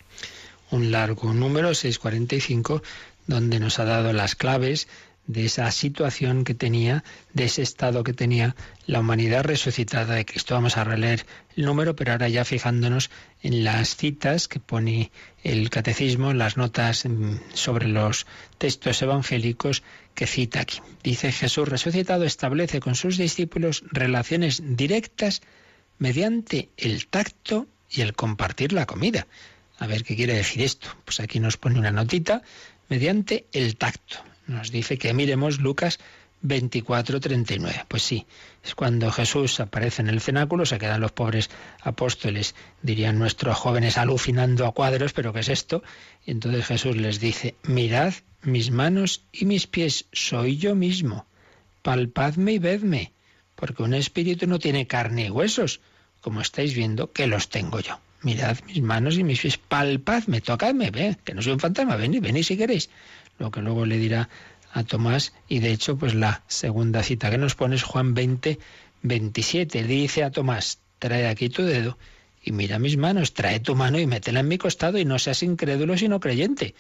un 0.71 0.91
largo 0.91 1.33
número, 1.33 1.73
645, 1.73 2.81
donde 3.27 3.59
nos 3.59 3.79
ha 3.79 3.85
dado 3.85 4.13
las 4.13 4.35
claves 4.35 4.87
de 5.27 5.45
esa 5.45 5.71
situación 5.71 6.43
que 6.43 6.53
tenía, 6.53 7.03
de 7.33 7.45
ese 7.45 7.63
estado 7.63 8.03
que 8.03 8.13
tenía 8.13 8.55
la 8.85 8.99
humanidad 8.99 9.43
resucitada 9.43 10.13
de 10.13 10.25
Cristo. 10.25 10.53
Vamos 10.53 10.77
a 10.77 10.83
releer 10.83 11.25
el 11.55 11.65
número, 11.65 11.95
pero 11.95 12.11
ahora 12.11 12.29
ya 12.29 12.45
fijándonos 12.45 13.09
en 13.41 13.63
las 13.63 13.95
citas 13.95 14.47
que 14.47 14.59
pone 14.59 15.11
el 15.43 15.71
catecismo, 15.71 16.33
las 16.33 16.57
notas 16.57 17.05
mm, 17.05 17.37
sobre 17.53 17.87
los 17.87 18.27
textos 18.59 19.01
evangélicos 19.01 19.81
que 20.15 20.25
cita 20.25 20.61
aquí. 20.61 20.79
Dice 21.03 21.31
Jesús 21.31 21.67
resucitado 21.67 22.23
establece 22.23 22.79
con 22.79 22.95
sus 22.95 23.17
discípulos 23.17 23.83
relaciones 23.91 24.61
directas 24.63 25.41
mediante 25.99 26.69
el 26.77 27.07
tacto 27.07 27.67
y 27.89 28.01
el 28.01 28.13
compartir 28.13 28.73
la 28.73 28.85
comida. 28.85 29.27
A 29.77 29.87
ver 29.87 30.03
qué 30.03 30.15
quiere 30.15 30.33
decir 30.33 30.63
esto. 30.63 30.87
Pues 31.05 31.19
aquí 31.19 31.39
nos 31.39 31.57
pone 31.57 31.77
una 31.77 31.91
notita 31.91 32.41
mediante 32.89 33.45
el 33.51 33.75
tacto. 33.75 34.17
Nos 34.47 34.71
dice 34.71 34.97
que 34.97 35.13
miremos 35.13 35.59
Lucas 35.59 35.99
24, 36.47 37.19
39. 37.19 37.85
Pues 37.87 38.03
sí, 38.03 38.25
es 38.63 38.75
cuando 38.75 39.11
Jesús 39.11 39.59
aparece 39.59 40.01
en 40.01 40.09
el 40.09 40.21
cenáculo, 40.21 40.65
se 40.65 40.77
quedan 40.77 41.01
los 41.01 41.11
pobres 41.11 41.49
apóstoles, 41.81 42.55
dirían 42.81 43.19
nuestros 43.19 43.57
jóvenes 43.57 43.97
alucinando 43.97 44.65
a 44.65 44.71
cuadros, 44.71 45.13
pero 45.13 45.33
¿qué 45.33 45.39
es 45.39 45.49
esto? 45.49 45.83
Y 46.25 46.31
entonces 46.31 46.65
Jesús 46.65 46.95
les 46.95 47.19
dice, 47.19 47.55
mirad 47.63 48.13
mis 48.43 48.71
manos 48.71 49.23
y 49.31 49.45
mis 49.45 49.67
pies, 49.67 50.05
soy 50.11 50.57
yo 50.57 50.75
mismo, 50.75 51.25
palpadme 51.81 52.53
y 52.53 52.59
vedme, 52.59 53.11
porque 53.55 53.83
un 53.83 53.93
espíritu 53.93 54.47
no 54.47 54.59
tiene 54.59 54.87
carne 54.87 55.25
y 55.25 55.29
huesos, 55.29 55.81
como 56.21 56.41
estáis 56.41 56.75
viendo 56.75 57.11
que 57.11 57.27
los 57.27 57.49
tengo 57.49 57.79
yo. 57.79 57.99
Mirad 58.21 58.57
mis 58.65 58.81
manos 58.81 59.17
y 59.17 59.23
mis 59.23 59.41
pies, 59.41 59.57
palpadme, 59.57 60.41
tocadme, 60.41 60.91
ve, 60.91 61.17
que 61.23 61.33
no 61.33 61.41
soy 61.41 61.53
un 61.53 61.59
fantasma, 61.59 61.95
venid, 61.95 62.21
venid 62.21 62.43
si 62.43 62.57
queréis 62.57 62.89
lo 63.39 63.51
que 63.51 63.61
luego 63.61 63.85
le 63.85 63.97
dirá 63.97 64.29
a 64.75 64.83
Tomás 64.83 65.33
y 65.47 65.59
de 65.59 65.71
hecho 65.71 65.97
pues 65.97 66.13
la 66.13 66.43
segunda 66.47 67.01
cita 67.01 67.31
que 67.31 67.37
nos 67.37 67.55
pone 67.55 67.77
es 67.77 67.83
Juan 67.83 68.13
20, 68.13 68.59
27. 69.01 69.83
dice 69.85 70.23
a 70.23 70.31
Tomás, 70.31 70.79
trae 70.99 71.27
aquí 71.27 71.47
tu 71.47 71.63
dedo 71.63 71.97
y 72.43 72.51
mira 72.51 72.77
mis 72.77 72.97
manos, 72.97 73.33
trae 73.33 73.61
tu 73.61 73.73
mano 73.73 73.97
y 73.99 74.05
métela 74.05 74.41
en 74.41 74.49
mi 74.49 74.57
costado 74.57 74.97
y 74.97 75.05
no 75.05 75.17
seas 75.17 75.43
incrédulo 75.43 75.97
sino 75.97 76.19
creyente. 76.19 76.75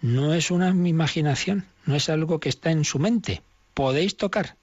No 0.00 0.32
es 0.32 0.52
una 0.52 0.68
imaginación, 0.68 1.66
no 1.86 1.96
es 1.96 2.08
algo 2.08 2.38
que 2.38 2.48
está 2.48 2.70
en 2.70 2.84
su 2.84 3.00
mente. 3.00 3.42
Podéis 3.74 4.16
tocar. 4.16 4.56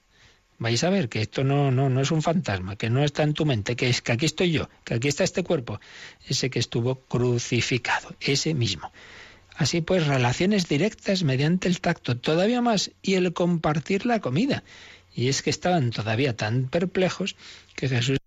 Vais 0.58 0.82
a 0.82 0.90
ver 0.90 1.10
que 1.10 1.20
esto 1.20 1.44
no, 1.44 1.70
no, 1.70 1.90
no 1.90 2.00
es 2.00 2.10
un 2.10 2.22
fantasma, 2.22 2.74
que 2.76 2.90
no 2.90 3.04
está 3.04 3.22
en 3.22 3.34
tu 3.34 3.44
mente, 3.44 3.76
que 3.76 3.90
es 3.90 4.00
que 4.00 4.12
aquí 4.12 4.26
estoy 4.26 4.50
yo, 4.50 4.68
que 4.84 4.94
aquí 4.94 5.08
está 5.08 5.24
este 5.24 5.44
cuerpo, 5.44 5.78
ese 6.26 6.50
que 6.50 6.58
estuvo 6.58 6.96
crucificado, 6.96 8.16
ese 8.18 8.54
mismo. 8.54 8.90
Así 9.58 9.80
pues, 9.80 10.06
relaciones 10.06 10.68
directas 10.68 11.24
mediante 11.24 11.66
el 11.66 11.80
tacto, 11.80 12.16
todavía 12.16 12.62
más, 12.62 12.92
y 13.02 13.14
el 13.14 13.32
compartir 13.32 14.06
la 14.06 14.20
comida. 14.20 14.62
Y 15.12 15.28
es 15.28 15.42
que 15.42 15.50
estaban 15.50 15.90
todavía 15.90 16.36
tan 16.36 16.68
perplejos 16.68 17.34
que 17.74 17.88
Jesús, 17.88 18.18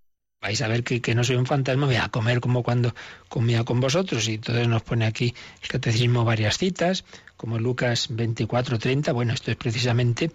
vais 0.41 0.61
a 0.61 0.67
ver 0.67 0.83
que, 0.83 1.15
no 1.15 1.23
soy 1.23 1.37
un 1.37 1.45
fantasma, 1.45 1.85
voy 1.85 1.95
a 1.95 2.09
comer 2.09 2.41
como 2.41 2.63
cuando 2.63 2.93
comía 3.29 3.63
con 3.63 3.79
vosotros. 3.79 4.27
Y 4.27 4.33
entonces 4.33 4.67
nos 4.67 4.81
pone 4.81 5.05
aquí 5.05 5.33
el 5.61 5.69
catecismo 5.69 6.25
varias 6.25 6.57
citas, 6.57 7.05
como 7.37 7.59
Lucas 7.59 8.07
24, 8.09 8.77
30. 8.77 9.13
Bueno, 9.13 9.33
esto 9.33 9.51
es 9.51 9.57
precisamente 9.57 10.31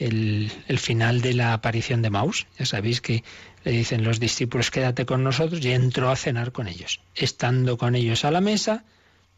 el, 0.00 0.50
el, 0.66 0.78
final 0.80 1.20
de 1.20 1.34
la 1.34 1.52
aparición 1.52 2.02
de 2.02 2.10
Maus. 2.10 2.48
Ya 2.58 2.66
sabéis 2.66 3.00
que 3.00 3.22
le 3.62 3.70
dicen 3.70 4.02
los 4.02 4.18
discípulos, 4.18 4.72
quédate 4.72 5.06
con 5.06 5.22
nosotros, 5.22 5.64
y 5.64 5.70
entró 5.70 6.10
a 6.10 6.16
cenar 6.16 6.50
con 6.50 6.66
ellos. 6.66 6.98
Estando 7.14 7.78
con 7.78 7.94
ellos 7.94 8.24
a 8.24 8.32
la 8.32 8.40
mesa, 8.40 8.82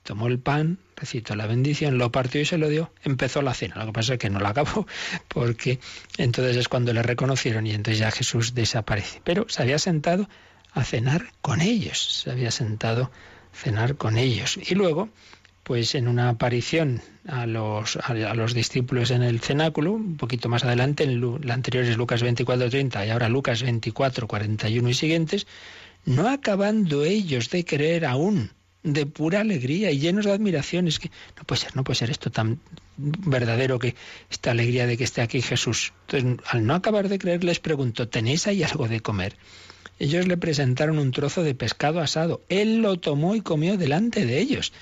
tomó 0.02 0.26
el 0.26 0.38
pan, 0.38 0.78
recitó 0.96 1.34
la 1.36 1.46
bendición, 1.46 1.98
lo 1.98 2.12
partió 2.12 2.40
y 2.40 2.44
se 2.44 2.58
lo 2.58 2.68
dio. 2.68 2.92
Empezó 3.02 3.42
la 3.42 3.54
cena. 3.54 3.76
Lo 3.76 3.86
que 3.86 3.92
pasa 3.92 4.14
es 4.14 4.18
que 4.18 4.30
no 4.30 4.40
la 4.40 4.50
acabó, 4.50 4.86
porque 5.28 5.78
entonces 6.18 6.56
es 6.56 6.68
cuando 6.68 6.92
le 6.92 7.02
reconocieron 7.02 7.66
y 7.66 7.72
entonces 7.72 7.98
ya 7.98 8.10
Jesús 8.10 8.54
desaparece. 8.54 9.20
Pero 9.24 9.46
se 9.48 9.62
había 9.62 9.78
sentado 9.78 10.28
a 10.72 10.84
cenar 10.84 11.32
con 11.40 11.60
ellos, 11.60 12.22
se 12.22 12.30
había 12.30 12.50
sentado 12.50 13.04
a 13.04 13.56
cenar 13.56 13.96
con 13.96 14.16
ellos. 14.16 14.58
Y 14.58 14.74
luego, 14.74 15.08
pues 15.62 15.94
en 15.94 16.08
una 16.08 16.28
aparición 16.28 17.02
a 17.26 17.46
los, 17.46 17.96
a, 17.96 18.34
los 18.34 18.54
discípulos 18.54 19.10
en 19.10 19.22
el 19.22 19.40
cenáculo, 19.40 19.92
un 19.92 20.16
poquito 20.16 20.48
más 20.48 20.64
adelante, 20.64 21.04
en 21.04 21.46
la 21.46 21.54
anterior 21.54 21.84
es 21.84 21.96
Lucas 21.96 22.22
24, 22.22 22.70
30 22.70 23.06
y 23.06 23.10
ahora 23.10 23.28
Lucas 23.28 23.62
24, 23.62 24.26
41 24.26 24.88
y 24.88 24.94
siguientes, 24.94 25.46
no 26.04 26.28
acabando 26.28 27.04
ellos 27.04 27.50
de 27.50 27.64
creer 27.64 28.06
aún 28.06 28.50
de 28.82 29.06
pura 29.06 29.40
alegría 29.40 29.90
y 29.90 29.98
llenos 29.98 30.24
de 30.24 30.32
admiración. 30.32 30.88
Es 30.88 30.98
que 30.98 31.10
no 31.36 31.44
puede 31.44 31.60
ser, 31.60 31.76
no 31.76 31.84
puede 31.84 31.98
ser 31.98 32.10
esto 32.10 32.30
tan 32.30 32.60
verdadero 32.96 33.78
que 33.78 33.94
esta 34.30 34.50
alegría 34.50 34.86
de 34.86 34.96
que 34.96 35.04
esté 35.04 35.22
aquí 35.22 35.42
Jesús. 35.42 35.92
Entonces, 36.08 36.46
al 36.48 36.66
no 36.66 36.74
acabar 36.74 37.08
de 37.08 37.18
creer, 37.18 37.44
les 37.44 37.60
pregunto, 37.60 38.08
¿tenéis 38.08 38.46
ahí 38.46 38.62
algo 38.62 38.88
de 38.88 39.00
comer? 39.00 39.36
Ellos 39.98 40.26
le 40.26 40.36
presentaron 40.36 40.98
un 40.98 41.12
trozo 41.12 41.42
de 41.44 41.54
pescado 41.54 42.00
asado. 42.00 42.42
Él 42.48 42.82
lo 42.82 42.98
tomó 42.98 43.36
y 43.36 43.40
comió 43.40 43.76
delante 43.76 44.26
de 44.26 44.40
ellos. 44.40 44.72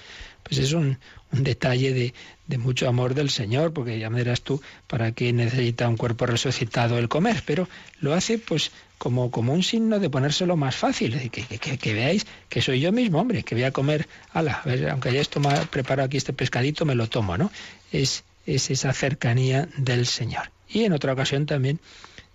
Pues 0.42 0.58
es 0.58 0.72
un, 0.72 0.98
un 1.32 1.44
detalle 1.44 1.92
de, 1.92 2.14
de, 2.46 2.58
mucho 2.58 2.88
amor 2.88 3.14
del 3.14 3.28
Señor, 3.28 3.74
porque 3.74 3.98
ya 3.98 4.08
me 4.08 4.20
dirás 4.20 4.40
tú, 4.40 4.62
¿para 4.86 5.12
qué 5.12 5.32
necesita 5.34 5.88
un 5.88 5.98
cuerpo 5.98 6.24
resucitado 6.24 6.98
el 6.98 7.08
comer? 7.08 7.42
Pero 7.44 7.68
lo 8.00 8.14
hace 8.14 8.38
pues 8.38 8.72
como, 9.00 9.30
como 9.30 9.54
un 9.54 9.62
signo 9.62 9.98
de 9.98 10.10
ponérselo 10.10 10.58
más 10.58 10.76
fácil, 10.76 11.30
que, 11.30 11.42
que, 11.44 11.78
que, 11.78 11.94
veáis 11.94 12.26
que 12.50 12.60
soy 12.60 12.80
yo 12.80 12.92
mismo, 12.92 13.18
hombre, 13.18 13.42
que 13.44 13.54
voy 13.54 13.64
a 13.64 13.70
comer, 13.70 14.06
ala, 14.34 14.60
a 14.62 14.68
ver, 14.68 14.90
aunque 14.90 15.08
haya 15.08 15.22
esto 15.22 15.40
preparado 15.70 16.04
aquí 16.04 16.18
este 16.18 16.34
pescadito, 16.34 16.84
me 16.84 16.94
lo 16.94 17.08
tomo, 17.08 17.38
¿no? 17.38 17.50
Es, 17.92 18.24
es 18.44 18.70
esa 18.70 18.92
cercanía 18.92 19.68
del 19.78 20.04
Señor. 20.04 20.50
Y 20.68 20.84
en 20.84 20.92
otra 20.92 21.14
ocasión 21.14 21.46
también, 21.46 21.80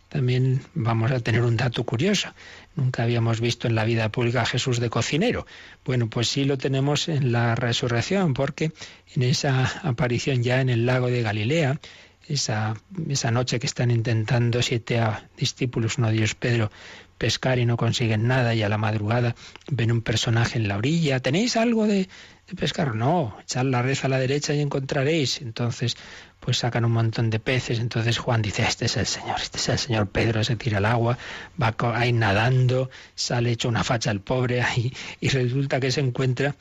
también 0.09 0.59
vamos 0.73 1.11
a 1.11 1.19
tener 1.19 1.43
un 1.43 1.55
dato 1.55 1.83
curioso. 1.83 2.33
Nunca 2.75 3.03
habíamos 3.03 3.41
visto 3.41 3.67
en 3.67 3.75
la 3.75 3.85
vida 3.85 4.09
pública 4.09 4.41
a 4.41 4.45
Jesús 4.47 4.79
de 4.79 4.89
cocinero. 4.89 5.45
Bueno, 5.85 6.09
pues 6.09 6.29
sí 6.29 6.45
lo 6.45 6.57
tenemos 6.57 7.09
en 7.09 7.31
la 7.31 7.53
resurrección, 7.53 8.33
porque 8.33 8.71
en 9.13 9.21
esa 9.21 9.81
aparición 9.83 10.41
ya 10.41 10.61
en 10.61 10.69
el 10.69 10.87
lago 10.87 11.09
de 11.09 11.21
Galilea, 11.21 11.79
esa, 12.27 12.75
esa 13.09 13.31
noche 13.31 13.59
que 13.59 13.67
están 13.67 13.91
intentando 13.91 14.61
siete 14.61 15.01
discípulos, 15.37 15.99
no 15.99 16.09
Dios 16.09 16.35
Pedro, 16.35 16.71
pescar 17.17 17.59
y 17.59 17.65
no 17.65 17.77
consiguen 17.77 18.27
nada 18.27 18.53
y 18.55 18.63
a 18.63 18.69
la 18.69 18.77
madrugada 18.77 19.35
ven 19.69 19.91
un 19.91 20.01
personaje 20.01 20.57
en 20.57 20.67
la 20.67 20.77
orilla. 20.77 21.19
¿Tenéis 21.19 21.55
algo 21.55 21.87
de, 21.87 22.09
pescar? 22.57 22.95
No, 22.95 23.37
echad 23.41 23.65
la 23.65 23.81
red 23.81 23.97
a 24.03 24.07
la 24.07 24.19
derecha 24.19 24.53
y 24.53 24.61
encontraréis. 24.61 25.41
Entonces, 25.41 25.95
pues 26.39 26.57
sacan 26.57 26.85
un 26.85 26.91
montón 26.91 27.29
de 27.29 27.39
peces. 27.39 27.79
Entonces 27.79 28.17
Juan 28.17 28.41
dice, 28.41 28.63
este 28.63 28.85
es 28.85 28.97
el 28.97 29.05
Señor, 29.05 29.37
este 29.41 29.57
es 29.57 29.69
el 29.69 29.79
Señor 29.79 30.07
Pedro, 30.07 30.43
se 30.43 30.55
tira 30.55 30.79
al 30.79 30.85
agua, 30.85 31.17
va 31.61 31.75
ahí 31.95 32.11
nadando, 32.11 32.89
sale 33.15 33.51
hecho 33.51 33.69
una 33.69 33.83
facha 33.83 34.11
el 34.11 34.19
pobre 34.19 34.61
ahí 34.61 34.93
y 35.21 35.29
resulta 35.29 35.79
que 35.79 35.91
se 35.91 36.01
encuentra 36.01 36.55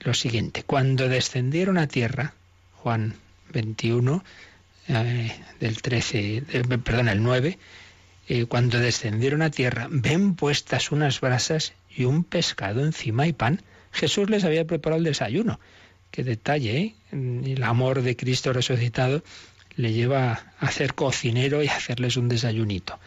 lo 0.00 0.14
siguiente. 0.14 0.62
Cuando 0.62 1.08
descendieron 1.08 1.78
a 1.78 1.86
tierra, 1.86 2.34
Juan 2.76 3.14
21, 3.52 4.22
eh, 4.88 5.32
del 5.60 5.82
13, 5.82 6.42
perdón, 6.82 7.08
el 7.08 7.22
9, 7.22 7.58
eh, 8.28 8.46
cuando 8.46 8.78
descendieron 8.78 9.42
a 9.42 9.50
tierra, 9.50 9.88
ven 9.90 10.34
puestas 10.34 10.90
unas 10.90 11.20
brasas 11.20 11.74
y 11.94 12.04
un 12.04 12.24
pescado 12.24 12.84
encima 12.84 13.26
y 13.26 13.32
pan. 13.32 13.62
Jesús 13.92 14.28
les 14.30 14.44
había 14.44 14.66
preparado 14.66 14.98
el 14.98 15.04
desayuno. 15.04 15.60
Qué 16.10 16.24
detalle, 16.24 16.78
¿eh? 16.78 16.94
El 17.12 17.62
amor 17.62 18.02
de 18.02 18.16
Cristo 18.16 18.52
resucitado 18.52 19.22
le 19.76 19.92
lleva 19.92 20.32
a 20.58 20.66
hacer 20.66 20.94
cocinero 20.94 21.62
y 21.62 21.68
a 21.68 21.76
hacerles 21.76 22.16
un 22.16 22.28
desayunito. 22.28 22.98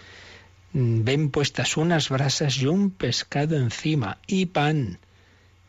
Mm, 0.73 1.03
ven 1.03 1.30
puestas 1.32 1.77
unas 1.77 2.09
brasas 2.09 2.57
y 2.61 2.67
un 2.67 2.91
pescado 2.91 3.57
encima 3.57 4.19
y 4.27 4.45
pan. 4.47 4.99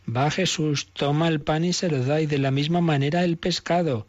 Va 0.09 0.31
Jesús, 0.31 0.89
toma 0.93 1.29
el 1.29 1.41
pan 1.41 1.65
y 1.65 1.73
se 1.73 1.89
lo 1.89 2.05
da 2.05 2.21
y 2.21 2.27
de 2.27 2.39
la 2.39 2.51
misma 2.51 2.81
manera 2.81 3.25
el 3.25 3.37
pescado. 3.37 4.07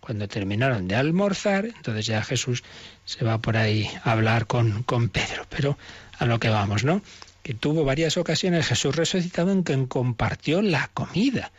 Cuando 0.00 0.28
terminaron 0.28 0.88
de 0.88 0.96
almorzar, 0.96 1.66
entonces 1.66 2.06
ya 2.06 2.22
Jesús 2.22 2.62
se 3.04 3.24
va 3.24 3.38
por 3.38 3.56
ahí 3.56 3.90
a 4.04 4.12
hablar 4.12 4.46
con, 4.46 4.82
con 4.84 5.08
Pedro. 5.08 5.44
Pero 5.48 5.76
a 6.18 6.26
lo 6.26 6.38
que 6.38 6.48
vamos, 6.48 6.84
¿no? 6.84 7.02
Que 7.42 7.54
tuvo 7.54 7.84
varias 7.84 8.16
ocasiones 8.16 8.66
Jesús 8.66 8.96
resucitado 8.96 9.52
en 9.52 9.64
que 9.64 9.88
compartió 9.88 10.62
la 10.62 10.88
comida, 10.94 11.52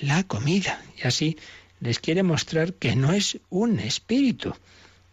la 0.00 0.22
comida. 0.24 0.80
Y 1.02 1.06
así 1.06 1.36
les 1.80 1.98
quiere 1.98 2.22
mostrar 2.22 2.74
que 2.74 2.96
no 2.96 3.12
es 3.12 3.38
un 3.50 3.78
espíritu, 3.80 4.54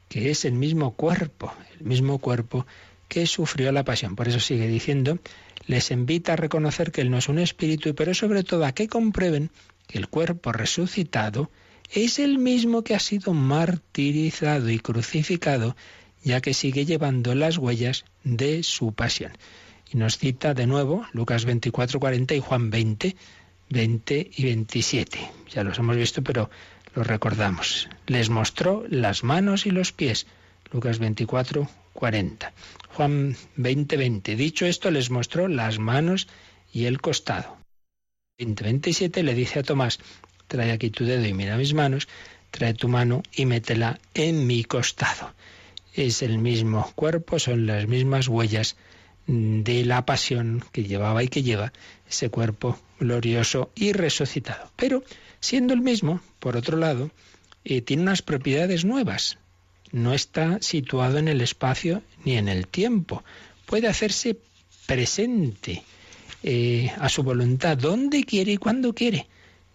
que 0.09 0.31
es 0.31 0.45
el 0.45 0.53
mismo 0.53 0.91
cuerpo, 0.91 1.53
el 1.79 1.85
mismo 1.85 2.19
cuerpo 2.19 2.65
que 3.07 3.27
sufrió 3.27 3.71
la 3.71 3.83
pasión. 3.83 4.15
Por 4.15 4.27
eso 4.27 4.39
sigue 4.39 4.67
diciendo, 4.67 5.19
les 5.67 5.91
invita 5.91 6.33
a 6.33 6.35
reconocer 6.35 6.91
que 6.91 7.01
Él 7.01 7.11
no 7.11 7.17
es 7.17 7.29
un 7.29 7.39
espíritu, 7.39 7.93
pero 7.95 8.13
sobre 8.13 8.43
todo 8.43 8.65
a 8.65 8.71
que 8.71 8.87
comprueben 8.87 9.51
que 9.87 9.97
el 9.97 10.07
cuerpo 10.07 10.51
resucitado 10.51 11.51
es 11.93 12.17
el 12.17 12.39
mismo 12.39 12.83
que 12.83 12.95
ha 12.95 12.99
sido 12.99 13.33
martirizado 13.33 14.69
y 14.69 14.79
crucificado, 14.79 15.75
ya 16.23 16.41
que 16.41 16.55
sigue 16.55 16.85
llevando 16.85 17.35
las 17.35 17.57
huellas 17.57 18.05
de 18.23 18.63
su 18.63 18.93
pasión. 18.93 19.31
Y 19.91 19.97
nos 19.97 20.17
cita 20.17 20.55
de 20.55 20.65
nuevo 20.65 21.05
Lucas 21.13 21.45
24, 21.45 21.99
40 21.99 22.33
y 22.33 22.39
Juan 22.39 22.71
20, 22.71 23.15
20 23.69 24.31
y 24.35 24.43
27. 24.43 25.19
Ya 25.51 25.63
los 25.63 25.77
hemos 25.77 25.95
visto, 25.95 26.23
pero 26.23 26.49
lo 26.95 27.03
recordamos. 27.03 27.87
Les 28.07 28.29
mostró 28.29 28.83
las 28.89 29.23
manos 29.23 29.67
y 29.67 29.71
los 29.71 29.91
pies. 29.91 30.25
Lucas 30.71 30.97
24, 30.97 31.69
40. 31.93 32.53
Juan 32.89 33.35
20, 33.55 33.97
20. 33.97 34.35
Dicho 34.35 34.65
esto, 34.65 34.89
les 34.89 35.11
mostró 35.11 35.47
las 35.47 35.77
manos 35.77 36.27
y 36.71 36.85
el 36.85 37.01
costado. 37.01 37.57
20, 38.39 38.63
27 38.63 39.21
le 39.21 39.35
dice 39.35 39.59
a 39.59 39.63
Tomás, 39.63 39.99
trae 40.53 40.71
aquí 40.71 40.91
tu 40.91 41.03
dedo 41.03 41.25
y 41.25 41.33
mira 41.33 41.57
mis 41.57 41.73
manos, 41.73 42.07
trae 42.51 42.75
tu 42.75 42.87
mano 42.87 43.23
y 43.33 43.47
métela 43.47 43.99
en 44.13 44.45
mi 44.45 44.63
costado. 44.63 45.33
Es 45.95 46.21
el 46.21 46.37
mismo 46.37 46.91
cuerpo, 46.93 47.39
son 47.39 47.65
las 47.65 47.87
mismas 47.87 48.27
huellas 48.27 48.75
de 49.25 49.83
la 49.83 50.05
pasión 50.05 50.63
que 50.71 50.83
llevaba 50.83 51.23
y 51.23 51.27
que 51.27 51.41
lleva 51.41 51.73
ese 52.07 52.29
cuerpo 52.29 52.77
glorioso 52.99 53.71
y 53.73 53.93
resucitado. 53.93 54.71
Pero, 54.75 55.03
siendo 55.39 55.73
el 55.73 55.81
mismo, 55.81 56.21
por 56.39 56.55
otro 56.55 56.77
lado, 56.77 57.09
eh, 57.65 57.81
tiene 57.81 58.03
unas 58.03 58.21
propiedades 58.21 58.85
nuevas. 58.85 59.39
No 59.91 60.13
está 60.13 60.59
situado 60.61 61.17
en 61.17 61.27
el 61.27 61.41
espacio 61.41 62.03
ni 62.23 62.37
en 62.37 62.47
el 62.47 62.67
tiempo. 62.67 63.23
Puede 63.65 63.87
hacerse 63.87 64.37
presente 64.85 65.81
eh, 66.43 66.91
a 66.99 67.09
su 67.09 67.23
voluntad, 67.23 67.75
donde 67.75 68.23
quiere 68.23 68.51
y 68.51 68.57
cuando 68.57 68.93
quiere. 68.93 69.25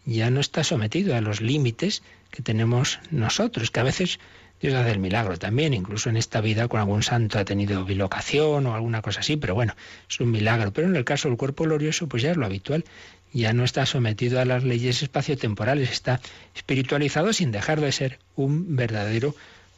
Ya 0.08 0.30
no 0.30 0.40
está 0.40 0.64
sometido 0.64 1.14
a 1.14 1.20
los 1.20 1.42
límites 1.42 2.02
que 2.30 2.40
tenemos 2.42 2.98
nosotros, 3.10 3.70
que 3.70 3.80
a 3.80 3.82
veces 3.82 4.18
Dios 4.58 4.72
hace 4.72 4.92
el 4.92 5.00
milagro 5.00 5.36
también, 5.36 5.74
incluso 5.74 6.08
en 6.08 6.16
esta 6.16 6.40
vida 6.40 6.66
con 6.66 6.80
algún 6.80 7.02
santo 7.02 7.38
ha 7.38 7.44
tenido 7.44 7.84
bilocación 7.84 8.66
o 8.66 8.74
alguna 8.74 9.02
cosa 9.02 9.20
así, 9.20 9.36
pero 9.36 9.54
bueno, 9.54 9.76
es 10.08 10.18
un 10.18 10.30
milagro. 10.30 10.72
Pero 10.72 10.88
en 10.88 10.96
el 10.96 11.04
caso 11.04 11.28
del 11.28 11.36
cuerpo 11.36 11.64
glorioso, 11.64 12.08
pues 12.08 12.22
ya 12.22 12.30
es 12.30 12.38
lo 12.38 12.46
habitual, 12.46 12.86
ya 13.34 13.52
no 13.52 13.64
está 13.64 13.84
sometido 13.84 14.40
a 14.40 14.46
las 14.46 14.64
leyes 14.64 15.02
espaciotemporales, 15.02 15.90
está 15.90 16.22
espiritualizado 16.54 17.34
sin 17.34 17.52
dejar 17.52 17.82
de 17.82 17.92
ser 17.92 18.18
un 18.34 18.76
verdadero 18.76 19.34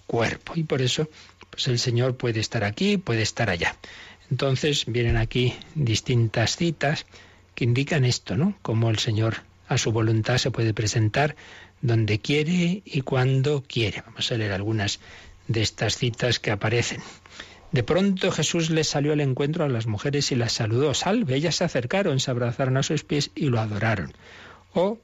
cuerpo. 0.07 0.53
Y 0.55 0.63
por 0.63 0.81
eso, 0.81 1.11
pues 1.51 1.67
el 1.67 1.81
Señor 1.81 2.17
puede 2.17 2.39
estar 2.39 2.63
aquí, 2.63 2.99
puede 2.99 3.23
estar 3.23 3.51
allá. 3.51 3.75
Entonces 4.31 4.85
vienen 4.87 5.17
aquí 5.17 5.57
distintas 5.75 6.55
citas 6.55 7.05
que 7.57 7.65
indican 7.65 8.05
esto, 8.05 8.37
¿no? 8.37 8.57
Cómo 8.63 8.91
el 8.91 9.01
Señor 9.01 9.50
a 9.71 9.79
su 9.79 9.93
voluntad 9.93 10.37
se 10.39 10.51
puede 10.51 10.75
presentar 10.75 11.37
donde 11.81 12.19
quiere 12.19 12.83
y 12.85 13.03
cuando 13.03 13.63
quiere. 13.63 14.03
Vamos 14.05 14.31
a 14.31 14.35
leer 14.35 14.53
algunas 14.53 14.99
de 15.47 15.63
estas 15.63 15.97
citas 15.97 16.41
que 16.41 16.51
aparecen. 16.51 17.01
De 17.71 17.85
pronto 17.85 18.33
Jesús 18.33 18.69
les 18.71 18.89
salió 18.89 19.13
al 19.13 19.21
encuentro 19.21 19.65
a 19.65 19.69
las 19.69 19.87
mujeres 19.87 20.33
y 20.33 20.35
las 20.35 20.53
saludó. 20.53 20.93
Salve, 20.93 21.37
ellas 21.37 21.55
se 21.55 21.65
acercaron, 21.65 22.19
se 22.19 22.33
abrazaron 22.33 22.79
a 22.79 22.83
sus 22.83 23.05
pies 23.05 23.31
y 23.37 23.47
lo 23.47 23.61
adoraron. 23.61 24.13
O, 24.75 24.99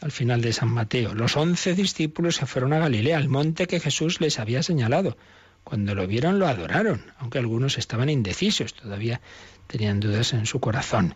al 0.00 0.12
final 0.12 0.40
de 0.40 0.54
San 0.54 0.70
Mateo, 0.70 1.12
los 1.12 1.36
once 1.36 1.74
discípulos 1.74 2.36
se 2.36 2.46
fueron 2.46 2.72
a 2.72 2.78
Galilea, 2.78 3.18
al 3.18 3.28
monte 3.28 3.66
que 3.66 3.80
Jesús 3.80 4.22
les 4.22 4.38
había 4.38 4.62
señalado. 4.62 5.18
Cuando 5.62 5.94
lo 5.94 6.06
vieron 6.06 6.38
lo 6.38 6.46
adoraron, 6.46 7.04
aunque 7.18 7.38
algunos 7.38 7.76
estaban 7.76 8.08
indecisos, 8.08 8.72
todavía 8.72 9.20
tenían 9.66 10.00
dudas 10.00 10.32
en 10.32 10.46
su 10.46 10.58
corazón. 10.58 11.14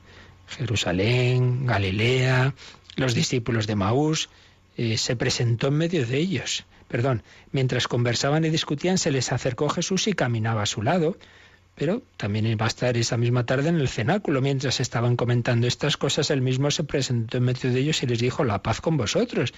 Jerusalén, 0.51 1.67
Galilea, 1.67 2.55
los 2.97 3.15
discípulos 3.15 3.67
de 3.67 3.77
Maús, 3.77 4.29
eh, 4.77 4.99
se 4.99 5.17
presentó 5.17 5.69
en 5.69 5.75
medio 5.75 6.07
de 6.07 6.19
ellos. 6.19 6.65
Perdón, 6.89 7.23
mientras 7.53 7.87
conversaban 7.87 8.45
y 8.45 8.51
discutían, 8.51 8.99
se 8.99 9.11
les 9.11 9.33
acercó 9.33 9.69
Jesús 9.69 10.09
y 10.09 10.13
caminaba 10.13 10.63
a 10.63 10.67
su 10.67 10.83
lado. 10.83 11.17
Pero 11.77 12.03
también 12.17 12.45
va 12.61 12.65
a 12.65 12.69
estar 12.69 12.97
esa 12.97 13.17
misma 13.17 13.47
tarde 13.47 13.69
en 13.69 13.77
el 13.77 13.89
cenáculo. 13.89 14.43
Mientras 14.43 14.81
estaban 14.81 15.17
comentando 15.17 15.67
estas 15.67 15.97
cosas, 15.97 16.31
él 16.31 16.43
mismo 16.43 16.71
se 16.71 16.85
presentó 16.85 17.39
en 17.39 17.45
medio 17.45 17.73
de 17.73 17.81
ellos 17.81 18.03
y 18.03 18.07
les 18.07 18.19
dijo, 18.19 18.45
la 18.45 18.63
paz 18.63 18.81
con 18.81 18.97
vosotros. 18.97 19.55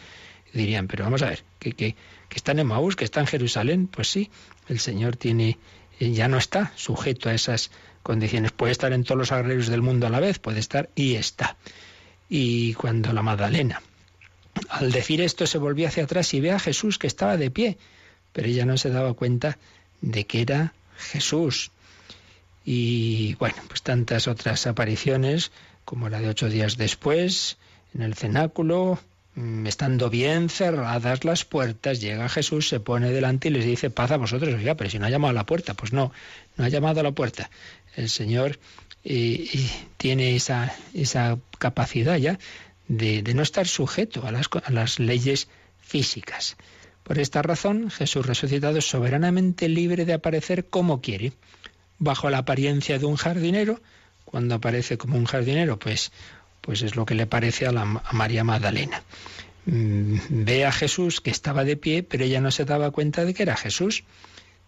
dirían, 0.53 0.87
pero 0.89 1.05
vamos 1.05 1.23
a 1.23 1.31
ver, 1.31 1.43
que, 1.59 1.73
que, 1.73 1.97
que 2.29 2.37
está 2.37 2.53
en 2.53 2.67
Maús, 2.67 2.97
que 2.97 3.05
está 3.05 3.21
en 3.21 3.27
Jerusalén. 3.27 3.89
Pues 3.89 4.09
sí, 4.09 4.31
el 4.69 4.79
Señor 4.79 5.17
tiene, 5.17 5.59
eh, 5.99 6.13
ya 6.13 6.29
no 6.29 6.37
está 6.37 6.73
sujeto 6.77 7.29
a 7.29 7.35
esas 7.35 7.71
condiciones. 8.03 8.53
Puede 8.53 8.73
estar 8.73 8.93
en 8.93 9.05
todos 9.05 9.19
los 9.19 9.33
agrarios 9.33 9.69
del 9.69 9.83
mundo 9.83 10.07
a 10.07 10.11
la 10.11 10.21
vez, 10.21 10.39
puede 10.39 10.61
estar 10.61 10.91
y 10.95 11.15
está. 11.15 11.57
Y 12.35 12.73
cuando 12.73 13.13
la 13.13 13.21
Magdalena 13.21 13.83
al 14.69 14.91
decir 14.91 15.21
esto 15.21 15.47
se 15.47 15.59
volvió 15.59 15.87
hacia 15.87 16.05
atrás 16.05 16.33
y 16.35 16.41
ve 16.41 16.51
a 16.51 16.59
Jesús 16.59 16.99
que 16.99 17.07
estaba 17.07 17.37
de 17.37 17.51
pie, 17.51 17.77
pero 18.33 18.49
ella 18.49 18.65
no 18.65 18.77
se 18.77 18.91
daba 18.91 19.15
cuenta 19.15 19.59
de 20.01 20.25
que 20.25 20.41
era 20.41 20.73
Jesús. 20.97 21.71
Y 22.65 23.35
bueno, 23.35 23.57
pues 23.69 23.83
tantas 23.83 24.29
otras 24.29 24.67
apariciones, 24.67 25.51
como 25.85 26.09
la 26.09 26.21
de 26.21 26.29
ocho 26.29 26.49
días 26.49 26.77
después, 26.77 27.59
en 27.95 28.03
el 28.03 28.15
cenáculo, 28.15 28.99
mm, 29.35 29.67
estando 29.67 30.09
bien 30.09 30.49
cerradas 30.49 31.25
las 31.25 31.45
puertas, 31.45 32.01
llega 32.01 32.29
Jesús, 32.29 32.69
se 32.69 32.81
pone 32.81 33.11
delante 33.11 33.49
y 33.49 33.51
les 33.51 33.65
dice, 33.65 33.91
paz 33.91 34.11
a 34.11 34.17
vosotros. 34.17 34.55
Oiga, 34.55 34.75
pero 34.75 34.89
si 34.89 34.99
no 34.99 35.07
ha 35.07 35.11
llamado 35.11 35.33
a 35.33 35.35
la 35.35 35.47
puerta, 35.47 35.75
pues 35.75 35.93
no, 35.93 36.13
no 36.57 36.65
ha 36.65 36.69
llamado 36.69 37.01
a 37.01 37.03
la 37.03 37.13
puerta. 37.13 37.51
El 37.97 38.09
Señor 38.09 38.59
eh, 39.05 39.49
tiene 39.97 40.37
esa, 40.37 40.75
esa 40.95 41.39
capacidad 41.59 42.17
ya 42.17 42.39
de, 42.89 43.23
no 43.35 43.43
estar 43.43 43.67
sujeto 43.67 44.27
a 44.27 44.33
las, 44.33 44.49
a 44.65 44.71
las 44.71 44.99
leyes 44.99 45.49
físicas. 45.81 46.57
Por 47.03 47.19
esta 47.19 47.43
razón, 47.43 47.91
Jesús 47.91 48.27
resucitado 48.27 48.79
es 48.79 48.89
soberanamente 48.89 49.69
libre 49.69 50.05
de 50.05 50.13
aparecer 50.13 50.67
como 50.67 51.01
quiere, 51.01 51.33
bajo 51.99 52.31
la 52.31 52.39
apariencia 52.39 52.99
de 52.99 53.07
un 53.07 53.17
jardinero. 53.17 53.81
Cuando 54.25 54.55
aparece 54.55 54.99
como 54.99 55.17
un 55.17 55.25
jardinero, 55.25 55.79
pues, 55.79 56.13
pues 56.61 56.83
es 56.83 56.97
lo 56.97 57.05
que 57.05 57.15
le 57.15 57.27
parece 57.27 57.67
a, 57.67 57.73
la, 57.73 57.83
a 57.83 58.13
María 58.13 58.45
Magdalena. 58.45 59.03
Mm, 59.67 60.17
ve 60.45 60.65
a 60.65 60.73
Jesús 60.73 61.21
que 61.21 61.31
estaba 61.31 61.65
de 61.65 61.77
pie, 61.77 62.03
pero 62.03 62.25
ella 62.25 62.41
no 62.41 62.51
se 62.51 62.65
daba 62.65 62.91
cuenta 62.91 63.25
de 63.25 63.35
que 63.35 63.43
era 63.43 63.57
Jesús. 63.57 64.05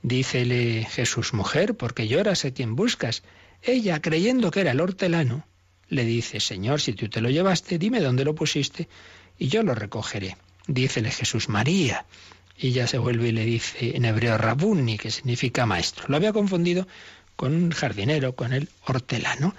Dícele 0.03 0.87
Jesús, 0.91 1.33
mujer, 1.33 1.77
porque 1.77 2.09
lloras 2.09 2.45
a 2.45 2.51
quien 2.51 2.77
buscas. 2.77 3.23
Ella, 3.67 4.01
creyendo 4.01 4.51
que 4.51 4.61
era 4.61 4.73
el 4.73 4.81
hortelano, 4.81 5.47
le 5.89 6.05
dice, 6.05 6.39
Señor, 6.39 6.83
si 6.83 6.93
tú 6.93 7.09
te 7.09 7.23
lo 7.23 7.31
llevaste, 7.31 7.79
dime 7.79 8.01
dónde 8.01 8.25
lo 8.25 8.35
pusiste 8.35 8.89
y 9.39 9.49
yo 9.49 9.63
lo 9.63 9.75
recogeré. 9.75 10.37
Dícele 10.67 11.11
Jesús, 11.11 11.49
María. 11.49 12.05
Y 12.59 12.69
ella 12.69 12.87
se 12.87 12.99
vuelve 12.99 13.29
y 13.29 13.33
le 13.33 13.45
dice 13.45 13.97
en 13.97 14.05
hebreo 14.05 14.37
Rabuni, 14.37 14.99
que 14.99 15.11
significa 15.11 15.65
maestro. 15.65 16.05
Lo 16.09 16.17
había 16.17 16.33
confundido 16.33 16.87
con 17.37 17.55
un 17.55 17.71
jardinero, 17.71 18.35
con 18.35 18.53
el 18.53 18.69
hortelano. 18.87 19.55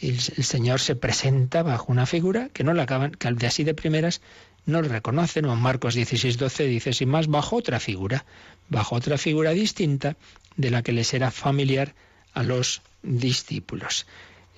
El, 0.00 0.14
el 0.14 0.44
Señor 0.44 0.80
se 0.80 0.96
presenta 0.96 1.62
bajo 1.62 1.92
una 1.92 2.06
figura 2.06 2.48
que 2.52 2.64
no 2.64 2.72
la 2.72 2.84
acaban, 2.84 3.12
que 3.12 3.30
de 3.30 3.46
así 3.46 3.64
de 3.64 3.74
primeras 3.74 4.22
no 4.64 4.80
reconocen. 4.80 5.44
O 5.44 5.54
Marcos 5.56 5.94
16, 5.94 6.38
12 6.38 6.64
dice, 6.64 6.92
sin 6.94 7.10
más, 7.10 7.28
bajo 7.28 7.56
otra 7.56 7.80
figura, 7.80 8.24
bajo 8.70 8.96
otra 8.96 9.18
figura 9.18 9.50
distinta 9.50 10.16
de 10.56 10.70
la 10.70 10.82
que 10.82 10.92
les 10.92 11.12
era 11.12 11.30
familiar 11.30 11.94
a 12.34 12.42
los 12.42 12.80
discípulos. 13.02 14.06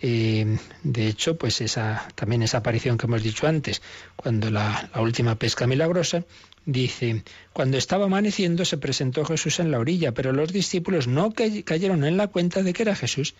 Eh, 0.06 0.58
de 0.82 1.06
hecho, 1.06 1.38
pues 1.38 1.60
esa, 1.60 2.08
también 2.14 2.42
esa 2.42 2.58
aparición 2.58 2.98
que 2.98 3.06
hemos 3.06 3.22
dicho 3.22 3.46
antes, 3.46 3.80
cuando 4.16 4.50
la, 4.50 4.90
última 4.96 5.36
pesca 5.36 5.66
milagrosa, 5.66 6.24
dice, 6.66 7.22
cuando 7.54 7.78
estaba 7.78 8.04
amaneciendo 8.04 8.66
se 8.66 8.76
presentó 8.76 9.24
Jesús 9.24 9.60
en 9.60 9.70
la 9.70 9.78
orilla, 9.78 10.12
pero 10.12 10.32
los 10.32 10.52
discípulos 10.52 11.06
no 11.06 11.32
cayeron 11.32 12.04
en 12.04 12.18
la 12.18 12.26
cuenta 12.26 12.62
de 12.62 12.72
que 12.72 12.82
era 12.82 12.94
Jesús. 12.94 13.34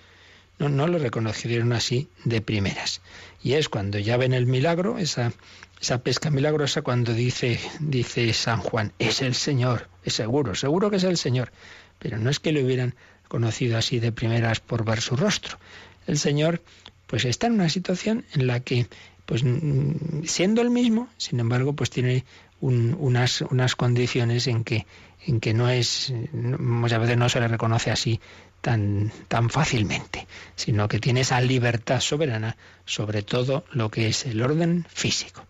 No, 0.59 0.87
lo 0.87 0.99
reconocieron 0.99 1.73
así 1.73 2.09
de 2.25 2.41
primeras. 2.41 3.01
Y 3.43 3.55
es 3.55 3.69
cuando 3.69 3.99
ya 3.99 4.17
ven 4.17 4.33
el 4.33 4.47
milagro, 4.47 4.99
esa, 4.99 5.33
esa 5.81 5.99
pesca 5.99 6.31
milagrosa, 6.31 6.83
cuando 6.83 7.13
dice, 7.13 7.59
dice 7.81 8.33
San 8.33 8.61
Juan, 8.61 8.93
es 8.99 9.21
el 9.21 9.35
Señor, 9.35 9.89
es 10.05 10.15
seguro, 10.15 10.55
seguro 10.55 10.91
que 10.91 10.97
es 10.97 11.05
el 11.05 11.19
Señor. 11.19 11.51
Pero 11.99 12.19
no 12.19 12.31
es 12.31 12.39
que 12.39 12.53
lo 12.53 12.61
hubieran 12.61 12.95
conocido 13.35 13.77
así 13.77 13.99
de 13.99 14.13
primeras 14.13 14.61
por 14.61 14.85
ver 14.85 15.01
su 15.01 15.17
rostro, 15.17 15.59
el 16.07 16.19
Señor 16.19 16.63
pues 17.09 17.25
está 17.25 17.49
en 17.49 17.55
una 17.55 17.69
situación 17.69 18.25
en 18.35 18.47
la 18.47 18.61
que 18.61 18.87
pues 19.27 19.43
siendo 20.25 20.63
el 20.63 20.71
mismo, 20.71 21.09
sin 21.17 21.41
embargo, 21.41 21.73
pues 21.73 21.91
tiene 21.91 22.25
unas, 22.61 23.41
unas 23.43 23.75
condiciones 23.75 24.47
en 24.47 24.65
que, 24.65 24.87
en 25.27 25.41
que 25.41 25.55
no 25.55 25.69
es, 25.69 26.13
muchas 26.33 27.01
veces 27.01 27.17
no 27.17 27.29
se 27.29 27.41
le 27.41 27.49
reconoce 27.49 27.91
así 27.91 28.21
tan, 28.61 29.13
tan 29.29 29.51
fácilmente, 29.51 30.27
sino 30.57 30.89
que 30.89 31.01
tiene 31.01 31.23
esa 31.23 31.41
libertad 31.41 32.01
soberana 32.01 32.57
sobre 32.85 33.23
todo 33.23 33.65
lo 33.73 33.91
que 33.91 34.09
es 34.09 34.27
el 34.27 34.43
orden 34.43 34.87
físico. 34.89 35.45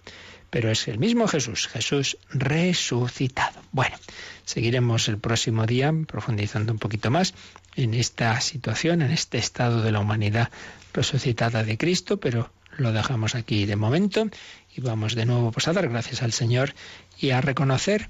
Pero 0.50 0.70
es 0.70 0.86
el 0.86 0.98
mismo 0.98 1.26
Jesús, 1.26 1.66
Jesús 1.66 2.16
resucitado. 2.30 3.60
Bueno, 3.72 3.96
seguiremos 4.44 5.08
el 5.08 5.18
próximo 5.18 5.66
día 5.66 5.92
profundizando 6.06 6.72
un 6.72 6.78
poquito 6.78 7.10
más 7.10 7.34
en 7.76 7.94
esta 7.94 8.40
situación, 8.40 9.02
en 9.02 9.10
este 9.10 9.38
estado 9.38 9.82
de 9.82 9.92
la 9.92 10.00
humanidad 10.00 10.50
resucitada 10.92 11.64
de 11.64 11.76
Cristo, 11.76 12.18
pero 12.18 12.50
lo 12.76 12.92
dejamos 12.92 13.34
aquí 13.34 13.66
de 13.66 13.76
momento 13.76 14.28
y 14.76 14.80
vamos 14.80 15.14
de 15.14 15.26
nuevo 15.26 15.52
pues, 15.52 15.68
a 15.68 15.72
dar 15.72 15.88
gracias 15.88 16.22
al 16.22 16.32
Señor 16.32 16.74
y 17.18 17.30
a 17.30 17.40
reconocer 17.40 18.08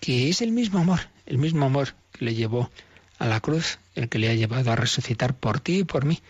que 0.00 0.28
es 0.28 0.42
el 0.42 0.52
mismo 0.52 0.80
amor, 0.80 1.00
el 1.26 1.38
mismo 1.38 1.66
amor 1.66 1.94
que 2.12 2.24
le 2.24 2.34
llevó 2.34 2.70
a 3.18 3.26
la 3.26 3.40
cruz, 3.40 3.78
el 3.94 4.08
que 4.08 4.18
le 4.18 4.30
ha 4.30 4.34
llevado 4.34 4.70
a 4.70 4.76
resucitar 4.76 5.34
por 5.34 5.60
ti 5.60 5.80
y 5.80 5.84
por 5.84 6.04
mí. 6.04 6.20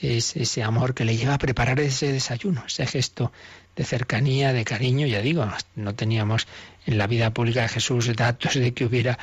es 0.00 0.34
ese 0.36 0.62
amor 0.62 0.94
que 0.94 1.04
le 1.04 1.16
lleva 1.16 1.34
a 1.34 1.38
preparar 1.38 1.78
ese 1.78 2.12
desayuno, 2.12 2.64
ese 2.66 2.86
gesto 2.86 3.32
de 3.76 3.84
cercanía, 3.84 4.52
de 4.52 4.64
cariño. 4.64 5.06
Ya 5.06 5.20
digo, 5.20 5.46
no 5.76 5.94
teníamos 5.94 6.46
en 6.86 6.98
la 6.98 7.06
vida 7.06 7.32
pública 7.32 7.62
de 7.62 7.68
Jesús 7.68 8.14
datos 8.16 8.54
de 8.54 8.72
que 8.72 8.84
hubiera 8.84 9.18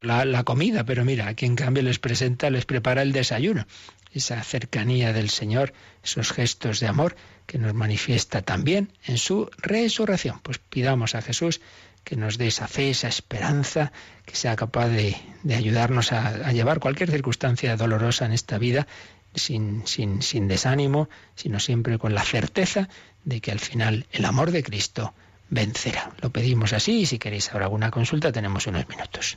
la, 0.00 0.44
comida, 0.44 0.84
pero 0.84 1.04
mira, 1.04 1.28
aquí 1.28 1.44
en 1.44 1.56
cambio 1.56 1.82
les 1.82 1.98
presenta, 1.98 2.48
les 2.48 2.64
prepara 2.64 3.02
el 3.02 3.12
desayuno. 3.12 3.66
Esa 4.12 4.42
cercanía 4.42 5.12
del 5.12 5.28
Señor, 5.28 5.72
esos 6.02 6.32
gestos 6.32 6.80
de 6.80 6.88
amor 6.88 7.16
que 7.46 7.58
nos 7.58 7.74
manifiesta 7.74 8.42
también 8.42 8.92
en 9.04 9.18
su 9.18 9.50
resurrección. 9.58 10.40
Pues 10.42 10.58
pidamos 10.58 11.14
a 11.14 11.22
Jesús 11.22 11.60
que 12.02 12.16
nos 12.16 12.38
dé 12.38 12.46
esa 12.46 12.66
fe, 12.66 12.90
esa 12.90 13.08
esperanza, 13.08 13.92
que 14.24 14.34
sea 14.34 14.56
capaz 14.56 14.88
de, 14.88 15.16
de 15.42 15.54
ayudarnos 15.54 16.12
a, 16.12 16.28
a, 16.28 16.52
llevar 16.52 16.80
cualquier 16.80 17.10
circunstancia 17.10 17.76
dolorosa 17.76 18.24
en 18.24 18.32
esta 18.32 18.56
vida 18.56 18.86
sin, 19.34 19.86
sin, 19.86 20.22
sin 20.22 20.48
desánimo, 20.48 21.10
sino 21.36 21.60
siempre 21.60 21.98
con 21.98 22.14
la 22.14 22.24
certeza 22.24 22.88
de 23.24 23.42
que 23.42 23.52
al 23.52 23.60
final 23.60 24.06
el 24.12 24.24
amor 24.24 24.50
de 24.50 24.62
Cristo 24.62 25.12
vencerá. 25.50 26.10
Lo 26.22 26.30
pedimos 26.30 26.72
así 26.72 27.00
y 27.00 27.06
si 27.06 27.18
queréis 27.18 27.52
ahora 27.52 27.66
alguna 27.66 27.90
consulta 27.90 28.32
tenemos 28.32 28.66
unos 28.66 28.88
minutos. 28.88 29.36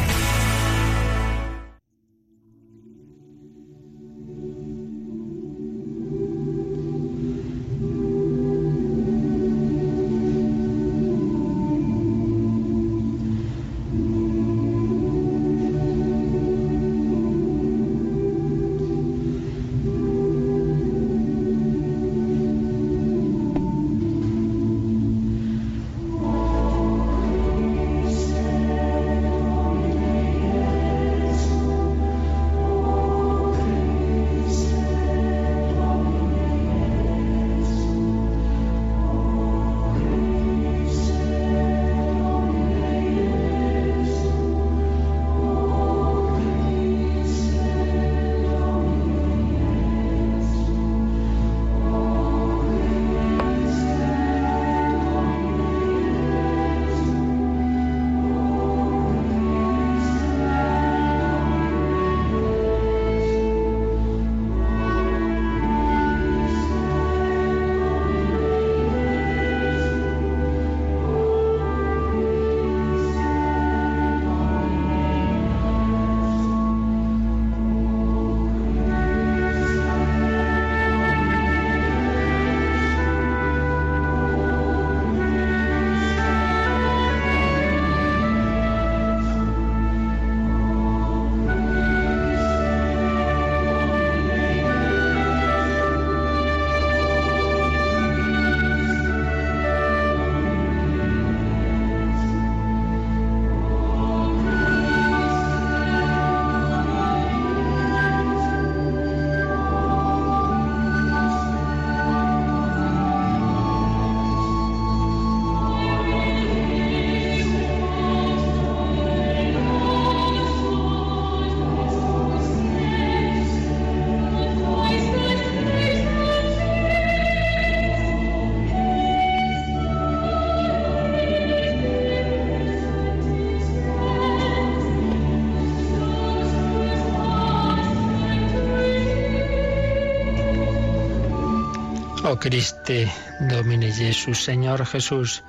Oh 142.31 142.39
Christe, 142.39 143.11
Domine 143.41 143.91
Jesús, 143.91 144.41
Señor 144.41 144.85
Jesús, 144.85 145.43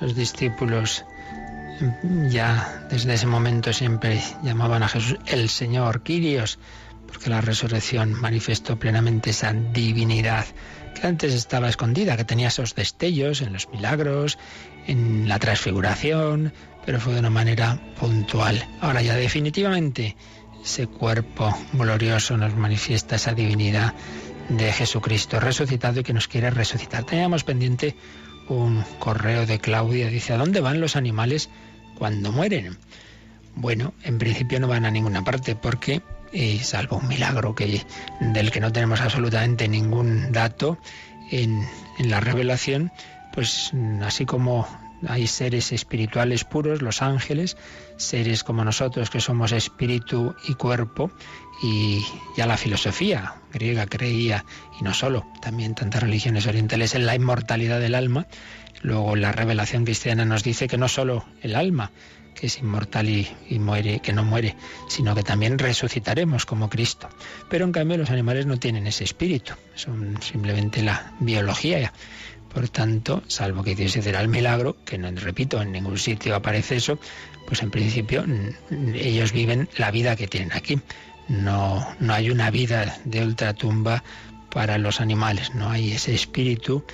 los 0.00 0.16
discípulos 0.16 1.04
ya 2.28 2.84
desde 2.90 3.14
ese 3.14 3.28
momento 3.28 3.72
siempre 3.72 4.20
llamaban 4.42 4.82
a 4.82 4.88
Jesús 4.88 5.18
el 5.26 5.48
Señor, 5.48 6.02
Quirios, 6.02 6.58
porque 7.06 7.30
la 7.30 7.42
resurrección 7.42 8.12
manifestó 8.12 8.76
plenamente 8.76 9.30
esa 9.30 9.52
divinidad 9.52 10.44
que 11.00 11.06
antes 11.06 11.32
estaba 11.32 11.68
escondida, 11.68 12.16
que 12.16 12.24
tenía 12.24 12.48
esos 12.48 12.74
destellos 12.74 13.40
en 13.40 13.52
los 13.52 13.68
milagros, 13.68 14.36
en 14.88 15.28
la 15.28 15.38
transfiguración, 15.38 16.52
pero 16.84 16.98
fue 16.98 17.14
de 17.14 17.20
una 17.20 17.30
manera 17.30 17.80
puntual. 18.00 18.66
Ahora 18.80 19.00
ya 19.00 19.14
definitivamente 19.14 20.16
ese 20.60 20.88
cuerpo 20.88 21.56
glorioso 21.72 22.36
nos 22.36 22.56
manifiesta 22.56 23.14
esa 23.14 23.32
divinidad 23.32 23.94
de 24.48 24.72
Jesucristo 24.72 25.40
resucitado 25.40 26.00
y 26.00 26.02
que 26.02 26.12
nos 26.12 26.28
quiere 26.28 26.50
resucitar. 26.50 27.04
Teníamos 27.04 27.44
pendiente 27.44 27.96
un 28.48 28.84
correo 28.98 29.46
de 29.46 29.58
Claudia, 29.58 30.08
dice, 30.08 30.32
¿a 30.32 30.38
dónde 30.38 30.60
van 30.60 30.80
los 30.80 30.96
animales 30.96 31.50
cuando 31.98 32.32
mueren? 32.32 32.78
Bueno, 33.54 33.94
en 34.02 34.18
principio 34.18 34.60
no 34.60 34.68
van 34.68 34.84
a 34.84 34.90
ninguna 34.90 35.24
parte 35.24 35.56
porque, 35.56 36.02
eh, 36.32 36.60
salvo 36.62 36.98
un 36.98 37.08
milagro 37.08 37.54
que, 37.54 37.82
del 38.20 38.50
que 38.50 38.60
no 38.60 38.72
tenemos 38.72 39.00
absolutamente 39.00 39.66
ningún 39.68 40.32
dato 40.32 40.78
en, 41.30 41.66
en 41.98 42.10
la 42.10 42.20
revelación, 42.20 42.92
pues 43.32 43.72
así 44.02 44.26
como 44.26 44.66
hay 45.06 45.26
seres 45.26 45.72
espirituales 45.72 46.44
puros, 46.44 46.82
los 46.82 47.02
ángeles, 47.02 47.56
seres 47.96 48.42
como 48.44 48.64
nosotros 48.64 49.10
que 49.10 49.20
somos 49.20 49.52
espíritu 49.52 50.34
y 50.48 50.54
cuerpo, 50.54 51.10
y 51.62 52.04
ya 52.36 52.46
la 52.46 52.56
filosofía 52.56 53.34
griega 53.52 53.86
creía, 53.86 54.44
y 54.78 54.84
no 54.84 54.92
solo, 54.92 55.26
también 55.40 55.74
tantas 55.74 56.02
religiones 56.02 56.46
orientales, 56.46 56.94
en 56.94 57.06
la 57.06 57.14
inmortalidad 57.14 57.80
del 57.80 57.94
alma. 57.94 58.26
Luego 58.82 59.16
la 59.16 59.32
revelación 59.32 59.84
cristiana 59.84 60.24
nos 60.24 60.44
dice 60.44 60.68
que 60.68 60.76
no 60.76 60.88
solo 60.88 61.24
el 61.42 61.56
alma, 61.56 61.90
que 62.34 62.48
es 62.48 62.58
inmortal 62.58 63.08
y, 63.08 63.58
muere, 63.58 64.00
que 64.00 64.12
no 64.12 64.22
muere, 64.22 64.54
sino 64.88 65.14
que 65.14 65.22
también 65.22 65.58
resucitaremos 65.58 66.44
como 66.44 66.68
Cristo. 66.68 67.08
Pero 67.48 67.64
en 67.64 67.72
cambio 67.72 67.96
los 67.96 68.10
animales 68.10 68.44
no 68.44 68.58
tienen 68.58 68.86
ese 68.86 69.04
espíritu, 69.04 69.54
son 69.74 70.20
simplemente 70.20 70.82
la 70.82 71.14
biología 71.20 71.92
por 72.56 72.70
tanto, 72.70 73.22
salvo 73.26 73.62
que 73.62 73.74
Dios 73.74 73.94
hiciera 73.96 74.18
el 74.22 74.28
milagro, 74.28 74.78
que 74.82 74.96
no 74.96 75.10
repito, 75.10 75.60
en 75.60 75.72
ningún 75.72 75.98
sitio 75.98 76.34
aparece 76.34 76.76
eso, 76.76 76.98
pues 77.46 77.60
en 77.60 77.70
principio 77.70 78.24
ellos 78.94 79.32
viven 79.32 79.68
la 79.76 79.90
vida 79.90 80.16
que 80.16 80.26
tienen 80.26 80.52
aquí. 80.54 80.80
No, 81.28 81.86
no 81.98 82.14
hay 82.14 82.30
una 82.30 82.50
vida 82.50 82.98
de 83.04 83.22
ultratumba 83.22 84.02
para 84.50 84.78
los 84.78 85.00
animales, 85.00 85.54
no 85.54 85.70
hay 85.70 85.92
ese 85.92 86.14
espíritu 86.14 86.84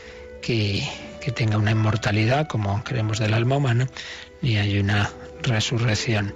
que, 0.41 0.89
que 1.21 1.31
tenga 1.33 1.57
una 1.57 1.71
inmortalidad 1.71 2.49
como 2.49 2.83
creemos 2.83 3.19
del 3.19 3.35
alma 3.35 3.57
humana, 3.57 3.89
ni 4.41 4.57
hay 4.57 4.79
una 4.79 5.11
resurrección. 5.43 6.35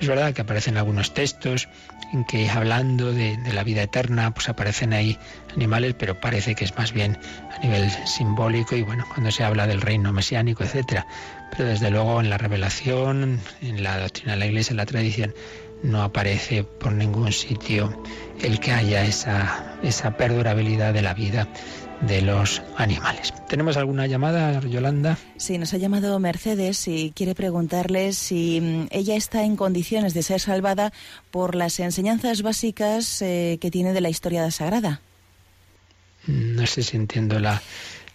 Es 0.00 0.08
verdad 0.08 0.34
que 0.34 0.42
aparecen 0.42 0.76
algunos 0.76 1.14
textos 1.14 1.68
en 2.12 2.24
que 2.24 2.48
hablando 2.50 3.12
de, 3.12 3.36
de, 3.36 3.52
la 3.52 3.62
vida 3.64 3.82
eterna, 3.82 4.32
pues 4.34 4.48
aparecen 4.48 4.92
ahí 4.92 5.18
animales, 5.54 5.94
pero 5.98 6.20
parece 6.20 6.54
que 6.54 6.64
es 6.64 6.76
más 6.76 6.92
bien 6.92 7.18
a 7.52 7.58
nivel 7.60 7.90
simbólico 8.06 8.76
y 8.76 8.82
bueno, 8.82 9.04
cuando 9.08 9.30
se 9.30 9.44
habla 9.44 9.66
del 9.66 9.80
reino 9.80 10.12
mesiánico, 10.12 10.64
etcétera. 10.64 11.06
Pero 11.50 11.68
desde 11.68 11.90
luego 11.90 12.20
en 12.20 12.30
la 12.30 12.38
revelación, 12.38 13.40
en 13.62 13.82
la 13.82 13.98
doctrina 13.98 14.32
de 14.32 14.38
la 14.38 14.46
Iglesia, 14.46 14.72
en 14.72 14.78
la 14.78 14.86
tradición, 14.86 15.34
no 15.84 16.02
aparece 16.02 16.64
por 16.64 16.92
ningún 16.92 17.30
sitio 17.32 18.02
el 18.40 18.58
que 18.58 18.72
haya 18.72 19.04
esa, 19.04 19.76
esa 19.82 20.16
perdurabilidad 20.16 20.92
de 20.94 21.02
la 21.02 21.14
vida 21.14 21.46
de 22.00 22.22
los 22.22 22.62
animales. 22.76 23.32
¿Tenemos 23.48 23.76
alguna 23.76 24.06
llamada, 24.06 24.60
Yolanda? 24.60 25.18
Sí, 25.36 25.58
nos 25.58 25.74
ha 25.74 25.76
llamado 25.76 26.18
Mercedes 26.18 26.88
y 26.88 27.12
quiere 27.14 27.34
preguntarle 27.34 28.12
si 28.12 28.60
mm, 28.60 28.86
ella 28.90 29.14
está 29.14 29.44
en 29.44 29.56
condiciones 29.56 30.14
de 30.14 30.22
ser 30.22 30.40
salvada 30.40 30.92
por 31.30 31.54
las 31.54 31.78
enseñanzas 31.78 32.42
básicas 32.42 33.22
eh, 33.22 33.58
que 33.60 33.70
tiene 33.70 33.92
de 33.92 34.00
la 34.00 34.08
historia 34.08 34.50
sagrada. 34.50 35.00
No 36.26 36.66
sé 36.66 36.82
si 36.82 36.96
entiendo 36.96 37.38
la, 37.38 37.62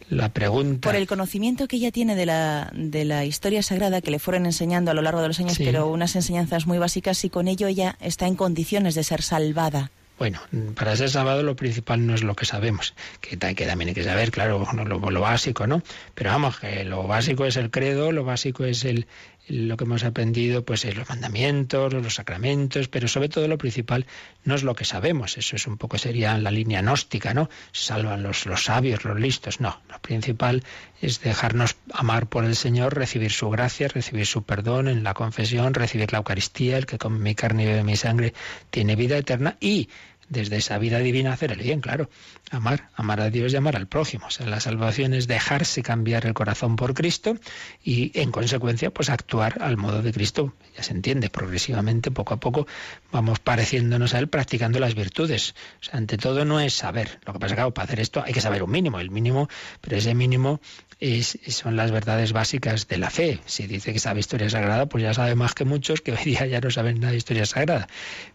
la 0.10 0.30
pregunta. 0.34 0.88
Por 0.90 0.96
el 0.96 1.08
conocimiento 1.08 1.68
que 1.68 1.76
ella 1.78 1.92
tiene 1.92 2.16
de 2.16 2.26
la, 2.26 2.72
de 2.74 3.06
la 3.06 3.26
historia 3.26 3.62
sagrada 3.64 4.02
que 4.02 4.12
le 4.12 4.20
fueron 4.20 4.46
enseñando 4.46 4.92
a 4.92 4.94
lo 4.94 5.02
largo 5.02 5.22
de 5.22 5.28
los 5.30 5.40
años, 5.40 5.54
Sí. 5.54 5.64
pero 5.66 5.88
unas 5.88 6.16
enseñanzas 6.16 6.66
muy 6.68 6.78
básicas, 6.78 7.24
y 7.26 7.30
con 7.30 7.48
ello 7.48 7.68
ella 7.68 7.96
está 8.02 8.28
en 8.28 8.36
condiciones 8.36 8.96
de 8.96 9.04
ser 9.04 9.22
salvada. 9.22 9.92
Bueno, 10.18 10.42
para 10.76 10.98
ser 10.98 11.10
salvado 11.10 11.44
lo 11.44 11.56
principal 11.56 12.06
no 12.06 12.14
es 12.14 12.24
lo 12.24 12.36
que 12.36 12.46
sabemos, 12.46 12.94
que, 13.22 13.38
que 13.38 13.66
también 13.66 13.88
hay 13.90 13.94
que 13.94 14.04
saber, 14.04 14.32
claro, 14.32 14.68
no, 14.74 14.84
lo, 14.84 15.00
lo 15.12 15.22
básico, 15.22 15.66
¿no? 15.66 15.82
Pero 16.14 16.32
vamos, 16.32 16.60
que 16.60 16.84
lo 16.84 17.04
básico 17.04 17.46
es 17.46 17.56
el 17.56 17.72
credo, 17.72 18.12
lo 18.12 18.26
básico 18.26 18.66
es 18.66 18.84
el- 18.84 19.08
lo 19.50 19.78
que 19.78 19.84
hemos 19.84 20.04
aprendido, 20.04 20.64
pues 20.64 20.86
eh, 20.86 20.94
los 20.94 21.10
mandamientos, 21.10 21.94
los 21.94 22.16
sacramentos, 22.16 22.88
pero 22.88 23.08
sobre 23.08 23.30
todo 23.30 23.48
lo 23.48 23.58
principal 23.58 24.06
no 24.44 24.56
es 24.56 24.64
lo 24.64 24.76
que 24.76 24.86
sabemos, 24.86 25.38
eso 25.38 25.56
es 25.56 25.68
un 25.68 25.78
poco 25.78 25.98
sería 25.98 26.38
la 26.38 26.52
línea 26.52 26.82
gnóstica, 26.82 27.34
¿no? 27.34 27.50
Salvan 27.72 28.24
los, 28.24 28.46
los 28.46 28.64
sabios, 28.64 29.04
los 29.04 29.20
listos, 29.20 29.60
no, 29.60 29.82
lo 29.90 30.00
principal 30.00 30.64
es 31.02 31.22
dejarnos 31.22 31.76
amar 31.94 32.28
por 32.28 32.46
el 32.46 32.56
Señor, 32.56 32.96
recibir 32.96 33.32
su 33.32 33.50
gracia, 33.50 33.88
recibir 33.88 34.26
su 34.26 34.44
perdón 34.44 34.88
en 34.88 35.04
la 35.04 35.14
confesión, 35.14 35.74
recibir 35.74 36.12
la 36.12 36.20
Eucaristía, 36.20 36.78
el 36.78 36.86
que 36.86 36.98
come 36.98 37.20
mi 37.20 37.36
carne 37.36 37.64
y 37.64 37.66
bebe 37.66 37.84
mi 37.84 37.96
sangre 37.96 38.34
tiene 38.70 38.96
vida 38.96 39.18
eterna 39.18 39.58
y 39.60 39.90
desde 40.30 40.58
esa 40.58 40.78
vida 40.78 41.00
divina 41.00 41.34
hacer 41.34 41.52
el 41.52 41.60
bien, 41.60 41.82
claro. 41.82 42.10
Amar, 42.52 42.90
amar 42.96 43.20
a 43.20 43.30
Dios 43.30 43.54
y 43.54 43.56
amar 43.56 43.76
al 43.76 43.88
prójimo. 43.88 44.28
O 44.28 44.32
sea, 44.32 44.48
la 44.48 44.60
salvación 44.60 45.14
es 45.14 45.28
dejarse 45.28 45.84
cambiar 45.84 46.26
el 46.26 46.34
corazón 46.34 46.76
por 46.76 46.94
Cristo 46.94 47.36
y, 47.84 48.12
en 48.20 48.32
consecuencia, 48.32 48.92
pues 48.92 49.10
actuar 49.10 49.62
al 49.62 49.78
modo 49.78 50.02
de 50.02 50.14
Cristo. 50.14 50.54
Ya 50.78 50.84
se 50.84 50.94
entiende, 50.94 51.30
progresivamente, 51.30 52.12
poco 52.12 52.36
a 52.36 52.38
poco, 52.38 52.68
vamos 53.12 53.40
pareciéndonos 53.40 54.14
a 54.14 54.20
Él 54.20 54.30
practicando 54.30 54.80
las 54.80 54.96
virtudes. 54.96 55.56
O 55.82 55.84
sea, 55.84 55.98
ante 55.98 56.18
todo 56.18 56.46
no 56.46 56.60
es 56.60 56.74
saber. 56.74 57.20
Lo 57.26 57.34
que 57.34 57.40
pasa 57.40 57.56
es 57.56 57.64
que, 57.64 57.72
para 57.72 57.86
hacer 57.86 58.00
esto 58.00 58.24
hay 58.26 58.34
que 58.34 58.42
saber 58.42 58.64
un 58.64 58.72
mínimo, 58.72 59.00
el 59.00 59.12
mínimo, 59.12 59.50
pero 59.82 59.98
ese 59.98 60.14
mínimo 60.14 60.60
es, 61.00 61.40
son 61.48 61.76
las 61.76 61.92
verdades 61.92 62.34
básicas 62.34 62.88
de 62.88 62.98
la 62.98 63.10
fe. 63.10 63.40
Si 63.46 63.68
dice 63.68 63.94
que 63.94 64.00
sabe 64.00 64.20
historia 64.20 64.50
sagrada, 64.50 64.88
pues 64.88 65.04
ya 65.04 65.14
sabe 65.14 65.36
más 65.36 65.54
que 65.54 65.66
muchos 65.66 66.02
que 66.02 66.12
hoy 66.12 66.24
día 66.24 66.46
ya 66.46 66.60
no 66.60 66.70
saben 66.70 67.00
nada 67.00 67.12
de 67.12 67.18
historia 67.18 67.46
sagrada. 67.46 67.88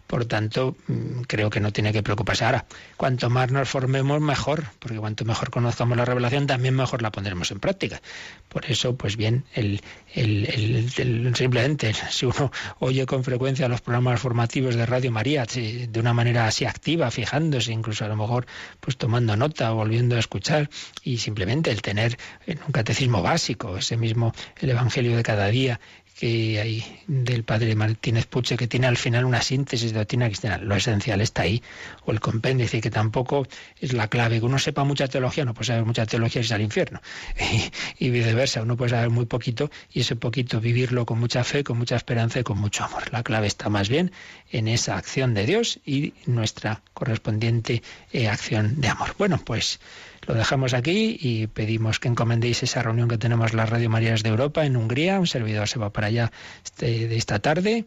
Por 0.07 0.26
tanto, 0.26 0.76
mm, 0.86 1.22
creo 1.22 1.48
que 1.50 1.61
no 1.61 1.72
tiene 1.72 1.92
que 1.92 2.02
preocuparse. 2.02 2.44
Ahora, 2.44 2.66
cuanto 2.96 3.30
más 3.30 3.50
nos 3.50 3.68
formemos, 3.68 4.20
mejor, 4.20 4.64
porque 4.78 4.98
cuanto 4.98 5.24
mejor 5.24 5.50
conozcamos 5.50 5.96
la 5.96 6.05
revelación, 6.05 6.46
también 6.46 6.74
mejor 6.76 7.00
la 7.00 7.11
pondremos 7.11 7.50
en 7.50 7.59
práctica. 7.59 8.02
Por 8.50 8.66
eso, 8.70 8.96
pues 8.96 9.16
bien, 9.16 9.44
el, 9.55 9.80
el- 10.14 11.34
simplemente, 11.34 11.92
si 12.11 12.26
uno 12.26 12.52
oye 12.80 13.07
con 13.07 13.24
frecuencia 13.24 13.66
los 13.68 13.80
programas 13.80 14.20
formativos 14.20 14.74
de 14.74 14.86
Radio 14.86 15.11
María, 15.11 15.46
de 15.46 16.00
una 16.00 16.12
manera 16.12 16.46
así 16.46 16.64
activa, 16.66 17.11
fijándose, 17.11 17.72
incluso 17.72 18.05
a 18.05 18.09
lo 18.09 18.16
mejor 18.16 18.46
pues 18.80 18.96
tomando 18.96 19.36
nota 19.36 19.70
volviendo 19.70 20.16
a 20.16 20.18
escuchar, 20.18 20.68
y 21.02 21.18
simplemente 21.18 21.70
el 21.70 21.80
tener 21.82 22.18
en 22.46 22.61
un 22.66 22.72
catecismo 22.72 23.22
básico, 23.22 23.78
ese 23.78 23.96
mismo, 23.96 24.32
el 24.61 24.70
Evangelio 24.70 25.16
de 25.16 25.22
cada 25.22 25.46
día, 25.48 25.80
que 26.18 26.60
hay 26.60 27.02
del 27.08 27.42
padre 27.42 27.74
Martínez 27.74 28.26
Puche, 28.26 28.56
que 28.56 28.68
tiene 28.68 28.86
al 28.86 28.96
final 28.96 29.24
una 29.24 29.42
síntesis 29.42 29.92
de 29.92 29.98
doctrina 29.98 30.26
cristiana. 30.26 30.58
Lo 30.58 30.76
esencial 30.76 31.20
está 31.20 31.42
ahí. 31.42 31.62
O 32.04 32.12
el 32.12 32.20
compendio, 32.20 32.64
dice 32.64 32.80
que 32.80 32.90
tampoco 32.90 33.46
es 33.80 33.92
la 33.92 34.08
clave. 34.08 34.38
Que 34.38 34.46
uno 34.46 34.58
sepa 34.58 34.84
mucha 34.84 35.08
teología, 35.08 35.44
no 35.44 35.54
puede 35.54 35.66
saber 35.66 35.84
mucha 35.84 36.06
teología 36.06 36.40
y 36.40 36.44
irse 36.44 36.54
al 36.54 36.62
infierno. 36.62 37.00
Y, 37.98 38.10
viceversa, 38.10 38.62
uno 38.62 38.76
puede 38.76 38.90
saber 38.90 39.10
muy 39.10 39.26
poquito 39.26 39.70
y 39.92 40.00
ese 40.00 40.16
poquito 40.16 40.60
vivirlo 40.60 41.06
con 41.06 41.18
mucha 41.18 41.42
fe, 41.44 41.64
con 41.64 41.78
mucha 41.78 41.96
esperanza 41.96 42.40
y 42.40 42.42
con 42.42 42.58
mucho 42.58 42.84
amor. 42.84 43.12
La 43.12 43.22
clave 43.22 43.46
está 43.46 43.68
más 43.68 43.88
bien 43.88 44.12
en 44.50 44.68
esa 44.68 44.96
acción 44.96 45.34
de 45.34 45.46
Dios 45.46 45.80
y 45.84 46.12
nuestra 46.26 46.82
correspondiente 46.92 47.82
eh, 48.12 48.28
acción 48.28 48.80
de 48.80 48.88
amor. 48.88 49.14
Bueno, 49.18 49.40
pues 49.44 49.80
lo 50.26 50.34
dejamos 50.34 50.74
aquí 50.74 51.16
y 51.20 51.46
pedimos 51.46 52.00
que 52.00 52.08
encomendéis 52.08 52.62
esa 52.62 52.82
reunión 52.82 53.08
que 53.08 53.18
tenemos 53.18 53.52
las 53.52 53.68
Radio 53.68 53.90
Marías 53.90 54.22
de 54.22 54.30
Europa 54.30 54.64
en 54.64 54.76
Hungría. 54.76 55.18
Un 55.20 55.26
servidor 55.26 55.68
se 55.68 55.78
va 55.78 55.90
para 55.92 56.08
allá 56.08 56.32
este- 56.64 57.08
de 57.08 57.16
esta 57.16 57.38
tarde 57.38 57.84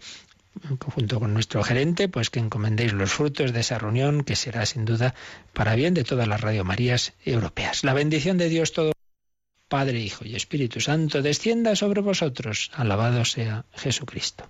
junto 0.80 1.20
con 1.20 1.34
nuestro 1.34 1.64
gerente, 1.64 2.10
pues 2.10 2.30
que 2.32 2.40
encomendéis 2.40 2.94
los 2.94 3.12
frutos 3.12 3.54
de 3.54 3.60
esa 3.60 3.78
reunión 3.78 4.24
que 4.24 4.36
será 4.36 4.66
sin 4.66 4.86
duda 4.86 5.14
para 5.54 5.76
bien 5.76 5.94
de 5.94 6.04
todas 6.04 6.28
las 6.28 6.42
Radio 6.42 6.64
Marías 6.64 7.14
europeas. 7.26 7.84
La 7.84 7.94
bendición 7.94 8.38
de 8.38 8.50
Dios 8.50 8.72
todo 8.74 8.92
Padre, 9.68 10.00
Hijo 10.00 10.26
y 10.26 10.36
Espíritu 10.36 10.80
Santo 10.80 11.22
descienda 11.22 11.76
sobre 11.76 12.02
vosotros. 12.02 12.72
Alabado 12.74 13.26
sea 13.26 13.66
Jesucristo. 13.76 14.50